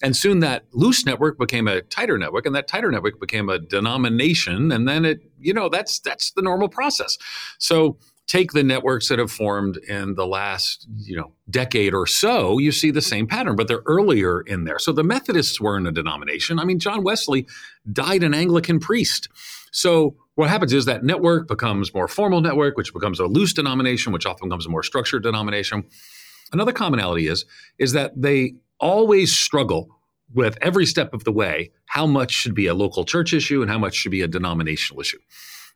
and 0.01 0.15
soon 0.15 0.39
that 0.39 0.65
loose 0.71 1.05
network 1.05 1.37
became 1.37 1.67
a 1.67 1.81
tighter 1.81 2.17
network 2.17 2.45
and 2.45 2.55
that 2.55 2.67
tighter 2.67 2.91
network 2.91 3.19
became 3.19 3.49
a 3.49 3.59
denomination 3.59 4.71
and 4.71 4.87
then 4.87 5.05
it 5.05 5.21
you 5.39 5.53
know 5.53 5.69
that's 5.69 5.99
that's 5.99 6.31
the 6.31 6.41
normal 6.41 6.69
process. 6.69 7.17
So 7.57 7.97
take 8.29 8.51
the 8.51 8.63
networks 8.63 9.09
that 9.09 9.17
have 9.17 9.31
formed 9.31 9.77
in 9.89 10.13
the 10.13 10.25
last 10.25 10.87
you 10.97 11.17
know 11.17 11.33
decade 11.49 11.95
or 11.95 12.05
so 12.05 12.59
you 12.59 12.71
see 12.71 12.91
the 12.91 13.01
same 13.01 13.25
pattern 13.25 13.55
but 13.55 13.67
they're 13.67 13.81
earlier 13.87 14.41
in 14.41 14.63
there. 14.63 14.79
So 14.79 14.93
the 14.93 15.03
methodists 15.03 15.59
were 15.59 15.75
in 15.75 15.87
a 15.87 15.91
denomination. 15.91 16.59
I 16.59 16.63
mean 16.63 16.79
john 16.79 17.03
wesley 17.03 17.47
died 17.91 18.23
an 18.23 18.33
anglican 18.33 18.79
priest. 18.79 19.27
So 19.71 20.15
what 20.35 20.49
happens 20.49 20.71
is 20.73 20.85
that 20.85 21.03
network 21.03 21.47
becomes 21.47 21.93
more 21.93 22.07
formal 22.07 22.39
network 22.39 22.77
which 22.77 22.93
becomes 22.93 23.19
a 23.19 23.25
loose 23.25 23.51
denomination 23.51 24.13
which 24.13 24.27
often 24.27 24.47
becomes 24.47 24.67
a 24.67 24.69
more 24.69 24.83
structured 24.83 25.23
denomination. 25.23 25.83
Another 26.53 26.71
commonality 26.71 27.27
is 27.27 27.45
is 27.79 27.93
that 27.93 28.13
they 28.15 28.53
always 28.79 29.35
struggle 29.35 29.89
with 30.31 30.55
every 30.61 30.85
step 30.85 31.13
of 31.15 31.23
the 31.23 31.31
way 31.31 31.71
how 31.85 32.05
much 32.05 32.31
should 32.31 32.53
be 32.53 32.67
a 32.67 32.75
local 32.75 33.03
church 33.03 33.33
issue 33.33 33.63
and 33.63 33.71
how 33.71 33.79
much 33.79 33.95
should 33.95 34.11
be 34.11 34.21
a 34.21 34.27
denominational 34.27 35.01
issue. 35.01 35.17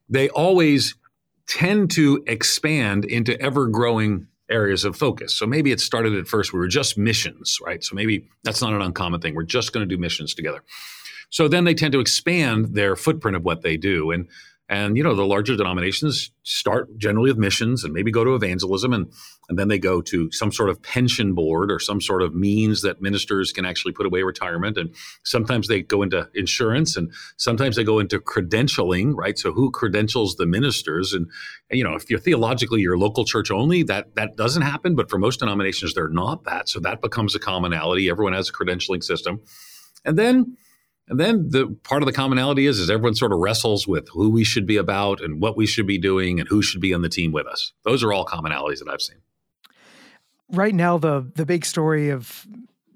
They 0.08 0.30
always 0.30 0.94
tend 1.48 1.92
to 1.92 2.24
expand 2.28 3.06
into 3.06 3.40
ever 3.42 3.68
growing 3.68 4.28
areas 4.50 4.86
of 4.86 4.96
focus. 4.96 5.36
So 5.36 5.46
maybe 5.46 5.72
it 5.72 5.80
started 5.80 6.14
at 6.14 6.28
first, 6.28 6.54
we 6.54 6.60
were 6.60 6.68
just 6.68 6.98
missions, 6.98 7.58
right? 7.66 7.84
So 7.84 7.96
maybe 7.96 8.28
that's 8.44 8.62
not 8.62 8.74
an 8.74 8.82
uncommon 8.82 9.22
thing. 9.22 9.36
We're 9.36 9.44
just 9.44 9.74
going 9.74 9.88
to 9.88 9.96
do 9.96 10.00
missions 10.00 10.34
together. 10.34 10.64
So 11.30 11.48
then 11.48 11.64
they 11.64 11.74
tend 11.74 11.94
to 11.94 12.00
expand 12.00 12.76
their 12.76 12.96
footprint 12.96 13.36
of 13.36 13.44
what 13.44 13.62
they 13.64 13.78
do. 13.78 14.12
And 14.12 14.28
and 14.70 14.96
you 14.96 15.04
know, 15.04 15.14
the 15.14 15.26
larger 15.26 15.58
denominations 15.58 16.32
start 16.44 16.98
generally 16.98 17.30
with 17.30 17.38
missions 17.38 17.84
and 17.84 17.94
maybe 17.94 18.12
go 18.12 18.24
to 18.24 18.34
evangelism 18.34 18.94
and 18.94 19.12
and 19.50 19.60
then 19.60 19.68
they 19.68 19.78
go 19.78 20.02
to 20.02 20.32
some 20.32 20.54
sort 20.54 20.70
of 20.70 20.82
pension 20.82 21.34
board 21.34 21.70
or 21.70 21.78
some 21.78 22.00
sort 22.00 22.22
of 22.22 22.34
means 22.34 22.82
that 22.82 23.02
ministers 23.02 23.52
can 23.52 23.66
actually 23.66 23.92
put 23.92 24.06
away 24.06 24.24
retirement 24.24 24.78
and 24.78 24.96
sometimes 25.26 25.68
they 25.68 25.82
go 25.82 26.02
into 26.02 26.30
insurance 26.34 26.96
and 26.96 27.12
sometimes 27.36 27.76
they 27.76 27.84
go 27.84 28.00
into 28.00 28.20
credentialing, 28.20 29.14
right? 29.16 29.38
So 29.38 29.52
who 29.52 29.70
credentials 29.70 30.38
the 30.38 30.46
ministers 30.46 31.12
and, 31.12 31.30
and 31.70 31.78
you 31.78 31.84
know, 31.84 31.96
if 31.96 32.10
you're 32.10 32.20
theologically 32.20 32.80
your 32.80 32.98
local 32.98 33.26
church 33.26 33.52
only, 33.52 33.84
that 33.84 34.16
that 34.16 34.38
doesn't 34.38 34.62
happen, 34.62 34.96
but 34.96 35.10
for 35.10 35.18
most 35.18 35.42
denominations 35.42 35.94
they're 35.94 36.08
not 36.08 36.46
that. 36.46 36.70
So 36.70 36.80
that 36.80 37.02
becomes 37.02 37.36
a 37.36 37.40
commonality. 37.40 38.10
Everyone 38.10 38.34
has 38.34 38.48
a 38.48 38.54
credentialing 38.54 39.04
system. 39.04 39.42
And 40.06 40.18
then 40.18 40.58
and 41.08 41.20
then 41.20 41.50
the 41.50 41.76
part 41.84 42.02
of 42.02 42.06
the 42.06 42.14
commonality 42.14 42.66
is 42.66 42.80
is 42.80 42.90
everyone 42.90 43.16
sort 43.16 43.34
of 43.34 43.40
wrestles 43.40 43.88
with 43.88 44.08
who 44.10 44.30
we 44.30 44.44
should 44.44 44.66
be 44.66 44.78
about 44.78 45.22
and 45.22 45.42
what 45.42 45.58
we 45.58 45.66
should 45.66 45.88
be 45.88 45.98
doing 45.98 46.40
and 46.40 46.48
who 46.48 46.62
should 46.62 46.82
be 46.82 46.94
on 46.94 47.02
the 47.02 47.10
team 47.10 47.32
with 47.32 47.46
us. 47.46 47.74
Those 47.84 48.04
are 48.04 48.14
all 48.14 48.26
commonalities 48.26 48.80
that 48.80 48.90
I've 48.90 49.02
seen. 49.02 49.18
Right 50.50 50.74
now, 50.74 50.98
the 50.98 51.30
the 51.36 51.46
big 51.46 51.66
story 51.66 52.10
of 52.10 52.46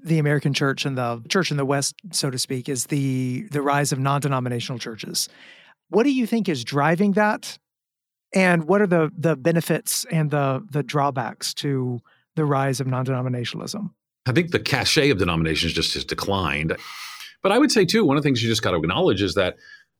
the 0.03 0.19
American 0.19 0.53
church 0.53 0.85
and 0.85 0.97
the 0.97 1.21
church 1.27 1.51
in 1.51 1.57
the 1.57 1.65
West, 1.65 1.95
so 2.11 2.29
to 2.29 2.37
speak, 2.37 2.69
is 2.69 2.85
the 2.85 3.47
the 3.51 3.61
rise 3.61 3.91
of 3.91 3.99
non-denominational 3.99 4.79
churches. 4.79 5.27
What 5.89 6.03
do 6.03 6.11
you 6.11 6.25
think 6.25 6.47
is 6.47 6.63
driving 6.63 7.13
that? 7.13 7.57
And 8.33 8.65
what 8.65 8.81
are 8.81 8.87
the 8.87 9.11
the 9.17 9.35
benefits 9.35 10.05
and 10.11 10.31
the 10.31 10.65
the 10.69 10.83
drawbacks 10.83 11.53
to 11.55 11.99
the 12.35 12.45
rise 12.45 12.79
of 12.79 12.87
non-denominationalism? 12.87 13.89
I 14.25 14.31
think 14.31 14.51
the 14.51 14.59
cachet 14.59 15.09
of 15.09 15.17
denominations 15.17 15.73
just 15.73 15.93
has 15.93 16.05
declined. 16.05 16.75
But 17.47 17.55
I 17.55 17.59
would 17.59 17.71
say, 17.71 17.85
too, 17.85 18.03
one 18.03 18.17
of 18.17 18.23
the 18.23 18.27
things 18.27 18.43
you 18.43 18.49
just 18.49 18.61
got 18.61 18.71
to 18.71 18.77
acknowledge 18.77 19.21
is 19.21 19.35
that 19.35 19.55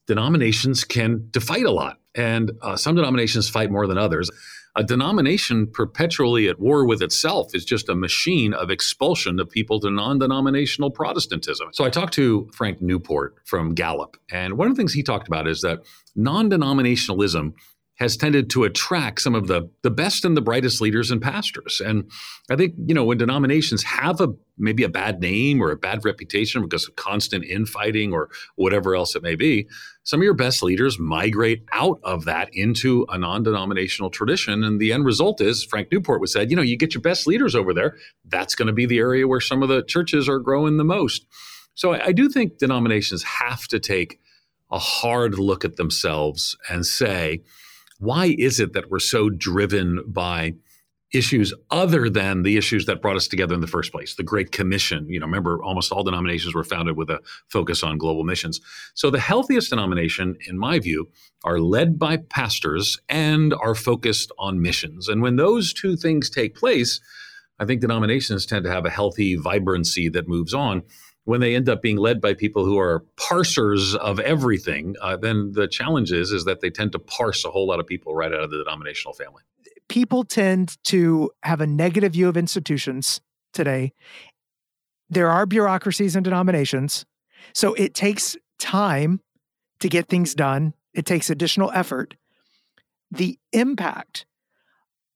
denominations 0.06 0.84
can 0.84 1.30
fight 1.40 1.64
a 1.64 1.72
lot. 1.72 1.98
And 2.14 2.52
uh, 2.62 2.76
some 2.76 2.94
denominations 2.94 3.48
fight 3.48 3.72
more 3.72 3.88
than 3.88 3.98
others. 3.98 4.30
A 4.76 4.84
denomination 4.84 5.68
perpetually 5.68 6.50
at 6.50 6.60
war 6.60 6.86
with 6.86 7.02
itself 7.02 7.56
is 7.56 7.64
just 7.64 7.88
a 7.88 7.96
machine 7.96 8.54
of 8.54 8.70
expulsion 8.70 9.40
of 9.40 9.50
people 9.50 9.80
to 9.80 9.90
non 9.90 10.20
denominational 10.20 10.92
Protestantism. 10.92 11.70
So 11.72 11.86
I 11.86 11.90
talked 11.90 12.14
to 12.16 12.50
Frank 12.54 12.82
Newport 12.82 13.36
from 13.46 13.74
Gallup. 13.74 14.18
And 14.30 14.58
one 14.58 14.68
of 14.68 14.76
the 14.76 14.82
things 14.82 14.92
he 14.92 15.02
talked 15.02 15.30
about 15.30 15.48
is 15.48 15.62
that 15.62 15.80
non 16.18 16.50
denominationalism 16.50 17.54
has 17.98 18.16
tended 18.16 18.50
to 18.52 18.64
attract 18.64 19.22
some 19.22 19.36
of 19.36 19.48
the 19.48 19.70
the 19.82 19.92
best 19.92 20.24
and 20.24 20.38
the 20.38 20.42
brightest 20.42 20.82
leaders 20.82 21.12
and 21.12 21.22
pastors. 21.22 21.82
And 21.84 22.10
I 22.50 22.56
think 22.56 22.76
you 22.86 22.94
know 22.94 23.04
when 23.04 23.18
denominations 23.18 23.84
have 23.84 24.22
a 24.22 24.30
maybe 24.58 24.84
a 24.84 24.90
bad 24.90 25.20
name 25.20 25.62
or 25.62 25.72
a 25.72 25.78
bad 25.78 26.06
reputation 26.06 26.62
because 26.62 26.88
of 26.88 26.96
constant 26.96 27.46
infighting 27.46 28.14
or 28.14 28.30
whatever 28.56 28.96
else 28.96 29.16
it 29.16 29.22
may 29.22 29.36
be, 29.36 29.68
some 30.04 30.20
of 30.20 30.24
your 30.24 30.34
best 30.34 30.64
leaders 30.64 30.98
migrate 30.98 31.64
out 31.74 32.00
of 32.04 32.26
that 32.26 32.50
into 32.54 33.06
a 33.10 33.18
non-denominational 33.18 34.10
tradition. 34.10 34.64
And 34.64 34.80
the 34.80 34.94
end 34.94 35.06
result 35.06 35.42
is 35.42 35.64
Frank 35.64 35.92
Newport 35.92 36.22
was 36.22 36.32
said, 36.32 36.50
you 36.50 36.56
know, 36.56 36.64
you 36.64 36.78
get 36.78 36.94
your 36.94 37.02
best 37.02 37.28
leaders 37.28 37.56
over 37.56 37.74
there. 37.74 37.98
That's 38.26 38.56
going 38.56 38.68
to 38.68 38.74
be 38.74 38.88
the 38.88 38.98
area 38.98 39.28
where 39.28 39.42
some 39.42 39.62
of 39.62 39.70
the 39.70 39.84
churches 39.84 40.28
are 40.28 40.40
growing 40.40 40.78
the 40.78 40.84
most. 40.84 41.28
So 41.76 41.94
I, 41.94 42.08
I 42.08 42.12
do 42.12 42.30
think 42.30 42.58
denominations 42.58 43.22
have 43.24 43.68
to 43.68 43.80
take 43.80 44.20
a 44.72 44.80
hard 44.80 45.38
look 45.38 45.64
at 45.64 45.76
themselves 45.78 46.58
and 46.70 46.86
say, 46.86 47.44
why 48.00 48.36
is 48.38 48.60
it 48.60 48.74
that 48.74 48.90
we're 48.90 49.00
so 49.00 49.30
driven 49.30 50.04
by 50.08 50.54
issues 51.14 51.54
other 51.72 52.10
than 52.10 52.44
the 52.44 52.58
issues 52.58 52.86
that 52.86 53.02
brought 53.02 53.16
us 53.16 53.30
together 53.30 53.56
in 53.56 53.62
the 53.62 53.68
first 53.68 53.92
place? 53.92 54.16
The 54.16 54.24
great 54.24 54.52
commission 54.52 55.08
you 55.10 55.20
know 55.20 55.26
remember 55.26 55.64
almost 55.64 55.92
all 55.92 56.04
denominations 56.04 56.54
were 56.54 56.64
founded 56.64 56.98
with 56.98 57.10
a 57.10 57.20
focus 57.50 57.84
on 57.84 57.98
global 57.98 58.24
missions. 58.24 58.60
So 58.94 59.10
the 59.10 59.20
healthiest 59.20 59.70
denomination 59.70 60.38
in 60.48 60.58
my 60.58 60.80
view 60.80 61.10
are 61.44 61.60
led 61.60 61.98
by 61.98 62.18
pastors 62.18 63.00
and 63.08 63.54
are 63.54 63.76
focused 63.76 64.32
on 64.38 64.62
missions. 64.62 65.08
And 65.08 65.22
when 65.22 65.38
those 65.38 65.74
two 65.74 65.96
things 65.96 66.30
take 66.30 66.56
place 66.56 67.00
i 67.60 67.66
think 67.66 67.82
denominations 67.82 68.46
tend 68.46 68.64
to 68.66 68.72
have 68.72 68.86
a 68.86 68.90
healthy 68.90 69.36
vibrancy 69.36 70.10
that 70.10 70.28
moves 70.28 70.54
on 70.54 70.84
when 71.28 71.42
they 71.42 71.56
end 71.56 71.68
up 71.68 71.82
being 71.82 71.98
led 71.98 72.22
by 72.22 72.34
people 72.34 72.64
who 72.64 72.80
are 72.80 73.04
parsers 73.18 73.94
of 73.96 74.18
everything, 74.22 74.96
uh, 75.02 75.18
then 75.18 75.52
the 75.52 75.68
challenge 75.68 76.10
is 76.10 76.32
is 76.32 76.46
that 76.46 76.62
they 76.62 76.70
tend 76.70 76.94
to 76.94 77.00
parse 77.00 77.44
a 77.44 77.52
whole 77.52 77.68
lot 77.68 77.82
of 77.82 77.86
people 77.86 78.16
right 78.16 78.32
out 78.32 78.40
of 78.40 78.50
the 78.50 78.58
denominational 78.58 79.14
family. 79.14 79.44
People 79.90 80.24
tend 80.24 80.82
to 80.86 81.30
have 81.44 81.60
a 81.60 81.68
negative 81.68 82.14
view 82.14 82.30
of 82.30 82.38
institutions 82.38 83.20
today. 83.52 83.92
There 85.10 85.30
are 85.30 85.46
bureaucracies 85.46 86.16
and 86.16 86.24
denominations, 86.24 87.06
so 87.54 87.74
it 87.74 87.94
takes 87.94 88.38
time 88.58 89.20
to 89.82 89.90
get 89.90 90.08
things 90.08 90.34
done. 90.34 90.74
It 90.94 91.06
takes 91.06 91.30
additional 91.30 91.72
effort. 91.72 92.16
The 93.12 93.38
impact 93.52 94.26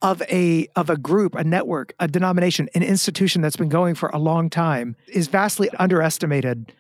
of 0.02 0.22
a 0.24 0.68
of 0.76 0.90
a 0.90 0.98
group, 0.98 1.36
a 1.36 1.44
network, 1.44 1.94
a 2.00 2.08
denomination, 2.08 2.70
an 2.74 2.84
institution 2.84 3.42
that's 3.42 3.56
been 3.56 3.70
going 3.70 3.96
for 3.96 4.10
a 4.10 4.18
long 4.18 4.50
time 4.50 4.96
is 5.08 5.28
vastly 5.28 5.70
underestimated 5.78 6.74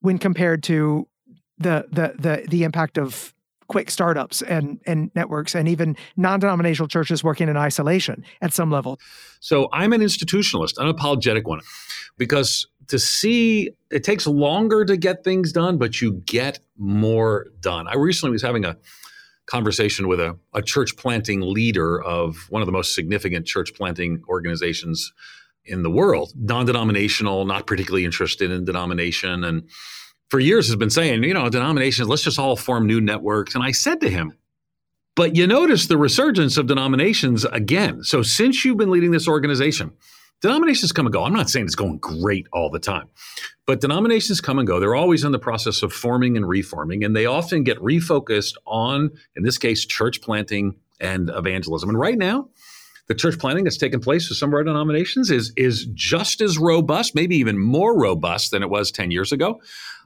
when 0.00 0.18
compared 0.18 0.62
to 0.64 1.06
the 1.58 1.86
the 1.90 2.14
the 2.18 2.46
the 2.48 2.62
impact 2.64 2.98
of 2.98 3.34
quick 3.66 3.90
startups 3.90 4.42
and 4.42 4.80
and 4.86 5.10
networks 5.14 5.54
and 5.54 5.68
even 5.68 5.96
non-denominational 6.16 6.88
churches 6.88 7.22
working 7.22 7.48
in 7.48 7.56
isolation 7.56 8.24
at 8.40 8.52
some 8.52 8.70
level. 8.70 8.98
So 9.40 9.68
I'm 9.72 9.92
an 9.92 10.00
institutionalist, 10.00 10.78
an 10.78 10.88
apologetic 10.88 11.46
one, 11.46 11.60
because 12.18 12.66
to 12.88 12.98
see 12.98 13.70
it 13.90 14.02
takes 14.02 14.26
longer 14.26 14.84
to 14.84 14.96
get 14.96 15.22
things 15.22 15.52
done, 15.52 15.78
but 15.78 16.00
you 16.00 16.12
get 16.26 16.58
more 16.76 17.46
done. 17.60 17.86
I 17.86 17.94
recently 17.96 18.32
was 18.32 18.42
having 18.42 18.64
a 18.64 18.76
conversation 19.50 20.06
with 20.06 20.20
a, 20.20 20.38
a 20.54 20.62
church 20.62 20.96
planting 20.96 21.40
leader 21.40 22.00
of 22.00 22.46
one 22.50 22.62
of 22.62 22.66
the 22.66 22.72
most 22.72 22.94
significant 22.94 23.46
church 23.46 23.74
planting 23.74 24.22
organizations 24.28 25.12
in 25.64 25.82
the 25.82 25.90
world, 25.90 26.32
non 26.36 26.66
denominational, 26.66 27.44
not 27.44 27.66
particularly 27.66 28.04
interested 28.04 28.50
in 28.50 28.64
denomination. 28.64 29.44
And 29.44 29.68
for 30.28 30.38
years 30.38 30.68
has 30.68 30.76
been 30.76 30.90
saying, 30.90 31.24
you 31.24 31.34
know, 31.34 31.48
denominations, 31.48 32.08
let's 32.08 32.22
just 32.22 32.38
all 32.38 32.56
form 32.56 32.86
new 32.86 33.00
networks. 33.00 33.54
And 33.54 33.64
I 33.64 33.72
said 33.72 34.00
to 34.00 34.08
him, 34.08 34.32
but 35.16 35.36
you 35.36 35.46
notice 35.46 35.86
the 35.86 35.98
resurgence 35.98 36.56
of 36.56 36.66
denominations 36.66 37.44
again. 37.44 38.04
So 38.04 38.22
since 38.22 38.64
you've 38.64 38.78
been 38.78 38.90
leading 38.90 39.10
this 39.10 39.26
organization, 39.26 39.92
denominations 40.40 40.92
come 40.92 41.06
and 41.06 41.12
go. 41.12 41.24
I'm 41.24 41.32
not 41.32 41.50
saying 41.50 41.66
it's 41.66 41.74
going 41.74 41.98
great 41.98 42.46
all 42.52 42.70
the 42.70 42.78
time, 42.78 43.08
but 43.66 43.80
denominations 43.80 44.40
come 44.40 44.58
and 44.58 44.66
go. 44.66 44.80
They're 44.80 44.94
always 44.94 45.24
in 45.24 45.32
the 45.32 45.38
process 45.38 45.82
of 45.82 45.92
forming 45.92 46.36
and 46.36 46.48
reforming, 46.48 47.04
and 47.04 47.14
they 47.14 47.26
often 47.26 47.64
get 47.64 47.78
refocused 47.78 48.54
on, 48.66 49.10
in 49.36 49.42
this 49.42 49.58
case, 49.58 49.84
church 49.84 50.20
planting 50.20 50.76
and 51.00 51.30
evangelism. 51.30 51.88
And 51.88 51.98
right 51.98 52.18
now, 52.18 52.48
the 53.08 53.14
church 53.14 53.38
planting 53.40 53.64
that's 53.64 53.76
taken 53.76 53.98
place 53.98 54.28
with 54.28 54.38
some 54.38 54.50
of 54.50 54.54
our 54.54 54.62
denominations 54.62 55.32
is 55.32 55.52
is 55.56 55.86
just 55.94 56.40
as 56.40 56.58
robust, 56.58 57.14
maybe 57.14 57.36
even 57.36 57.58
more 57.58 57.98
robust 57.98 58.52
than 58.52 58.62
it 58.62 58.70
was 58.70 58.92
10 58.92 59.10
years 59.10 59.32
ago. 59.32 59.60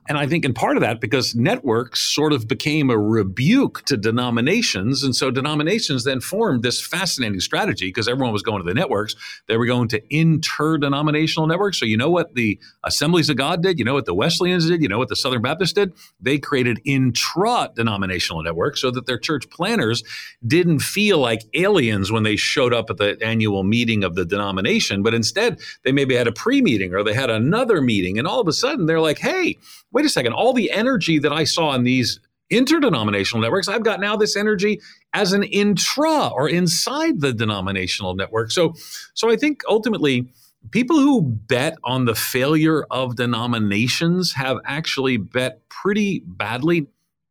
And 0.06 0.18
I 0.18 0.26
think 0.26 0.44
in 0.44 0.52
part 0.52 0.76
of 0.76 0.82
that, 0.82 1.00
because 1.00 1.34
networks 1.34 2.00
sort 2.00 2.32
of 2.32 2.46
became 2.46 2.90
a 2.90 2.98
rebuke 2.98 3.82
to 3.86 3.96
denominations. 3.96 5.02
And 5.02 5.16
so 5.16 5.30
denominations 5.30 6.04
then 6.04 6.20
formed 6.20 6.62
this 6.62 6.80
fascinating 6.80 7.40
strategy 7.40 7.88
because 7.88 8.06
everyone 8.06 8.32
was 8.32 8.42
going 8.42 8.62
to 8.62 8.68
the 8.68 8.74
networks. 8.74 9.16
They 9.48 9.56
were 9.56 9.66
going 9.66 9.88
to 9.88 10.02
interdenominational 10.14 11.46
networks. 11.46 11.78
So 11.78 11.86
you 11.86 11.96
know 11.96 12.10
what 12.10 12.34
the 12.34 12.58
Assemblies 12.84 13.30
of 13.30 13.36
God 13.36 13.62
did? 13.62 13.78
You 13.78 13.84
know 13.84 13.94
what 13.94 14.04
the 14.04 14.14
Wesleyans 14.14 14.68
did? 14.68 14.82
You 14.82 14.88
know 14.88 14.98
what 14.98 15.08
the 15.08 15.16
Southern 15.16 15.40
Baptists 15.40 15.72
did? 15.72 15.92
They 16.20 16.38
created 16.38 16.80
intra 16.84 17.70
denominational 17.74 18.42
networks 18.42 18.80
so 18.80 18.90
that 18.90 19.06
their 19.06 19.18
church 19.18 19.48
planters 19.48 20.02
didn't 20.46 20.80
feel 20.80 21.18
like 21.18 21.40
aliens 21.54 22.12
when 22.12 22.24
they 22.24 22.36
showed 22.36 22.74
up 22.74 22.90
at 22.90 22.98
the 22.98 23.16
annual 23.22 23.62
meeting 23.62 24.04
of 24.04 24.14
the 24.14 24.24
denomination, 24.24 25.02
but 25.02 25.14
instead 25.14 25.58
they 25.82 25.92
maybe 25.92 26.14
had 26.14 26.26
a 26.26 26.32
pre 26.32 26.60
meeting 26.60 26.92
or 26.92 27.02
they 27.02 27.14
had 27.14 27.30
another 27.30 27.80
meeting. 27.80 28.18
And 28.18 28.26
all 28.26 28.40
of 28.40 28.48
a 28.48 28.52
sudden 28.52 28.84
they're 28.84 29.00
like, 29.00 29.18
hey, 29.18 29.56
wait 29.94 30.04
a 30.04 30.08
second, 30.08 30.32
all 30.32 30.52
the 30.52 30.70
energy 30.70 31.18
that 31.20 31.32
I 31.32 31.44
saw 31.44 31.74
in 31.74 31.84
these 31.84 32.20
interdenominational 32.50 33.40
networks, 33.40 33.68
I've 33.68 33.84
got 33.84 34.00
now 34.00 34.16
this 34.16 34.36
energy 34.36 34.80
as 35.12 35.32
an 35.32 35.44
intra 35.44 36.28
or 36.28 36.48
inside 36.48 37.20
the 37.20 37.32
denominational 37.32 38.14
network. 38.14 38.50
So, 38.50 38.74
so 39.14 39.30
I 39.30 39.36
think 39.36 39.62
ultimately, 39.68 40.28
people 40.70 40.98
who 40.98 41.22
bet 41.22 41.76
on 41.84 42.04
the 42.04 42.14
failure 42.14 42.84
of 42.90 43.16
denominations 43.16 44.32
have 44.34 44.58
actually 44.64 45.16
bet 45.16 45.66
pretty 45.68 46.22
badly. 46.26 46.86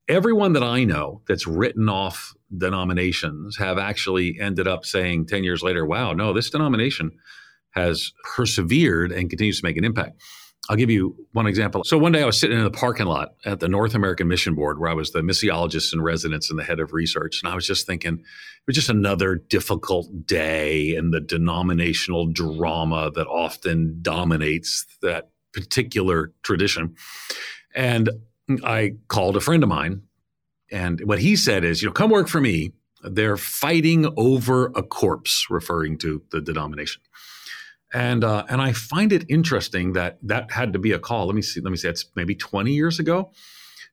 Everyone 0.07 0.53
that 0.53 0.63
I 0.63 0.83
know 0.83 1.21
that's 1.27 1.47
written 1.47 1.89
off 1.89 2.33
denominations 2.55 3.57
have 3.57 3.77
actually 3.77 4.39
ended 4.39 4.67
up 4.67 4.85
saying 4.85 5.27
10 5.27 5.43
years 5.43 5.63
later, 5.63 5.85
wow, 5.85 6.13
no, 6.13 6.33
this 6.33 6.49
denomination 6.49 7.11
has 7.71 8.13
persevered 8.23 9.11
and 9.11 9.29
continues 9.29 9.59
to 9.59 9.65
make 9.65 9.77
an 9.77 9.83
impact. 9.83 10.21
I'll 10.69 10.77
give 10.77 10.89
you 10.89 11.15
one 11.33 11.45
example. 11.45 11.83
So 11.83 11.97
one 11.97 12.13
day 12.13 12.23
I 12.23 12.25
was 12.25 12.39
sitting 12.39 12.57
in 12.57 12.63
the 12.63 12.71
parking 12.71 13.05
lot 13.05 13.35
at 13.43 13.59
the 13.59 13.67
North 13.67 13.95
American 13.95 14.29
Mission 14.29 14.55
Board 14.55 14.79
where 14.79 14.89
I 14.89 14.93
was 14.93 15.11
the 15.11 15.19
missiologist 15.19 15.93
in 15.93 16.01
residence 16.01 16.49
and 16.49 16.57
the 16.57 16.63
head 16.63 16.79
of 16.79 16.93
research. 16.93 17.41
And 17.43 17.51
I 17.51 17.55
was 17.55 17.67
just 17.67 17.85
thinking, 17.85 18.13
it 18.13 18.67
was 18.67 18.75
just 18.75 18.89
another 18.89 19.35
difficult 19.35 20.25
day 20.25 20.95
in 20.95 21.11
the 21.11 21.19
denominational 21.19 22.27
drama 22.27 23.11
that 23.11 23.27
often 23.27 23.99
dominates 24.01 24.85
that 25.01 25.31
particular 25.51 26.31
tradition. 26.43 26.95
And 27.75 28.09
I 28.63 28.93
called 29.09 29.35
a 29.35 29.41
friend 29.41 29.63
of 29.63 29.69
mine. 29.69 30.03
And 30.71 31.01
what 31.01 31.19
he 31.19 31.35
said 31.35 31.65
is, 31.65 31.81
you 31.81 31.89
know, 31.89 31.93
come 31.93 32.09
work 32.09 32.29
for 32.29 32.39
me. 32.39 32.71
They're 33.03 33.35
fighting 33.35 34.11
over 34.15 34.67
a 34.75 34.81
corpse, 34.81 35.47
referring 35.49 35.97
to 35.99 36.23
the 36.31 36.39
denomination 36.39 37.01
and 37.93 38.23
uh, 38.23 38.45
and 38.49 38.61
I 38.61 38.73
find 38.73 39.13
it 39.13 39.25
interesting 39.29 39.93
that 39.93 40.17
that 40.23 40.51
had 40.51 40.73
to 40.73 40.79
be 40.79 40.91
a 40.91 40.99
call. 40.99 41.27
Let 41.27 41.35
me 41.35 41.41
see. 41.41 41.61
Let 41.61 41.71
me 41.71 41.77
say 41.77 41.89
it's 41.89 42.05
maybe 42.15 42.35
20 42.35 42.71
years 42.71 42.99
ago 42.99 43.31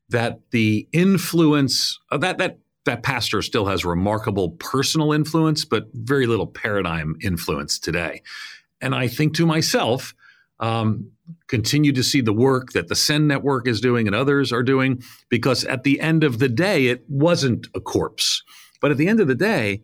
that 0.09 0.41
the 0.51 0.89
influence 0.93 1.99
of 2.11 2.21
that 2.23 2.39
that 2.39 2.59
that 2.87 3.03
pastor 3.03 3.43
still 3.43 3.67
has 3.67 3.85
remarkable 3.85 4.51
personal 4.53 5.13
influence, 5.13 5.65
but 5.65 5.89
very 5.93 6.27
little 6.27 6.47
paradigm 6.47 7.17
influence 7.23 7.79
today. 7.79 8.23
And 8.81 8.95
I 8.95 9.07
think 9.07 9.35
to 9.35 9.45
myself, 9.45 10.15
um, 10.61 11.11
continue 11.47 11.93
to 11.93 12.03
see 12.03 12.23
the 12.23 12.33
work 12.33 12.73
that 12.73 12.89
the 12.89 12.95
Send 12.95 13.29
Network 13.29 13.69
is 13.69 13.81
doing 13.81 14.07
and 14.07 14.17
others 14.17 14.53
are 14.53 14.63
doing, 14.63 15.03
because 15.29 15.65
at 15.65 15.85
the 15.85 16.01
end 16.01 16.25
of 16.25 16.39
the 16.39 16.49
day, 16.49 16.87
it 16.87 17.05
wasn't 17.09 17.69
a 17.75 17.81
corpse. 17.81 18.43
But 18.81 18.91
at 18.91 18.97
the 18.97 19.09
end 19.09 19.21
of 19.21 19.29
the 19.29 19.35
day, 19.35 19.83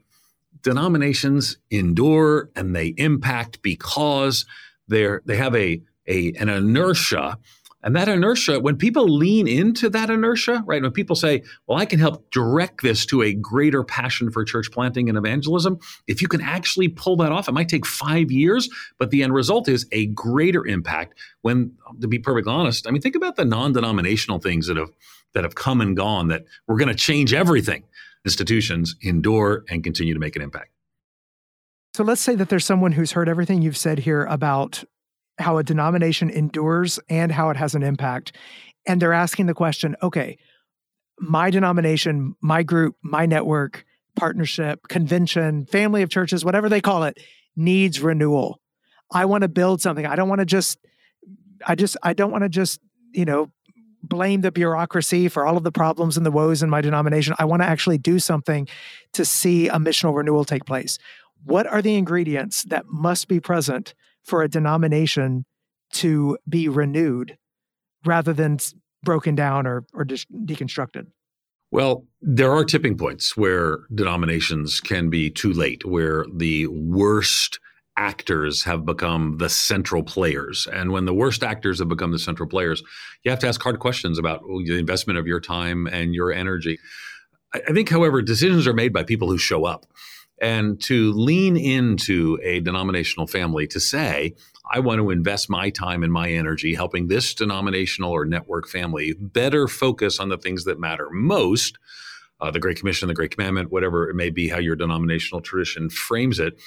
denominations 0.66 1.58
endure 1.70 2.50
and 2.56 2.74
they 2.74 2.88
impact 2.96 3.62
because 3.62 4.44
they're 4.88 5.22
they 5.24 5.36
have 5.36 5.54
a, 5.54 5.80
a 6.08 6.32
an 6.32 6.48
inertia. 6.48 7.38
And 7.84 7.94
that 7.94 8.08
inertia 8.08 8.58
when 8.58 8.76
people 8.76 9.06
lean 9.06 9.46
into 9.46 9.88
that 9.90 10.10
inertia 10.10 10.64
right 10.66 10.82
when 10.82 10.90
people 10.90 11.14
say 11.14 11.44
well 11.68 11.78
i 11.78 11.84
can 11.86 12.00
help 12.00 12.28
direct 12.32 12.82
this 12.82 13.06
to 13.06 13.22
a 13.22 13.32
greater 13.32 13.84
passion 13.84 14.32
for 14.32 14.44
church 14.44 14.72
planting 14.72 15.08
and 15.08 15.16
evangelism 15.16 15.78
if 16.08 16.20
you 16.20 16.26
can 16.26 16.40
actually 16.40 16.88
pull 16.88 17.14
that 17.18 17.30
off 17.30 17.46
it 17.46 17.52
might 17.52 17.68
take 17.68 17.86
five 17.86 18.32
years 18.32 18.68
but 18.98 19.10
the 19.10 19.22
end 19.22 19.32
result 19.32 19.68
is 19.68 19.86
a 19.92 20.06
greater 20.06 20.66
impact. 20.66 21.16
When 21.42 21.74
to 22.00 22.08
be 22.08 22.18
perfectly 22.18 22.52
honest 22.52 22.88
i 22.88 22.90
mean 22.90 23.02
think 23.02 23.14
about 23.14 23.36
the 23.36 23.44
non-denominational 23.44 24.40
things 24.40 24.66
that 24.66 24.76
have 24.76 24.90
that 25.34 25.44
have 25.44 25.54
come 25.54 25.80
and 25.80 25.96
gone 25.96 26.26
that 26.26 26.44
we're 26.66 26.78
going 26.78 26.88
to 26.88 26.94
change 26.94 27.32
everything 27.32 27.84
institutions 28.26 28.96
endure 29.02 29.64
and 29.70 29.82
continue 29.82 30.12
to 30.12 30.20
make 30.20 30.36
an 30.36 30.42
impact. 30.42 30.70
So 31.94 32.04
let's 32.04 32.20
say 32.20 32.34
that 32.34 32.50
there's 32.50 32.66
someone 32.66 32.92
who's 32.92 33.12
heard 33.12 33.28
everything 33.28 33.62
you've 33.62 33.76
said 33.76 34.00
here 34.00 34.24
about 34.24 34.84
how 35.38 35.58
a 35.58 35.62
denomination 35.62 36.28
endures 36.28 36.98
and 37.08 37.32
how 37.32 37.50
it 37.50 37.56
has 37.56 37.74
an 37.74 37.82
impact. 37.82 38.32
And 38.86 39.00
they're 39.00 39.12
asking 39.12 39.46
the 39.46 39.54
question 39.54 39.96
okay, 40.02 40.36
my 41.18 41.50
denomination, 41.50 42.34
my 42.40 42.62
group, 42.62 42.96
my 43.02 43.24
network, 43.26 43.84
partnership, 44.14 44.88
convention, 44.88 45.66
family 45.66 46.02
of 46.02 46.10
churches, 46.10 46.44
whatever 46.44 46.68
they 46.68 46.80
call 46.80 47.04
it, 47.04 47.18
needs 47.54 48.00
renewal. 48.00 48.60
I 49.10 49.24
want 49.24 49.42
to 49.42 49.48
build 49.48 49.80
something. 49.80 50.04
I 50.04 50.16
don't 50.16 50.28
want 50.28 50.40
to 50.40 50.46
just, 50.46 50.78
I 51.66 51.74
just, 51.74 51.96
I 52.02 52.12
don't 52.12 52.32
want 52.32 52.42
to 52.42 52.48
just, 52.48 52.80
you 53.12 53.24
know, 53.24 53.50
blame 54.08 54.40
the 54.40 54.52
bureaucracy 54.52 55.28
for 55.28 55.46
all 55.46 55.56
of 55.56 55.64
the 55.64 55.72
problems 55.72 56.16
and 56.16 56.24
the 56.24 56.30
woes 56.30 56.62
in 56.62 56.70
my 56.70 56.80
denomination. 56.80 57.34
I 57.38 57.44
want 57.44 57.62
to 57.62 57.68
actually 57.68 57.98
do 57.98 58.18
something 58.18 58.68
to 59.12 59.24
see 59.24 59.68
a 59.68 59.74
missional 59.76 60.14
renewal 60.16 60.44
take 60.44 60.64
place. 60.64 60.98
What 61.44 61.66
are 61.66 61.82
the 61.82 61.94
ingredients 61.94 62.64
that 62.64 62.86
must 62.86 63.28
be 63.28 63.40
present 63.40 63.94
for 64.24 64.42
a 64.42 64.48
denomination 64.48 65.44
to 65.92 66.38
be 66.48 66.68
renewed 66.68 67.38
rather 68.04 68.32
than 68.32 68.58
broken 69.02 69.34
down 69.34 69.66
or, 69.66 69.84
or 69.92 70.04
de- 70.04 70.16
deconstructed? 70.16 71.06
Well, 71.70 72.04
there 72.20 72.52
are 72.52 72.64
tipping 72.64 72.96
points 72.96 73.36
where 73.36 73.80
denominations 73.94 74.80
can 74.80 75.10
be 75.10 75.30
too 75.30 75.52
late, 75.52 75.84
where 75.84 76.24
the 76.32 76.68
worst 76.68 77.58
actors 77.96 78.64
have 78.64 78.84
become 78.84 79.38
the 79.38 79.48
central 79.48 80.02
players. 80.02 80.66
And 80.72 80.92
when 80.92 81.06
the 81.06 81.14
worst 81.14 81.42
actors 81.42 81.78
have 81.78 81.88
become 81.88 82.12
the 82.12 82.18
central 82.18 82.48
players, 82.48 82.82
you 83.22 83.30
have 83.30 83.40
to 83.40 83.48
ask 83.48 83.62
hard 83.62 83.78
questions 83.78 84.18
about 84.18 84.42
the 84.42 84.78
investment 84.78 85.18
of 85.18 85.26
your 85.26 85.40
time 85.40 85.86
and 85.86 86.14
your 86.14 86.32
energy. 86.32 86.78
I 87.54 87.72
think, 87.72 87.88
however, 87.88 88.20
decisions 88.22 88.66
are 88.66 88.74
made 88.74 88.92
by 88.92 89.02
people 89.02 89.28
who 89.28 89.38
show 89.38 89.64
up. 89.64 89.86
And 90.40 90.78
to 90.82 91.12
lean 91.12 91.56
into 91.56 92.38
a 92.42 92.60
denominational 92.60 93.26
family 93.26 93.66
to 93.68 93.80
say, 93.80 94.34
I 94.70 94.80
want 94.80 94.98
to 94.98 95.10
invest 95.10 95.48
my 95.48 95.70
time 95.70 96.02
and 96.02 96.12
my 96.12 96.30
energy 96.30 96.74
helping 96.74 97.06
this 97.06 97.32
denominational 97.34 98.10
or 98.10 98.26
network 98.26 98.68
family 98.68 99.14
better 99.18 99.68
focus 99.68 100.20
on 100.20 100.28
the 100.28 100.36
things 100.36 100.64
that 100.64 100.78
matter 100.78 101.08
most. 101.10 101.78
Uh, 102.38 102.50
the 102.50 102.60
Great 102.60 102.76
Commission, 102.78 103.08
the 103.08 103.14
Great 103.14 103.30
Commandment, 103.30 103.72
whatever 103.72 104.10
it 104.10 104.14
may 104.14 104.28
be, 104.28 104.48
how 104.48 104.58
your 104.58 104.76
denominational 104.76 105.40
tradition 105.40 105.88
frames 105.88 106.38
it. 106.38 106.58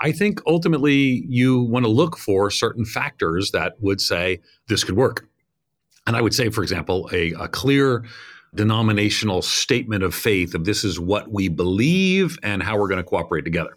I 0.00 0.12
think 0.12 0.40
ultimately 0.46 1.24
you 1.28 1.60
want 1.62 1.84
to 1.84 1.90
look 1.90 2.16
for 2.16 2.50
certain 2.50 2.84
factors 2.84 3.50
that 3.50 3.74
would 3.80 4.00
say 4.00 4.40
this 4.68 4.84
could 4.84 4.96
work. 4.96 5.28
And 6.06 6.16
I 6.16 6.22
would 6.22 6.34
say, 6.34 6.48
for 6.50 6.62
example, 6.62 7.08
a, 7.12 7.32
a 7.32 7.48
clear 7.48 8.04
denominational 8.54 9.42
statement 9.42 10.02
of 10.02 10.14
faith 10.14 10.54
of 10.54 10.64
this 10.64 10.84
is 10.84 10.98
what 10.98 11.30
we 11.30 11.48
believe 11.48 12.38
and 12.42 12.62
how 12.62 12.78
we're 12.78 12.88
going 12.88 13.02
to 13.02 13.04
cooperate 13.04 13.44
together. 13.44 13.76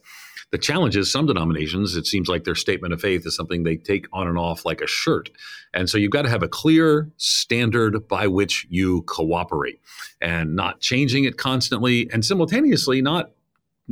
The 0.51 0.57
challenge 0.57 0.97
is 0.97 1.09
some 1.09 1.25
denominations, 1.25 1.95
it 1.95 2.05
seems 2.05 2.27
like 2.27 2.43
their 2.43 2.55
statement 2.55 2.93
of 2.93 2.99
faith 2.99 3.25
is 3.25 3.35
something 3.35 3.63
they 3.63 3.77
take 3.77 4.07
on 4.11 4.27
and 4.27 4.37
off 4.37 4.65
like 4.65 4.81
a 4.81 4.87
shirt. 4.87 5.29
And 5.73 5.89
so 5.89 5.97
you've 5.97 6.11
got 6.11 6.23
to 6.23 6.29
have 6.29 6.43
a 6.43 6.49
clear 6.49 7.09
standard 7.15 8.07
by 8.09 8.27
which 8.27 8.67
you 8.69 9.03
cooperate 9.03 9.79
and 10.19 10.55
not 10.55 10.81
changing 10.81 11.23
it 11.23 11.37
constantly 11.37 12.09
and 12.11 12.25
simultaneously 12.25 13.01
not 13.01 13.31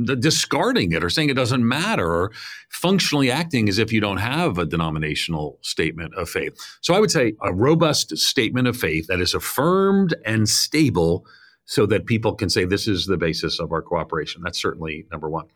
discarding 0.04 0.92
it 0.92 1.04
or 1.04 1.10
saying 1.10 1.30
it 1.30 1.34
doesn't 1.34 1.66
matter 1.66 2.06
or 2.06 2.32
functionally 2.70 3.30
acting 3.30 3.68
as 3.68 3.78
if 3.78 3.92
you 3.92 4.00
don't 4.00 4.18
have 4.18 4.58
a 4.58 4.66
denominational 4.66 5.58
statement 5.62 6.14
of 6.14 6.28
faith. 6.28 6.54
So 6.80 6.94
I 6.94 7.00
would 7.00 7.10
say 7.10 7.34
a 7.42 7.52
robust 7.52 8.16
statement 8.18 8.68
of 8.68 8.76
faith 8.76 9.06
that 9.08 9.20
is 9.20 9.34
affirmed 9.34 10.14
and 10.24 10.48
stable 10.48 11.26
so 11.64 11.86
that 11.86 12.06
people 12.06 12.34
can 12.34 12.50
say 12.50 12.64
this 12.64 12.88
is 12.88 13.06
the 13.06 13.16
basis 13.16 13.60
of 13.60 13.72
our 13.72 13.82
cooperation. 13.82 14.42
That's 14.42 14.60
certainly 14.60 15.06
number 15.10 15.30
one. 15.30 15.46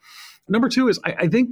Number 0.49 0.69
two 0.69 0.89
is 0.89 1.01
I, 1.05 1.15
I 1.21 1.29
think 1.29 1.51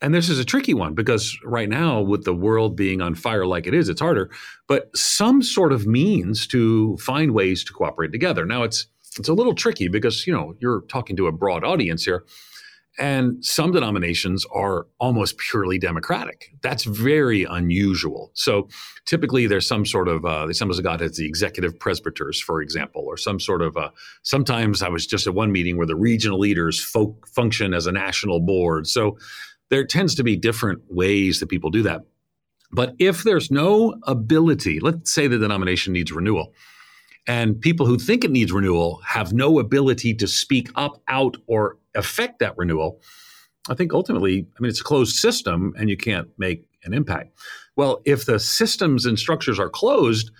and 0.00 0.14
this 0.14 0.28
is 0.28 0.38
a 0.38 0.44
tricky 0.44 0.74
one 0.74 0.94
because 0.94 1.38
right 1.44 1.68
now, 1.68 2.02
with 2.02 2.24
the 2.24 2.34
world 2.34 2.76
being 2.76 3.00
on 3.00 3.14
fire 3.14 3.46
like 3.46 3.66
it 3.66 3.72
is, 3.72 3.88
it's 3.88 4.02
harder. 4.02 4.30
But 4.68 4.94
some 4.94 5.42
sort 5.42 5.72
of 5.72 5.86
means 5.86 6.46
to 6.48 6.96
find 6.98 7.32
ways 7.32 7.64
to 7.64 7.72
cooperate 7.72 8.12
together. 8.12 8.44
Now, 8.44 8.64
it's 8.64 8.86
it's 9.18 9.28
a 9.28 9.34
little 9.34 9.54
tricky 9.54 9.88
because 9.88 10.26
you 10.26 10.32
know 10.32 10.54
you're 10.60 10.82
talking 10.82 11.16
to 11.16 11.26
a 11.26 11.32
broad 11.32 11.64
audience 11.64 12.04
here 12.04 12.24
and 12.98 13.44
some 13.44 13.72
denominations 13.72 14.46
are 14.54 14.86
almost 15.00 15.36
purely 15.38 15.78
democratic. 15.78 16.54
That's 16.62 16.84
very 16.84 17.44
unusual. 17.44 18.30
So 18.34 18.68
typically 19.04 19.46
there's 19.46 19.66
some 19.66 19.84
sort 19.84 20.06
of 20.06 20.24
uh, 20.24 20.46
the 20.46 20.52
assemblies 20.52 20.78
of 20.78 20.84
god 20.84 21.00
has 21.00 21.16
the 21.16 21.26
executive 21.26 21.78
presbyters 21.78 22.40
for 22.40 22.62
example 22.62 23.02
or 23.04 23.16
some 23.16 23.40
sort 23.40 23.62
of 23.62 23.76
uh, 23.76 23.90
sometimes 24.22 24.82
i 24.82 24.88
was 24.88 25.06
just 25.06 25.26
at 25.26 25.34
one 25.34 25.52
meeting 25.52 25.76
where 25.76 25.86
the 25.86 25.96
regional 25.96 26.38
leaders 26.38 26.82
folk 26.82 27.26
function 27.26 27.74
as 27.74 27.86
a 27.86 27.92
national 27.92 28.40
board. 28.40 28.86
So 28.86 29.18
there 29.70 29.84
tends 29.84 30.14
to 30.16 30.22
be 30.22 30.36
different 30.36 30.82
ways 30.88 31.40
that 31.40 31.48
people 31.48 31.70
do 31.70 31.82
that. 31.82 32.02
But 32.70 32.94
if 32.98 33.24
there's 33.24 33.50
no 33.50 33.96
ability 34.04 34.80
let's 34.80 35.12
say 35.12 35.26
the 35.26 35.38
denomination 35.38 35.92
needs 35.92 36.12
renewal 36.12 36.54
and 37.26 37.60
people 37.60 37.86
who 37.86 37.98
think 37.98 38.24
it 38.24 38.30
needs 38.30 38.52
renewal 38.52 39.00
have 39.06 39.32
no 39.32 39.58
ability 39.58 40.14
to 40.14 40.26
speak 40.26 40.70
up, 40.74 41.02
out, 41.08 41.36
or 41.46 41.78
affect 41.94 42.38
that 42.40 42.56
renewal. 42.56 43.00
I 43.68 43.74
think 43.74 43.94
ultimately, 43.94 44.46
I 44.56 44.60
mean, 44.60 44.68
it's 44.68 44.80
a 44.80 44.84
closed 44.84 45.16
system 45.16 45.72
and 45.78 45.88
you 45.88 45.96
can't 45.96 46.28
make 46.36 46.66
an 46.84 46.92
impact. 46.92 47.38
Well, 47.76 48.02
if 48.04 48.26
the 48.26 48.38
systems 48.38 49.06
and 49.06 49.18
structures 49.18 49.58
are 49.58 49.70
closed 49.70 50.30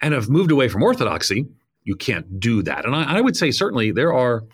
and 0.00 0.14
have 0.14 0.28
moved 0.28 0.50
away 0.50 0.68
from 0.68 0.82
orthodoxy, 0.82 1.46
you 1.84 1.96
can't 1.96 2.40
do 2.40 2.62
that. 2.62 2.86
And 2.86 2.94
I, 2.96 3.18
I 3.18 3.20
would 3.20 3.36
say 3.36 3.50
certainly 3.50 3.92
there 3.92 4.12
are 4.12 4.44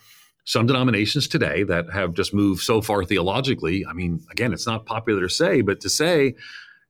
some 0.45 0.67
denominations 0.67 1.29
today 1.29 1.63
that 1.63 1.91
have 1.93 2.15
just 2.15 2.35
moved 2.35 2.63
so 2.63 2.83
far 2.83 3.05
theologically. 3.05 3.87
I 3.87 3.93
mean, 3.93 4.21
again, 4.31 4.53
it's 4.53 4.67
not 4.67 4.87
popular 4.87 5.23
to 5.23 5.29
say, 5.29 5.61
but 5.61 5.81
to 5.81 5.89
say 5.89 6.35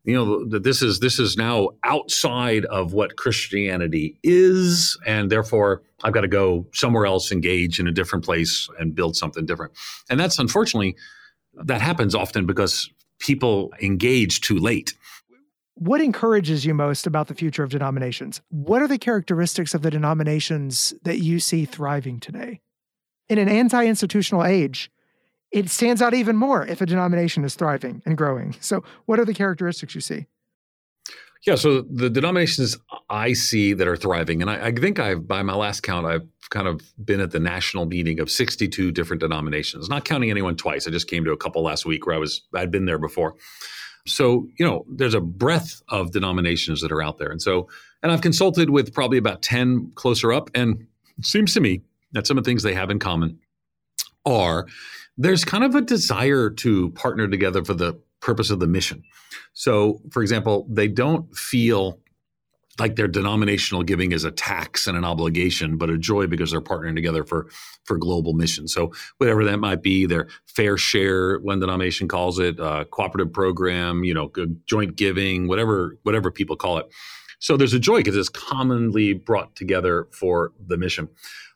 you 0.05 0.15
know 0.15 0.45
that 0.49 0.65
this 0.65 0.83
is 0.83 0.99
this 1.01 1.19
is 1.19 1.37
now 1.37 1.71
outside 1.85 2.65
of 2.67 2.93
what 2.93 3.17
Christianity 3.17 4.19
is, 4.23 4.99
and 5.07 5.31
therefore 5.31 5.83
I've 6.03 6.13
got 6.13 6.23
to 6.23 6.29
go 6.29 6.67
somewhere 6.73 7.07
else, 7.07 7.31
engage 7.31 7.79
in 7.79 7.87
a 7.87 7.93
different 7.93 8.25
place, 8.25 8.69
and 8.79 8.95
build 8.95 9.17
something 9.17 9.47
different. 9.47 9.73
And 10.11 10.19
that's 10.19 10.39
unfortunately 10.39 10.97
that 11.55 11.81
happens 11.81 12.15
often 12.15 12.47
because 12.47 12.91
people 13.19 13.73
engage 13.81 14.41
too 14.41 14.59
late. 14.59 14.95
What 15.75 16.01
encourages 16.01 16.67
you 16.67 16.75
most 16.75 17.07
about 17.07 17.29
the 17.29 17.35
future 17.35 17.63
of 17.63 17.71
denominations? 17.71 18.41
What 18.51 18.83
are 18.83 18.89
the 18.89 18.99
characteristics 18.99 19.75
of 19.75 19.83
the 19.83 19.91
denominations 19.91 20.93
that 21.03 21.19
you 21.19 21.41
see 21.41 21.65
thriving 21.65 22.21
today? 22.21 22.61
In 23.29 23.39
an 23.39 23.49
anti 23.49 23.87
institutional 23.87 24.45
age, 24.45 24.91
it 25.53 25.69
stands 25.69 26.01
out 26.03 26.15
even 26.15 26.37
more 26.37 26.67
if 26.67 26.81
a 26.81 26.87
denomination 26.87 27.45
is 27.45 27.55
thriving 27.55 28.03
and 28.07 28.17
growing. 28.17 28.57
So, 28.61 28.83
what 29.07 29.21
are 29.21 29.25
the 29.25 29.35
characteristics 29.35 29.95
you 29.95 30.01
see? 30.01 30.27
Yeah, 31.47 31.57
so 31.57 31.83
the 31.83 32.09
denominations 32.09 32.77
I 33.11 33.33
see 33.33 33.73
that 33.73 33.89
are 33.89 33.97
thriving, 33.97 34.43
and 34.43 34.51
I, 34.51 34.67
I, 34.67 34.73
think 34.73 35.01
I've, 35.01 35.27
by 35.27 35.43
my 35.43 35.55
last 35.55 35.83
count, 35.83 36.07
I've 36.07 36.27
kind 36.51 36.69
of 36.69 36.81
been 37.05 37.21
at 37.21 37.33
the 37.33 37.41
national 37.41 37.87
meeting 37.87 38.21
of 38.21 38.31
62 38.31 38.93
different 38.93 39.21
denominations, 39.21 39.89
not 39.89 40.05
counting 40.05 40.31
anyone 40.31 40.57
twice. 40.57 40.87
I 40.87 40.93
just 40.93 41.09
came 41.09 41.25
to 41.25 41.33
a 41.33 41.37
couple 41.37 41.63
last 41.63 41.85
week 41.85 42.07
where 42.07 42.15
I 42.15 42.19
was, 42.19 42.43
I'd 42.55 42.71
been 42.71 42.85
there 42.85 42.99
before. 42.99 43.35
So, 44.07 44.47
you 44.57 44.65
know, 44.65 44.85
there's 44.89 45.15
a 45.15 45.21
breadth 45.21 45.83
of 45.89 46.13
denominations 46.13 46.81
that 46.81 46.93
are 46.93 47.03
out 47.03 47.19
there. 47.19 47.31
And 47.31 47.43
so, 47.43 47.69
and 48.05 48.13
I've 48.13 48.21
consulted 48.21 48.71
with 48.71 48.95
probably 48.95 49.19
about 49.19 49.43
10 49.43 49.93
closer 49.97 50.33
up, 50.33 50.49
and 50.55 50.87
seems 51.23 51.55
to 51.55 51.61
me 51.61 51.83
that 52.13 52.27
some 52.27 52.39
of 52.39 52.45
the 52.45 52.51
things 52.51 52.63
they 52.63 52.75
have 52.75 52.91
in 52.91 53.01
common 53.01 53.41
are 54.25 54.67
there's 55.17 55.45
kind 55.45 55.65
of 55.65 55.75
a 55.75 55.81
desire 55.81 56.51
to 56.51 56.91
partner 56.91 57.29
together 57.29 57.65
for 57.65 57.75
the 57.75 58.01
purpose 58.21 58.51
of 58.51 58.61
the 58.61 58.67
mission. 58.67 59.03
So, 59.53 60.01
for 60.11 60.23
example, 60.23 60.67
they 60.71 60.89
don't 60.89 61.35
feel 61.37 61.99
like 62.79 62.97
their 62.97 63.09
denominational 63.09 63.83
giving 63.83 64.13
is 64.13 64.25
a 64.25 64.31
tax 64.31 64.87
and 64.87 64.97
an 64.97 65.05
obligation, 65.05 65.77
but 65.77 65.91
a 65.91 65.99
joy 65.99 66.27
because 66.27 66.51
they're 66.51 66.61
partnering 66.61 66.95
together 66.95 67.25
for 67.25 67.49
for 67.85 67.99
global 67.99 68.33
mission. 68.33 68.67
So 68.67 68.93
whatever 69.19 69.45
that 69.45 69.59
might 69.59 69.83
be, 69.83 70.07
their 70.07 70.29
fair 70.47 70.79
share, 70.79 71.39
one 71.41 71.61
denomination 71.61 72.09
calls 72.09 72.39
it, 72.39 72.59
uh, 72.59 72.85
cooperative 72.85 73.33
program, 73.33 74.05
you 74.05 74.15
know, 74.15 74.33
joint 74.67 74.97
giving, 74.97 75.49
whatever 75.49 75.99
whatever 76.03 76.31
people 76.31 76.57
call 76.57 76.79
it. 76.79 76.87
So 77.41 77.57
there's 77.57 77.75
a 77.75 77.79
joy 77.79 77.99
because 77.99 78.17
it's 78.17 78.29
commonly 78.29 79.15
brought 79.15 79.55
together 79.57 80.09
for 80.13 80.53
the 80.65 80.77
mission. 80.77 81.09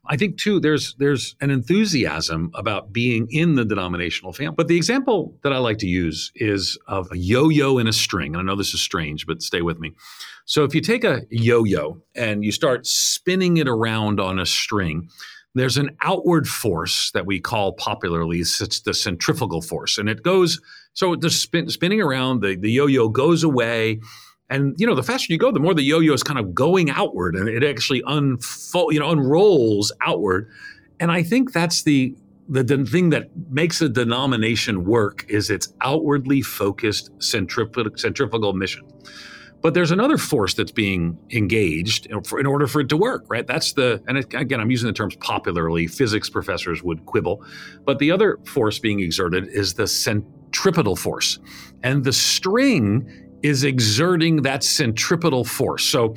I 0.09 0.17
think 0.17 0.39
too 0.39 0.61
there's 0.61 0.95
there's 0.95 1.37
an 1.41 1.51
enthusiasm 1.51 2.51
about 2.55 2.93
being 2.93 3.27
in 3.31 3.55
the 3.55 3.65
denominational 3.65 4.33
family. 4.33 4.55
But 4.57 4.69
the 4.69 4.77
example 4.77 5.35
that 5.43 5.53
I 5.53 5.59
like 5.59 5.79
to 5.79 5.87
use 5.87 6.33
is 6.35 6.79
of 6.87 7.11
a 7.13 7.19
yo-yo 7.19 7.79
in 7.79 7.87
a 7.87 7.93
string. 7.93 8.35
And 8.35 8.41
I 8.41 8.45
know 8.45 8.57
this 8.57 8.75
is 8.75 8.81
strange, 8.81 9.27
but 9.27 9.43
stay 9.43 9.63
with 9.63 9.79
me. 9.79 9.93
So 10.45 10.65
if 10.65 10.75
you 10.75 10.81
take 10.81 11.05
a 11.05 11.23
yo-yo 11.31 12.01
and 12.15 12.45
you 12.45 12.53
start 12.53 12.87
spinning 12.87 13.57
it 13.57 13.69
around 13.69 14.21
on 14.21 14.39
a 14.39 14.47
string, 14.47 15.09
there's 15.57 15.79
an 15.79 15.97
outward 16.03 16.47
force 16.47 17.11
that 17.13 17.27
we 17.27 17.41
call 17.41 17.73
popularly 17.73 18.41
it's 18.41 18.81
the 18.81 18.93
centrifugal 18.93 19.63
force 19.63 19.97
and 19.97 20.09
it 20.09 20.23
goes 20.23 20.61
so 20.93 21.17
the 21.17 21.31
spin, 21.31 21.69
spinning 21.69 22.01
around 22.01 22.43
the, 22.43 22.57
the 22.57 22.71
yo-yo 22.71 23.09
goes 23.09 23.43
away 23.43 24.01
and 24.49 24.75
you 24.79 24.87
know, 24.87 24.95
the 24.95 25.03
faster 25.03 25.33
you 25.33 25.39
go, 25.39 25.51
the 25.51 25.61
more 25.61 25.75
the 25.75 25.83
yo-yo 25.83 26.13
is 26.13 26.23
kind 26.23 26.39
of 26.39 26.55
going 26.55 26.91
outward, 26.91 27.35
and 27.35 27.49
it 27.49 27.65
actually 27.65 28.03
unfold, 28.07 28.95
you 28.95 29.01
know, 29.01 29.11
unrolls 29.11 29.93
outward. 30.03 30.49
And 31.01 31.11
I 31.11 31.23
think 31.23 31.53
that's 31.53 31.83
the 31.83 32.15
the, 32.49 32.87
thing 32.89 33.11
that 33.11 33.29
makes 33.51 33.81
a 33.81 33.89
denomination 33.89 34.85
work 34.85 35.25
is 35.29 35.51
its 35.51 35.73
outwardly 35.81 36.43
focused 36.43 37.11
centrifugal, 37.19 37.91
centrifugal 37.97 38.53
mission. 38.53 38.85
But 39.63 39.75
there's 39.75 39.91
another 39.91 40.17
force 40.19 40.55
that's 40.55 40.71
being 40.71 41.19
engaged 41.31 42.07
in 42.07 42.47
order 42.47 42.67
for 42.69 42.83
it 42.83 42.89
to 42.91 42.97
work, 42.97 43.25
right? 43.29 43.47
That's 43.47 43.73
the, 43.73 44.01
and 44.07 44.19
again, 44.19 44.61
I'm 44.61 44.71
using 44.71 44.87
the 44.87 44.93
terms 44.93 45.17
popularly. 45.17 45.89
Physics 45.89 46.31
professors 46.31 46.85
would 46.85 47.05
quibble. 47.07 47.43
But 47.85 47.99
the 47.99 48.13
other 48.13 48.39
force 48.45 48.79
being 48.79 49.01
exerted 49.01 49.49
is 49.49 49.75
the 49.75 49.89
centripetal 49.89 50.95
force. 50.95 51.41
And 51.83 52.05
the 52.05 52.13
string 52.13 53.26
is 53.43 53.65
exerting 53.65 54.43
that 54.43 54.65
centripetal 54.65 55.45
force. 55.45 55.85
So, 55.85 56.15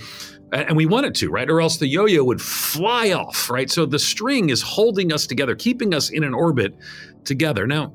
and 0.51 0.75
we 0.75 0.85
want 0.85 1.05
it 1.05 1.15
to, 1.15 1.29
right? 1.29 1.49
Or 1.49 1.61
else 1.61 1.77
the 1.77 1.87
yo 1.87 2.05
yo 2.05 2.23
would 2.23 2.41
fly 2.41 3.11
off, 3.11 3.49
right? 3.49 3.69
So 3.69 3.85
the 3.85 3.99
string 3.99 4.49
is 4.49 4.61
holding 4.61 5.13
us 5.13 5.27
together, 5.27 5.55
keeping 5.55 5.93
us 5.93 6.09
in 6.09 6.23
an 6.23 6.33
orbit 6.33 6.75
together. 7.23 7.67
Now, 7.67 7.93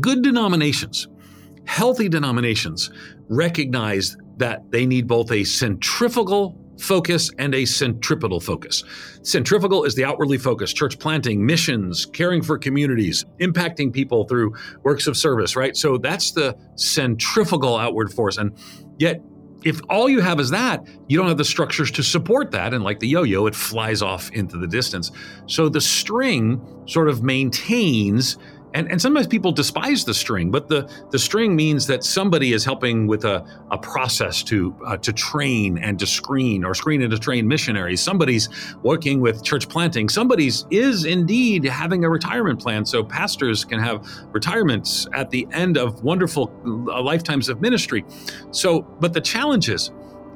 good 0.00 0.22
denominations, 0.22 1.08
healthy 1.64 2.08
denominations, 2.08 2.90
recognize 3.28 4.16
that 4.36 4.70
they 4.70 4.86
need 4.86 5.06
both 5.06 5.30
a 5.32 5.44
centrifugal 5.44 6.58
focus 6.78 7.30
and 7.38 7.54
a 7.54 7.64
centripetal 7.64 8.40
focus. 8.40 8.84
Centrifugal 9.22 9.84
is 9.84 9.94
the 9.94 10.04
outwardly 10.04 10.38
focused 10.38 10.76
church 10.76 10.98
planting, 10.98 11.44
missions, 11.44 12.06
caring 12.06 12.42
for 12.42 12.58
communities, 12.58 13.24
impacting 13.40 13.92
people 13.92 14.26
through 14.26 14.54
works 14.82 15.06
of 15.06 15.16
service, 15.16 15.56
right? 15.56 15.76
So 15.76 15.98
that's 15.98 16.32
the 16.32 16.56
centrifugal 16.76 17.76
outward 17.76 18.12
force. 18.12 18.38
And 18.38 18.56
yet, 18.98 19.20
if 19.64 19.80
all 19.88 20.08
you 20.08 20.20
have 20.20 20.40
is 20.40 20.50
that, 20.50 20.86
you 21.06 21.16
don't 21.16 21.28
have 21.28 21.38
the 21.38 21.44
structures 21.44 21.90
to 21.92 22.02
support 22.02 22.50
that. 22.50 22.74
And 22.74 22.82
like 22.82 22.98
the 22.98 23.08
yo 23.08 23.22
yo, 23.22 23.46
it 23.46 23.54
flies 23.54 24.02
off 24.02 24.30
into 24.32 24.58
the 24.58 24.66
distance. 24.66 25.12
So 25.46 25.68
the 25.68 25.80
string 25.80 26.60
sort 26.86 27.08
of 27.08 27.22
maintains 27.22 28.38
and, 28.74 28.90
and 28.90 29.00
sometimes 29.00 29.26
people 29.26 29.52
despise 29.52 30.04
the 30.04 30.14
string, 30.14 30.50
but 30.50 30.68
the, 30.68 30.90
the 31.10 31.18
string 31.18 31.54
means 31.54 31.86
that 31.86 32.04
somebody 32.04 32.52
is 32.52 32.64
helping 32.64 33.06
with 33.06 33.24
a, 33.24 33.44
a 33.70 33.78
process 33.78 34.42
to 34.44 34.74
uh, 34.86 34.96
to 34.98 35.12
train 35.12 35.78
and 35.78 35.98
to 35.98 36.06
screen 36.06 36.64
or 36.64 36.74
screen 36.74 37.02
and 37.02 37.10
to 37.10 37.18
train 37.18 37.46
missionaries. 37.46 38.02
Somebody's 38.02 38.48
working 38.82 39.20
with 39.20 39.44
church 39.44 39.68
planting. 39.68 40.08
Somebody's 40.08 40.66
is 40.70 41.04
indeed 41.04 41.64
having 41.64 42.04
a 42.04 42.10
retirement 42.10 42.60
plan 42.60 42.84
so 42.84 43.04
pastors 43.04 43.64
can 43.64 43.78
have 43.78 44.06
retirements 44.32 45.06
at 45.12 45.30
the 45.30 45.46
end 45.52 45.76
of 45.76 46.02
wonderful 46.02 46.52
uh, 46.64 47.02
lifetimes 47.02 47.48
of 47.48 47.60
ministry. 47.60 48.04
So, 48.50 48.82
but 49.00 49.12
the 49.12 49.20
challenge 49.20 49.68
is 49.68 49.90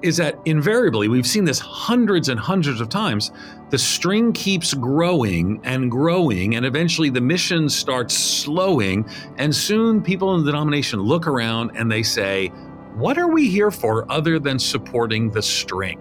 is 0.07 0.17
that 0.17 0.39
invariably, 0.45 1.09
we've 1.09 1.27
seen 1.27 1.45
this 1.45 1.59
hundreds 1.59 2.29
and 2.29 2.39
hundreds 2.39 2.81
of 2.81 2.89
times, 2.89 3.33
the 3.71 3.79
string 3.79 4.33
keeps 4.33 4.73
growing 4.73 5.61
and 5.65 5.91
growing, 5.91 6.55
and 6.55 6.65
eventually 6.65 7.11
the 7.11 7.21
mission 7.21 7.69
starts 7.69 8.17
slowing. 8.17 9.05
And 9.37 9.55
soon 9.55 10.01
people 10.01 10.35
in 10.35 10.45
the 10.45 10.53
denomination 10.53 11.01
look 11.01 11.27
around 11.27 11.73
and 11.75 11.91
they 11.91 12.03
say, 12.03 12.49
What 12.95 13.19
are 13.19 13.29
we 13.29 13.49
here 13.49 13.71
for 13.71 14.11
other 14.11 14.39
than 14.39 14.59
supporting 14.59 15.31
the 15.31 15.43
string? 15.43 16.01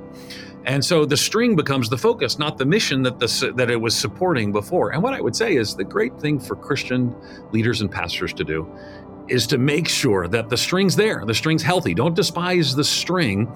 And 0.66 0.84
so 0.84 1.06
the 1.06 1.18
string 1.18 1.56
becomes 1.56 1.90
the 1.90 1.98
focus, 1.98 2.40
not 2.40 2.58
the 2.58 2.66
mission 2.66 3.04
that 3.04 3.20
the 3.20 3.54
that 3.56 3.70
it 3.70 3.80
was 3.80 3.96
supporting 3.96 4.52
before. 4.52 4.94
And 4.94 5.04
what 5.04 5.14
I 5.14 5.22
would 5.22 5.36
say 5.36 5.56
is 5.56 5.76
the 5.76 5.84
great 5.84 6.20
thing 6.20 6.40
for 6.40 6.56
Christian 6.56 7.16
leaders 7.52 7.82
and 7.82 7.92
pastors 7.92 8.34
to 8.34 8.44
do 8.44 8.68
is 9.28 9.48
to 9.48 9.58
make 9.58 9.88
sure 9.88 10.28
that 10.28 10.50
the 10.50 10.58
string's 10.58 10.96
there, 10.96 11.24
the 11.26 11.34
string's 11.34 11.64
healthy. 11.64 11.94
Don't 11.94 12.16
despise 12.16 12.76
the 12.76 12.84
string, 12.84 13.52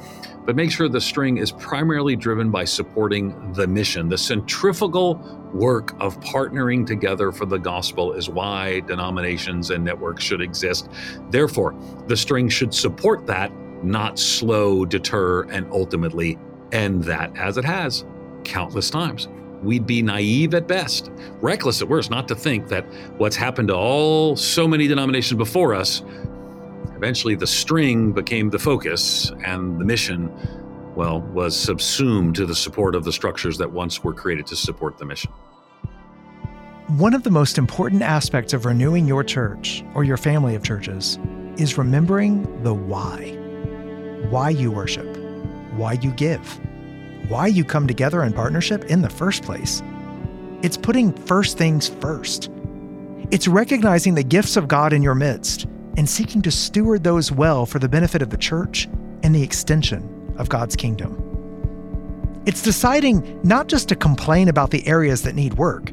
but 0.46 0.56
make 0.56 0.72
sure 0.72 0.90
the 0.90 1.02
string 1.02 1.38
is 1.38 1.52
primarily 1.52 2.16
driven 2.16 2.50
by 2.50 2.66
supporting 2.66 3.54
the 3.54 3.68
mission. 3.68 4.10
The 4.10 4.18
centrifugal 4.18 5.16
work 5.54 5.96
of 6.00 6.20
partnering 6.22 6.86
together 6.86 7.32
for 7.32 7.46
the 7.46 7.58
gospel 7.58 8.14
is 8.14 8.30
why 8.30 8.82
denominations 8.82 9.70
and 9.70 9.84
networks 9.84 10.24
should 10.24 10.42
exist. 10.42 10.90
Therefore, 11.30 11.76
the 12.08 12.18
string 12.18 12.50
should 12.50 12.74
support 12.74 13.28
that, 13.28 13.52
not 13.84 14.18
slow, 14.20 14.86
deter, 14.86 15.44
and 15.44 15.68
ultimately 15.72 16.38
end 16.72 17.04
that, 17.04 17.36
as 17.38 17.58
it 17.58 17.66
has 17.66 18.06
countless 18.44 18.90
times 18.90 19.28
we'd 19.64 19.86
be 19.86 20.02
naive 20.02 20.54
at 20.54 20.68
best, 20.68 21.12
reckless 21.42 21.82
at 21.82 21.88
worst, 21.88 22.10
not 22.10 22.28
to 22.28 22.36
think 22.36 22.68
that 22.70 22.86
what's 23.18 23.36
happened 23.36 23.70
to 23.70 23.76
all 23.76 24.36
so 24.36 24.68
many 24.68 24.88
denominations 24.88 25.38
before 25.38 25.74
us, 25.74 26.04
eventually 26.96 27.36
the 27.36 27.48
string 27.48 28.12
became 28.12 28.50
the 28.50 28.60
focus 28.60 29.32
and 29.46 29.80
the 29.80 29.86
mission, 29.86 30.32
well, 30.96 31.22
was 31.22 31.58
subsumed 31.58 32.36
to 32.36 32.46
the 32.46 32.56
support 32.56 32.96
of 32.96 33.04
the 33.04 33.12
structures 33.12 33.58
that 33.58 33.72
once 33.72 34.04
were 34.04 34.14
created 34.14 34.46
to 34.48 34.56
support 34.56 34.98
the 34.98 35.06
mission. 35.06 35.32
One 36.98 37.14
of 37.14 37.24
the 37.24 37.30
most 37.30 37.58
important 37.58 38.02
aspects 38.02 38.52
of 38.52 38.66
renewing 38.66 39.08
your 39.08 39.24
church 39.24 39.84
or 39.94 40.04
your 40.04 40.18
family 40.18 40.56
of 40.56 40.64
churches 40.64 41.20
is 41.58 41.78
remembering 41.78 42.64
the 42.64 42.74
why. 42.74 43.36
Why 44.30 44.50
you 44.50 44.72
worship, 44.72 45.06
why 45.76 45.94
you 45.94 46.12
give 46.12 46.60
why 47.30 47.48
you 47.48 47.64
come 47.64 47.88
together 47.88 48.24
in 48.24 48.34
partnership 48.34 48.86
in 48.86 49.02
the 49.02 49.10
first 49.10 49.44
place. 49.44 49.82
It's 50.62 50.78
putting 50.78 51.14
first 51.14 51.58
things 51.58 51.88
first. 51.88 52.50
It's 53.32 53.48
recognizing 53.48 54.16
the 54.16 54.24
gifts 54.24 54.58
of 54.58 54.68
God 54.68 54.92
in 54.92 55.04
your 55.04 55.16
midst 55.16 55.66
and 55.96 56.10
seeking 56.10 56.42
to 56.42 56.52
steward 56.52 57.04
those 57.04 57.32
well 57.32 57.66
for 57.66 57.80
the 57.80 57.88
benefit 57.88 58.22
of 58.22 58.32
the 58.32 58.38
church 58.38 58.90
and 59.24 59.34
the 59.34 59.44
extension 59.44 60.34
of 60.38 60.50
God's 60.50 60.76
kingdom. 60.76 61.24
It's 62.46 62.64
deciding 62.64 63.40
not 63.44 63.68
just 63.68 63.88
to 63.90 63.96
complain 63.96 64.48
about 64.48 64.72
the 64.72 64.86
areas 64.88 65.22
that 65.22 65.36
need 65.36 65.54
work, 65.54 65.92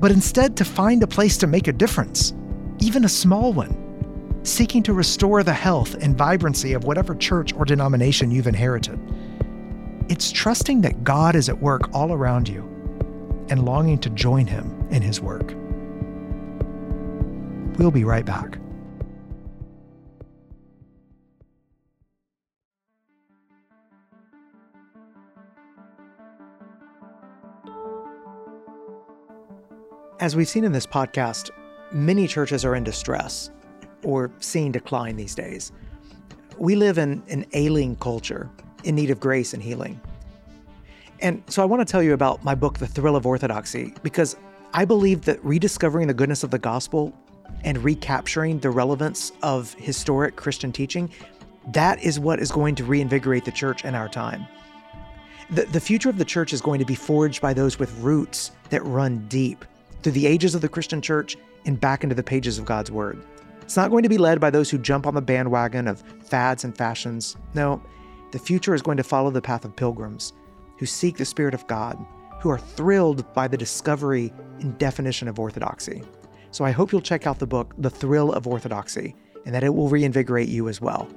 but 0.00 0.10
instead 0.10 0.56
to 0.56 0.64
find 0.64 1.02
a 1.02 1.06
place 1.06 1.38
to 1.38 1.46
make 1.46 1.68
a 1.68 1.72
difference, 1.72 2.34
even 2.80 3.04
a 3.04 3.08
small 3.08 3.52
one, 3.52 4.40
seeking 4.42 4.82
to 4.82 4.92
restore 4.92 5.42
the 5.42 5.52
health 5.52 5.94
and 5.94 6.18
vibrancy 6.18 6.72
of 6.72 6.84
whatever 6.84 7.14
church 7.14 7.52
or 7.54 7.64
denomination 7.64 8.30
you've 8.30 8.46
inherited. 8.46 8.98
It's 10.08 10.30
trusting 10.30 10.82
that 10.82 11.02
God 11.02 11.34
is 11.34 11.48
at 11.48 11.60
work 11.60 11.92
all 11.92 12.12
around 12.12 12.48
you 12.48 12.62
and 13.48 13.64
longing 13.64 13.98
to 13.98 14.10
join 14.10 14.46
Him 14.46 14.86
in 14.90 15.02
His 15.02 15.20
work. 15.20 15.52
We'll 17.76 17.90
be 17.90 18.04
right 18.04 18.24
back. 18.24 18.58
As 30.20 30.36
we've 30.36 30.48
seen 30.48 30.62
in 30.62 30.70
this 30.70 30.86
podcast, 30.86 31.50
many 31.90 32.28
churches 32.28 32.64
are 32.64 32.76
in 32.76 32.84
distress 32.84 33.50
or 34.04 34.30
seeing 34.38 34.70
decline 34.70 35.16
these 35.16 35.34
days. 35.34 35.72
We 36.58 36.76
live 36.76 36.96
in 36.96 37.24
an 37.28 37.44
ailing 37.52 37.96
culture 37.96 38.48
in 38.86 38.94
need 38.94 39.10
of 39.10 39.20
grace 39.20 39.52
and 39.52 39.62
healing. 39.62 40.00
And 41.20 41.42
so 41.46 41.62
I 41.62 41.64
want 41.64 41.86
to 41.86 41.90
tell 41.90 42.02
you 42.02 42.12
about 42.12 42.44
my 42.44 42.54
book, 42.54 42.78
The 42.78 42.86
Thrill 42.86 43.16
of 43.16 43.26
Orthodoxy, 43.26 43.94
because 44.02 44.36
I 44.74 44.84
believe 44.84 45.22
that 45.22 45.42
rediscovering 45.44 46.06
the 46.06 46.14
goodness 46.14 46.42
of 46.42 46.50
the 46.50 46.58
gospel 46.58 47.12
and 47.64 47.82
recapturing 47.82 48.58
the 48.58 48.70
relevance 48.70 49.32
of 49.42 49.74
historic 49.74 50.36
Christian 50.36 50.72
teaching, 50.72 51.10
that 51.72 52.02
is 52.02 52.20
what 52.20 52.38
is 52.38 52.50
going 52.50 52.74
to 52.76 52.84
reinvigorate 52.84 53.44
the 53.44 53.52
church 53.52 53.84
in 53.84 53.94
our 53.94 54.08
time. 54.08 54.46
The, 55.50 55.64
the 55.64 55.80
future 55.80 56.10
of 56.10 56.18
the 56.18 56.24
church 56.24 56.52
is 56.52 56.60
going 56.60 56.80
to 56.80 56.84
be 56.84 56.94
forged 56.94 57.40
by 57.40 57.54
those 57.54 57.78
with 57.78 57.96
roots 58.00 58.50
that 58.70 58.84
run 58.84 59.26
deep 59.28 59.64
through 60.02 60.12
the 60.12 60.26
ages 60.26 60.54
of 60.54 60.60
the 60.60 60.68
Christian 60.68 61.00
church 61.00 61.36
and 61.64 61.80
back 61.80 62.02
into 62.02 62.14
the 62.14 62.22
pages 62.22 62.58
of 62.58 62.64
God's 62.64 62.90
Word. 62.90 63.22
It's 63.62 63.76
not 63.76 63.90
going 63.90 64.02
to 64.02 64.08
be 64.08 64.18
led 64.18 64.38
by 64.38 64.50
those 64.50 64.70
who 64.70 64.78
jump 64.78 65.06
on 65.06 65.14
the 65.14 65.22
bandwagon 65.22 65.88
of 65.88 66.00
fads 66.22 66.62
and 66.62 66.76
fashions. 66.76 67.36
No, 67.54 67.82
the 68.32 68.38
future 68.38 68.74
is 68.74 68.82
going 68.82 68.96
to 68.96 69.02
follow 69.02 69.30
the 69.30 69.42
path 69.42 69.64
of 69.64 69.76
pilgrims 69.76 70.32
who 70.78 70.86
seek 70.86 71.16
the 71.16 71.24
Spirit 71.24 71.54
of 71.54 71.66
God, 71.66 72.04
who 72.40 72.50
are 72.50 72.58
thrilled 72.58 73.32
by 73.32 73.48
the 73.48 73.56
discovery 73.56 74.32
and 74.60 74.76
definition 74.78 75.28
of 75.28 75.38
orthodoxy. 75.38 76.02
So 76.50 76.64
I 76.64 76.70
hope 76.70 76.92
you'll 76.92 77.00
check 77.00 77.26
out 77.26 77.38
the 77.38 77.46
book, 77.46 77.74
The 77.78 77.90
Thrill 77.90 78.32
of 78.32 78.46
Orthodoxy, 78.46 79.14
and 79.44 79.54
that 79.54 79.64
it 79.64 79.74
will 79.74 79.88
reinvigorate 79.88 80.48
you 80.48 80.68
as 80.68 80.80
well. 80.80 81.08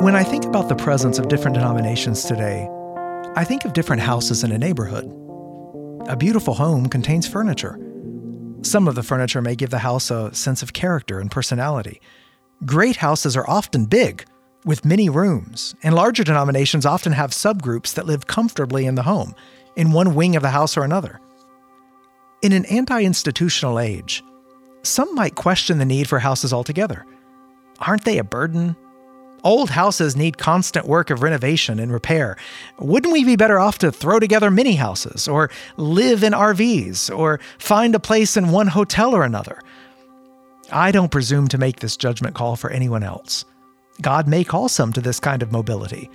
When 0.00 0.16
I 0.16 0.24
think 0.24 0.46
about 0.46 0.70
the 0.70 0.76
presence 0.76 1.18
of 1.18 1.28
different 1.28 1.56
denominations 1.56 2.24
today, 2.24 2.66
I 3.36 3.44
think 3.44 3.66
of 3.66 3.74
different 3.74 4.00
houses 4.00 4.42
in 4.42 4.50
a 4.50 4.56
neighborhood. 4.56 5.04
A 6.08 6.16
beautiful 6.16 6.54
home 6.54 6.88
contains 6.88 7.28
furniture. 7.28 7.78
Some 8.62 8.88
of 8.88 8.94
the 8.94 9.02
furniture 9.02 9.42
may 9.42 9.54
give 9.54 9.68
the 9.68 9.80
house 9.80 10.10
a 10.10 10.34
sense 10.34 10.62
of 10.62 10.72
character 10.72 11.20
and 11.20 11.30
personality. 11.30 12.00
Great 12.64 12.96
houses 12.96 13.36
are 13.36 13.46
often 13.46 13.84
big, 13.84 14.24
with 14.64 14.86
many 14.86 15.10
rooms, 15.10 15.74
and 15.82 15.94
larger 15.94 16.24
denominations 16.24 16.86
often 16.86 17.12
have 17.12 17.32
subgroups 17.32 17.92
that 17.92 18.06
live 18.06 18.26
comfortably 18.26 18.86
in 18.86 18.94
the 18.94 19.02
home, 19.02 19.34
in 19.76 19.92
one 19.92 20.14
wing 20.14 20.34
of 20.34 20.40
the 20.40 20.48
house 20.48 20.78
or 20.78 20.82
another. 20.82 21.20
In 22.40 22.52
an 22.52 22.64
anti 22.64 23.02
institutional 23.02 23.78
age, 23.78 24.22
some 24.82 25.14
might 25.14 25.34
question 25.34 25.76
the 25.76 25.84
need 25.84 26.08
for 26.08 26.20
houses 26.20 26.54
altogether. 26.54 27.04
Aren't 27.80 28.04
they 28.04 28.16
a 28.16 28.24
burden? 28.24 28.76
Old 29.42 29.70
houses 29.70 30.16
need 30.16 30.38
constant 30.38 30.86
work 30.86 31.10
of 31.10 31.22
renovation 31.22 31.78
and 31.78 31.92
repair. 31.92 32.36
Wouldn't 32.78 33.12
we 33.12 33.24
be 33.24 33.36
better 33.36 33.58
off 33.58 33.78
to 33.78 33.92
throw 33.92 34.20
together 34.20 34.50
mini 34.50 34.74
houses, 34.74 35.26
or 35.28 35.50
live 35.76 36.22
in 36.22 36.32
RVs, 36.32 37.16
or 37.16 37.40
find 37.58 37.94
a 37.94 38.00
place 38.00 38.36
in 38.36 38.50
one 38.50 38.68
hotel 38.68 39.14
or 39.14 39.24
another? 39.24 39.60
I 40.72 40.92
don't 40.92 41.10
presume 41.10 41.48
to 41.48 41.58
make 41.58 41.80
this 41.80 41.96
judgment 41.96 42.34
call 42.34 42.56
for 42.56 42.70
anyone 42.70 43.02
else. 43.02 43.44
God 44.00 44.28
may 44.28 44.44
call 44.44 44.68
some 44.68 44.92
to 44.92 45.00
this 45.00 45.20
kind 45.20 45.42
of 45.42 45.52
mobility. 45.52 46.10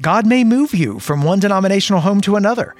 God 0.00 0.26
may 0.26 0.44
move 0.44 0.74
you 0.74 0.98
from 0.98 1.22
one 1.22 1.40
denominational 1.40 2.00
home 2.00 2.20
to 2.22 2.36
another. 2.36 2.74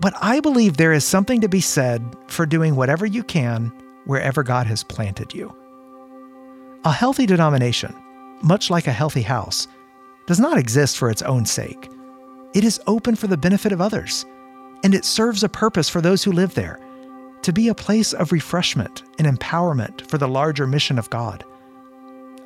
But 0.00 0.14
I 0.20 0.40
believe 0.40 0.76
there 0.76 0.94
is 0.94 1.04
something 1.04 1.42
to 1.42 1.48
be 1.48 1.60
said 1.60 2.02
for 2.26 2.46
doing 2.46 2.74
whatever 2.74 3.04
you 3.04 3.22
can 3.22 3.70
wherever 4.06 4.42
God 4.42 4.66
has 4.66 4.82
planted 4.82 5.34
you. 5.34 5.54
A 6.84 6.92
healthy 6.92 7.26
denomination, 7.26 7.94
much 8.42 8.70
like 8.70 8.86
a 8.86 8.92
healthy 8.92 9.22
house, 9.22 9.68
does 10.26 10.40
not 10.40 10.58
exist 10.58 10.96
for 10.96 11.10
its 11.10 11.22
own 11.22 11.44
sake. 11.44 11.90
It 12.54 12.64
is 12.64 12.80
open 12.86 13.16
for 13.16 13.26
the 13.26 13.36
benefit 13.36 13.72
of 13.72 13.80
others, 13.80 14.24
and 14.84 14.94
it 14.94 15.04
serves 15.04 15.42
a 15.42 15.48
purpose 15.48 15.88
for 15.88 16.00
those 16.00 16.24
who 16.24 16.32
live 16.32 16.54
there 16.54 16.80
to 17.42 17.52
be 17.52 17.68
a 17.68 17.74
place 17.74 18.12
of 18.12 18.32
refreshment 18.32 19.02
and 19.18 19.26
empowerment 19.26 20.08
for 20.10 20.18
the 20.18 20.28
larger 20.28 20.66
mission 20.66 20.98
of 20.98 21.10
God. 21.10 21.44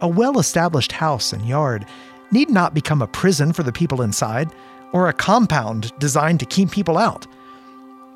A 0.00 0.08
well 0.08 0.38
established 0.38 0.92
house 0.92 1.32
and 1.32 1.46
yard 1.46 1.86
need 2.30 2.50
not 2.50 2.74
become 2.74 3.02
a 3.02 3.06
prison 3.06 3.52
for 3.52 3.62
the 3.62 3.72
people 3.72 4.02
inside 4.02 4.50
or 4.92 5.08
a 5.08 5.12
compound 5.12 5.92
designed 5.98 6.40
to 6.40 6.46
keep 6.46 6.70
people 6.70 6.96
out. 6.96 7.26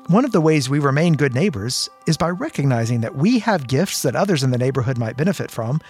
One 0.07 0.25
of 0.25 0.31
the 0.31 0.41
ways 0.41 0.69
we 0.69 0.79
remain 0.79 1.13
good 1.13 1.35
neighbors 1.35 1.89
is 2.07 2.17
by 2.17 2.29
recognizing 2.29 3.01
that 3.01 3.15
we 3.15 3.39
have 3.39 3.67
gifts 3.67 4.01
that 4.01 4.15
others 4.15 4.43
in 4.43 4.51
the 4.51 4.57
neighborhood 4.57 4.97
might 4.97 5.17
benefit 5.17 5.51
from, 5.51 5.81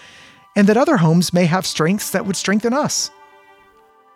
and 0.60 0.68
that 0.68 0.76
other 0.76 0.98
homes 0.98 1.32
may 1.32 1.46
have 1.46 1.66
strengths 1.66 2.10
that 2.10 2.26
would 2.26 2.36
strengthen 2.36 2.74
us. 2.74 3.12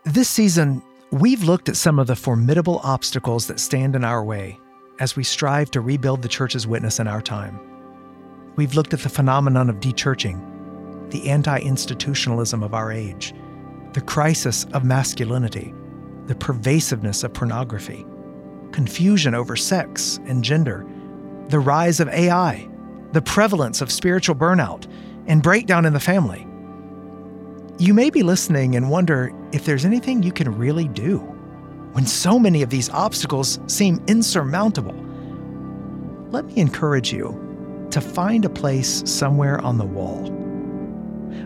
This 0.04 0.28
season, 0.28 0.84
we've 1.10 1.42
looked 1.42 1.70
at 1.70 1.78
some 1.78 2.00
of 2.00 2.08
the 2.08 2.18
formidable 2.18 2.82
obstacles 2.84 3.48
that 3.48 3.62
stand 3.62 3.96
in 3.96 4.04
our 4.04 4.22
way 4.22 4.60
as 5.00 5.16
we 5.16 5.24
strive 5.24 5.72
to 5.72 5.80
rebuild 5.80 6.22
the 6.22 6.28
church's 6.28 6.68
witness 6.68 7.00
in 7.00 7.08
our 7.08 7.22
time. 7.22 7.58
We've 8.58 8.76
looked 8.76 8.94
at 8.94 9.00
the 9.00 9.08
phenomenon 9.08 9.70
of 9.70 9.78
dechurching, 9.78 11.12
the 11.12 11.30
anti 11.30 11.60
institutionalism 11.60 12.62
of 12.62 12.74
our 12.74 12.92
age, 12.92 13.34
the 13.94 14.02
crisis 14.02 14.66
of 14.74 14.84
masculinity, 14.84 15.74
the 16.26 16.36
pervasiveness 16.36 17.24
of 17.24 17.34
pornography, 17.34 18.06
confusion 18.74 19.34
over 19.34 19.56
sex 19.56 20.20
and 20.26 20.44
gender, 20.44 20.86
the 21.48 21.62
rise 21.62 22.02
of 22.02 22.10
AI, 22.10 22.68
the 23.14 23.22
prevalence 23.22 23.80
of 23.80 23.90
spiritual 23.90 24.36
burnout, 24.36 24.88
and 25.28 25.42
breakdown 25.42 25.86
in 25.86 25.94
the 25.94 26.00
family. 26.00 26.48
You 27.80 27.94
may 27.94 28.10
be 28.10 28.24
listening 28.24 28.76
and 28.76 28.90
wonder 28.90 29.32
if 29.52 29.66
there's 29.66 29.86
anything 29.86 30.24
you 30.24 30.32
can 30.32 30.56
really 30.58 30.88
do 30.88 31.20
when 31.94 32.06
so 32.06 32.40
many 32.40 32.62
of 32.62 32.70
these 32.70 32.90
obstacles 32.90 33.60
seem 33.68 34.04
insurmountable. 34.08 34.96
Let 36.30 36.46
me 36.46 36.58
encourage 36.58 37.14
you 37.14 37.40
to 37.92 38.02
find 38.02 38.46
a 38.46 38.50
place 38.50 39.04
somewhere 39.06 39.62
on 39.62 39.78
the 39.78 39.86
wall. 39.86 40.30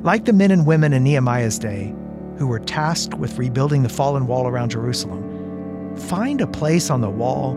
Like 0.03 0.25
the 0.25 0.33
men 0.33 0.51
and 0.51 0.65
women 0.65 0.93
in 0.93 1.03
Nehemiah's 1.03 1.59
day 1.59 1.93
who 2.37 2.47
were 2.47 2.59
tasked 2.59 3.15
with 3.15 3.37
rebuilding 3.37 3.83
the 3.83 3.89
fallen 3.89 4.27
wall 4.27 4.47
around 4.47 4.71
Jerusalem, 4.71 5.95
find 5.97 6.39
a 6.39 6.47
place 6.47 6.89
on 6.89 7.01
the 7.01 7.09
wall 7.09 7.55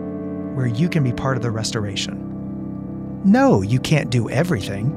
where 0.55 0.67
you 0.67 0.89
can 0.89 1.03
be 1.03 1.13
part 1.13 1.37
of 1.37 1.43
the 1.43 1.51
restoration. 1.51 2.27
No, 3.23 3.61
you 3.61 3.79
can't 3.79 4.09
do 4.09 4.29
everything, 4.29 4.91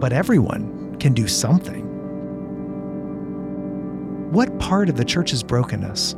but 0.00 0.12
everyone 0.12 0.96
can 0.98 1.12
do 1.12 1.28
something. 1.28 1.86
What 4.32 4.58
part 4.58 4.88
of 4.88 4.96
the 4.96 5.04
church's 5.04 5.42
brokenness? 5.42 6.14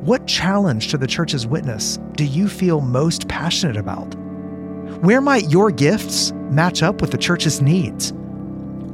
What 0.00 0.26
challenge 0.26 0.88
to 0.88 0.98
the 0.98 1.06
church's 1.06 1.46
witness 1.46 1.98
do 2.16 2.24
you 2.24 2.48
feel 2.48 2.80
most 2.80 3.28
passionate 3.28 3.76
about? 3.76 4.14
Where 5.02 5.20
might 5.20 5.50
your 5.50 5.70
gifts 5.70 6.32
match 6.50 6.82
up 6.82 7.00
with 7.00 7.10
the 7.10 7.18
church's 7.18 7.60
needs? 7.60 8.12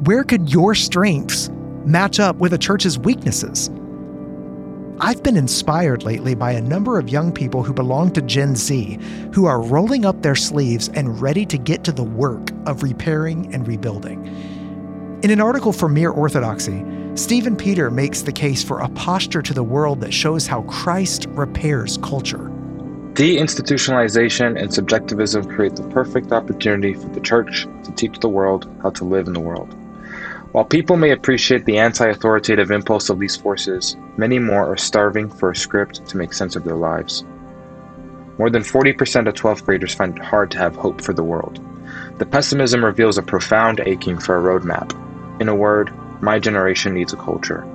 Where 0.04 0.24
could 0.24 0.52
your 0.52 0.74
strengths 0.74 1.50
match 1.84 2.20
up 2.20 2.36
with 2.36 2.52
a 2.52 2.58
church's 2.58 2.98
weaknesses? 2.98 3.70
I've 5.04 5.22
been 5.22 5.36
inspired 5.36 6.02
lately 6.02 6.34
by 6.34 6.52
a 6.52 6.62
number 6.62 6.98
of 6.98 7.10
young 7.10 7.30
people 7.30 7.62
who 7.62 7.74
belong 7.74 8.10
to 8.12 8.22
Gen 8.22 8.56
Z 8.56 8.98
who 9.34 9.44
are 9.44 9.60
rolling 9.60 10.06
up 10.06 10.22
their 10.22 10.34
sleeves 10.34 10.88
and 10.94 11.20
ready 11.20 11.44
to 11.44 11.58
get 11.58 11.84
to 11.84 11.92
the 11.92 12.02
work 12.02 12.48
of 12.64 12.82
repairing 12.82 13.52
and 13.52 13.68
rebuilding. 13.68 14.24
In 15.22 15.30
an 15.30 15.42
article 15.42 15.74
for 15.74 15.90
Mere 15.90 16.08
Orthodoxy, 16.08 16.82
Stephen 17.16 17.54
Peter 17.54 17.90
makes 17.90 18.22
the 18.22 18.32
case 18.32 18.64
for 18.64 18.80
a 18.80 18.88
posture 18.88 19.42
to 19.42 19.52
the 19.52 19.62
world 19.62 20.00
that 20.00 20.14
shows 20.14 20.46
how 20.46 20.62
Christ 20.62 21.26
repairs 21.32 21.98
culture. 21.98 22.50
Deinstitutionalization 23.12 24.58
and 24.58 24.72
subjectivism 24.72 25.44
create 25.44 25.76
the 25.76 25.86
perfect 25.90 26.32
opportunity 26.32 26.94
for 26.94 27.10
the 27.10 27.20
church 27.20 27.66
to 27.84 27.92
teach 27.92 28.20
the 28.20 28.30
world 28.30 28.74
how 28.80 28.88
to 28.88 29.04
live 29.04 29.26
in 29.26 29.34
the 29.34 29.40
world. 29.40 29.76
While 30.54 30.64
people 30.64 30.96
may 30.96 31.10
appreciate 31.10 31.64
the 31.64 31.78
anti 31.78 32.06
authoritative 32.06 32.70
impulse 32.70 33.10
of 33.10 33.18
these 33.18 33.34
forces, 33.34 33.96
many 34.16 34.38
more 34.38 34.70
are 34.70 34.76
starving 34.76 35.28
for 35.28 35.50
a 35.50 35.56
script 35.56 36.06
to 36.06 36.16
make 36.16 36.32
sense 36.32 36.54
of 36.54 36.62
their 36.62 36.76
lives. 36.76 37.24
More 38.38 38.50
than 38.50 38.62
40% 38.62 39.26
of 39.26 39.34
12th 39.34 39.64
graders 39.64 39.96
find 39.96 40.16
it 40.16 40.22
hard 40.22 40.52
to 40.52 40.58
have 40.58 40.76
hope 40.76 41.00
for 41.00 41.12
the 41.12 41.24
world. 41.24 41.58
The 42.18 42.26
pessimism 42.26 42.84
reveals 42.84 43.18
a 43.18 43.22
profound 43.22 43.80
aching 43.80 44.16
for 44.16 44.38
a 44.38 44.40
roadmap. 44.40 44.92
In 45.40 45.48
a 45.48 45.56
word, 45.56 45.92
my 46.22 46.38
generation 46.38 46.94
needs 46.94 47.12
a 47.12 47.16
culture. 47.16 47.66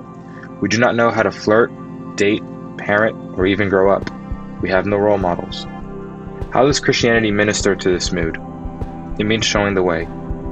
We 0.62 0.70
do 0.70 0.78
not 0.78 0.96
know 0.96 1.10
how 1.10 1.22
to 1.22 1.30
flirt, 1.30 1.70
date, 2.16 2.42
parent, 2.78 3.38
or 3.38 3.44
even 3.44 3.68
grow 3.68 3.94
up. 3.94 4.10
We 4.62 4.70
have 4.70 4.86
no 4.86 4.96
role 4.96 5.18
models. 5.18 5.64
How 6.50 6.64
does 6.64 6.80
Christianity 6.80 7.30
minister 7.30 7.76
to 7.76 7.92
this 7.92 8.10
mood? 8.10 8.38
It 9.18 9.24
means 9.24 9.44
showing 9.44 9.74
the 9.74 9.82
way. 9.82 10.08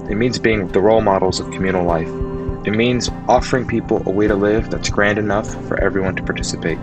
It 0.08 0.16
means 0.16 0.38
being 0.38 0.68
the 0.68 0.80
role 0.80 1.00
models 1.00 1.40
of 1.40 1.50
communal 1.50 1.84
life. 1.84 2.08
It 2.66 2.72
means 2.72 3.10
offering 3.28 3.66
people 3.66 4.02
a 4.06 4.10
way 4.10 4.26
to 4.26 4.34
live 4.34 4.70
that's 4.70 4.88
grand 4.88 5.18
enough 5.18 5.48
for 5.66 5.80
everyone 5.80 6.16
to 6.16 6.22
participate. 6.22 6.78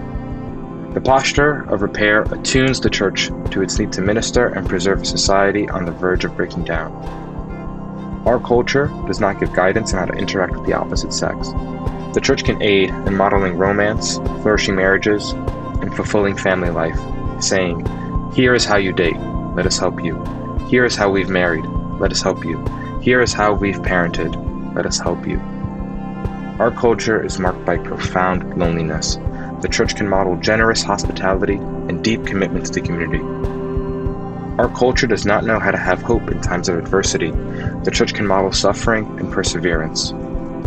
The 0.94 1.02
posture 1.02 1.64
of 1.70 1.82
repair 1.82 2.22
attunes 2.32 2.80
the 2.80 2.90
church 2.90 3.30
to 3.52 3.62
its 3.62 3.78
need 3.78 3.92
to 3.94 4.02
minister 4.02 4.48
and 4.48 4.70
preserve 4.70 5.02
a 5.02 5.06
society 5.06 5.68
on 5.68 5.86
the 5.86 5.92
verge 5.92 6.24
of 6.24 6.38
breaking 6.38 6.64
down. 6.64 6.94
Our 8.26 8.40
culture 8.40 8.88
does 9.06 9.20
not 9.20 9.40
give 9.40 9.54
guidance 9.54 9.94
on 9.94 10.00
how 10.00 10.06
to 10.06 10.18
interact 10.18 10.56
with 10.56 10.66
the 10.66 10.74
opposite 10.74 11.14
sex. 11.14 11.50
The 12.14 12.22
church 12.24 12.46
can 12.46 12.62
aid 12.62 12.90
in 12.90 13.16
modeling 13.16 13.58
romance, 13.58 14.16
flourishing 14.42 14.76
marriages, 14.76 15.32
and 15.82 15.94
fulfilling 15.94 16.38
family 16.38 16.70
life, 16.70 17.00
saying, 17.44 17.86
Here 18.34 18.54
is 18.54 18.66
how 18.66 18.78
you 18.78 18.94
date, 18.94 19.18
let 19.56 19.66
us 19.66 19.78
help 19.78 20.04
you. 20.04 20.24
Here 20.70 20.86
is 20.86 20.96
how 20.96 21.10
we've 21.10 21.30
married, 21.30 21.66
let 22.00 22.12
us 22.12 22.22
help 22.22 22.46
you. 22.46 22.64
Here 23.06 23.22
is 23.22 23.34
how 23.34 23.54
we've 23.54 23.80
parented, 23.84 24.34
let 24.74 24.88
us 24.88 24.98
help 24.98 25.28
you. 25.28 25.38
Our 26.58 26.72
culture 26.72 27.24
is 27.24 27.38
marked 27.38 27.64
by 27.64 27.78
profound 27.78 28.58
loneliness. 28.58 29.18
The 29.62 29.70
church 29.72 29.96
can 29.96 30.10
model 30.10 30.38
generous 30.38 30.82
hospitality 30.82 31.58
and 31.58 32.04
deep 32.04 32.26
commitments 32.26 32.72
to 32.72 32.82
community. 32.82 33.24
Our 34.60 34.74
culture 34.76 35.06
does 35.06 35.24
not 35.24 35.46
know 35.46 35.60
how 35.60 35.70
to 35.70 35.78
have 35.78 36.02
hope 36.02 36.32
in 36.32 36.42
times 36.42 36.68
of 36.68 36.80
adversity. 36.80 37.30
The 37.30 37.92
church 37.94 38.16
can 38.16 38.26
model 38.26 38.52
suffering 38.52 39.06
and 39.20 39.32
perseverance. 39.32 40.12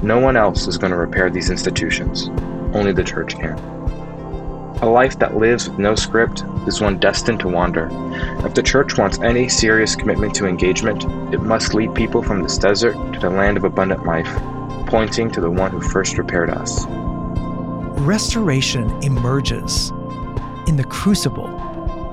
No 0.05 0.21
one 0.21 0.37
else 0.37 0.69
is 0.69 0.79
going 0.79 0.93
to 0.93 0.97
repair 0.97 1.31
these 1.31 1.51
institutions. 1.51 2.29
Only 2.73 2.93
the 2.93 3.03
church 3.03 3.35
can. 3.35 3.78
A 4.81 4.87
life 4.87 5.19
that 5.19 5.37
lives 5.37 5.69
with 5.69 5.81
no 5.81 5.97
script 5.97 6.45
is 6.69 6.81
one 6.81 6.99
destined 6.99 7.41
to 7.41 7.49
wander. 7.49 7.89
If 8.47 8.55
the 8.55 8.63
church 8.63 8.97
wants 8.97 9.19
any 9.19 9.49
serious 9.49 9.97
commitment 9.97 10.37
to 10.37 10.47
engagement, 10.47 11.05
it 11.35 11.43
must 11.43 11.75
lead 11.75 11.97
people 11.97 12.23
from 12.23 12.45
this 12.45 12.59
desert 12.59 12.95
to 13.15 13.19
the 13.19 13.29
land 13.29 13.57
of 13.57 13.65
abundant 13.65 14.07
life, 14.07 14.29
pointing 14.87 15.33
to 15.33 15.41
the 15.41 15.51
one 15.51 15.73
who 15.73 15.81
first 15.81 16.17
repaired 16.17 16.51
us. 16.51 16.87
Restoration 18.01 18.89
emerges 19.03 19.91
in 20.69 20.77
the 20.77 20.87
crucible 20.89 21.49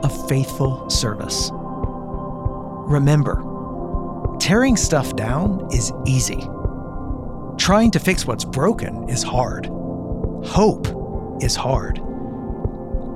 of 0.03 0.27
faithful 0.27 0.89
service. 0.89 1.51
Remember, 1.53 3.43
tearing 4.39 4.75
stuff 4.75 5.15
down 5.15 5.67
is 5.71 5.93
easy. 6.07 6.47
Trying 7.57 7.91
to 7.91 7.99
fix 7.99 8.25
what's 8.25 8.43
broken 8.43 9.07
is 9.07 9.21
hard. 9.21 9.67
Hope 10.45 10.87
is 11.41 11.55
hard. 11.55 12.01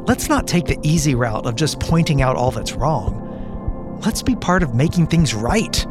Let's 0.07 0.29
not 0.29 0.47
take 0.47 0.65
the 0.65 0.79
easy 0.81 1.13
route 1.15 1.45
of 1.45 1.55
just 1.55 1.79
pointing 1.79 2.21
out 2.21 2.35
all 2.35 2.51
that's 2.51 2.73
wrong. 2.73 3.99
Let's 4.03 4.23
be 4.23 4.35
part 4.35 4.63
of 4.63 4.73
making 4.73 5.07
things 5.07 5.33
right. 5.33 5.85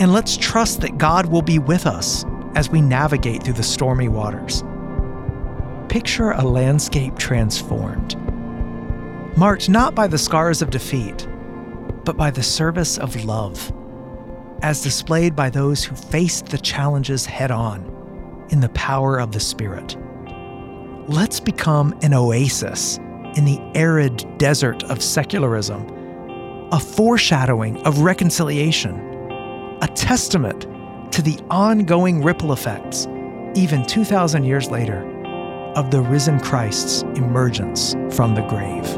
And 0.00 0.12
let's 0.12 0.36
trust 0.36 0.80
that 0.80 0.98
God 0.98 1.26
will 1.26 1.42
be 1.42 1.58
with 1.58 1.86
us 1.86 2.24
as 2.54 2.70
we 2.70 2.80
navigate 2.80 3.42
through 3.42 3.54
the 3.54 3.62
stormy 3.62 4.08
waters. 4.08 4.62
Picture 5.88 6.30
a 6.30 6.42
landscape 6.42 7.18
transformed, 7.18 8.16
marked 9.36 9.68
not 9.68 9.94
by 9.94 10.06
the 10.06 10.18
scars 10.18 10.62
of 10.62 10.70
defeat, 10.70 11.26
but 12.04 12.16
by 12.16 12.30
the 12.30 12.42
service 12.42 12.98
of 12.98 13.24
love, 13.24 13.72
as 14.62 14.82
displayed 14.82 15.34
by 15.34 15.50
those 15.50 15.84
who 15.84 15.96
faced 15.96 16.46
the 16.46 16.58
challenges 16.58 17.26
head 17.26 17.50
on 17.50 18.46
in 18.50 18.60
the 18.60 18.68
power 18.70 19.18
of 19.18 19.32
the 19.32 19.40
Spirit. 19.40 19.96
Let's 21.08 21.40
become 21.40 21.98
an 22.02 22.14
oasis 22.14 23.00
in 23.38 23.44
the 23.44 23.60
arid 23.76 24.26
desert 24.36 24.82
of 24.90 25.00
secularism, 25.00 25.86
a 26.72 26.80
foreshadowing 26.80 27.80
of 27.86 28.00
reconciliation, 28.00 28.96
a 29.80 29.86
testament 29.94 30.62
to 31.12 31.22
the 31.22 31.38
ongoing 31.48 32.20
ripple 32.20 32.52
effects, 32.52 33.06
even 33.54 33.86
2,000 33.86 34.42
years 34.42 34.72
later, 34.72 35.04
of 35.76 35.92
the 35.92 36.00
risen 36.00 36.40
Christ's 36.40 37.02
emergence 37.14 37.94
from 38.10 38.34
the 38.34 38.42
grave. 38.48 38.88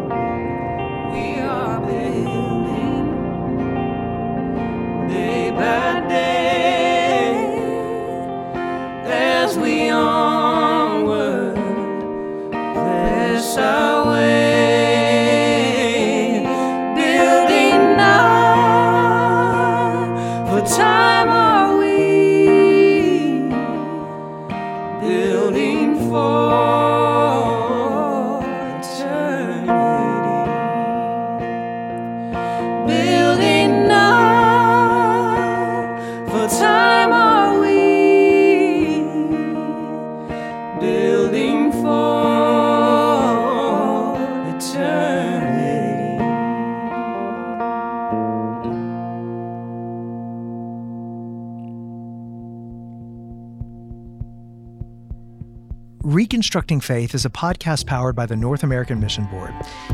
Reconstructing 56.41 56.81
Faith 56.81 57.15
is 57.15 57.27
a 57.27 57.29
podcast 57.29 57.85
powered 57.85 58.17
by 58.17 58.25
the 58.25 58.35
North 58.35 58.63
American 58.63 58.99
Mission 58.99 59.27
Board. 59.27 59.53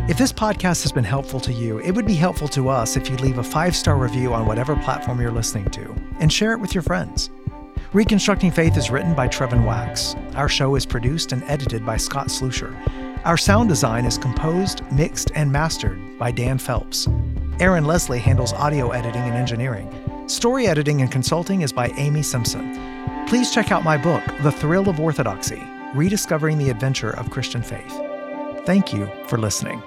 If 0.09 0.17
this 0.17 0.33
podcast 0.33 0.85
has 0.85 0.93
been 0.93 1.03
helpful 1.03 1.41
to 1.41 1.53
you, 1.53 1.81
it 1.81 1.91
would 1.91 2.07
be 2.07 2.15
helpful 2.15 2.47
to 2.51 2.69
us 2.69 2.97
if 2.97 3.11
you 3.11 3.17
leave 3.17 3.39
a 3.39 3.43
five 3.43 3.75
star 3.75 3.97
review 3.97 4.33
on 4.33 4.47
whatever 4.47 4.77
platform 4.77 5.21
you're 5.21 5.33
listening 5.33 5.69
to 5.73 5.93
and 6.21 6.33
share 6.33 6.53
it 6.53 6.61
with 6.61 6.73
your 6.73 6.83
friends. 6.85 7.31
Reconstructing 7.93 8.53
Faith 8.53 8.77
is 8.77 8.93
written 8.93 9.13
by 9.13 9.27
Trevin 9.27 9.67
Wax. 9.67 10.15
Our 10.37 10.49
show 10.49 10.77
is 10.77 10.87
produced 10.87 11.33
and 11.33 11.43
edited 11.49 11.85
by 11.85 11.97
Scott 11.97 12.29
Slusher. 12.29 12.73
Our 13.25 13.37
sound 13.37 13.69
design 13.69 14.05
is 14.05 14.17
composed, 14.17 14.83
mixed, 14.93 15.33
and 15.35 15.51
mastered 15.51 15.99
by 16.17 16.31
Dan 16.31 16.59
Phelps. 16.59 17.09
Aaron 17.59 17.87
Leslie 17.87 18.21
handles 18.21 18.53
audio 18.53 18.91
editing 18.91 19.23
and 19.23 19.35
engineering. 19.35 19.91
Story 20.29 20.69
editing 20.69 21.03
and 21.03 21.11
consulting 21.11 21.63
is 21.63 21.73
by 21.73 21.89
Amy 21.97 22.23
Simpson. 22.23 23.27
Please 23.27 23.53
check 23.53 23.73
out 23.73 23.83
my 23.83 23.97
book, 23.97 24.23
The 24.43 24.53
Thrill 24.53 24.89
of 24.89 25.01
Orthodoxy 25.01 25.61
Rediscovering 25.97 26.59
the 26.59 26.69
Adventure 26.69 27.11
of 27.11 27.31
Christian 27.31 27.63
Faith. 27.63 27.93
Thank 28.67 28.93
you 28.93 29.11
for 29.29 29.39
listening. 29.39 29.83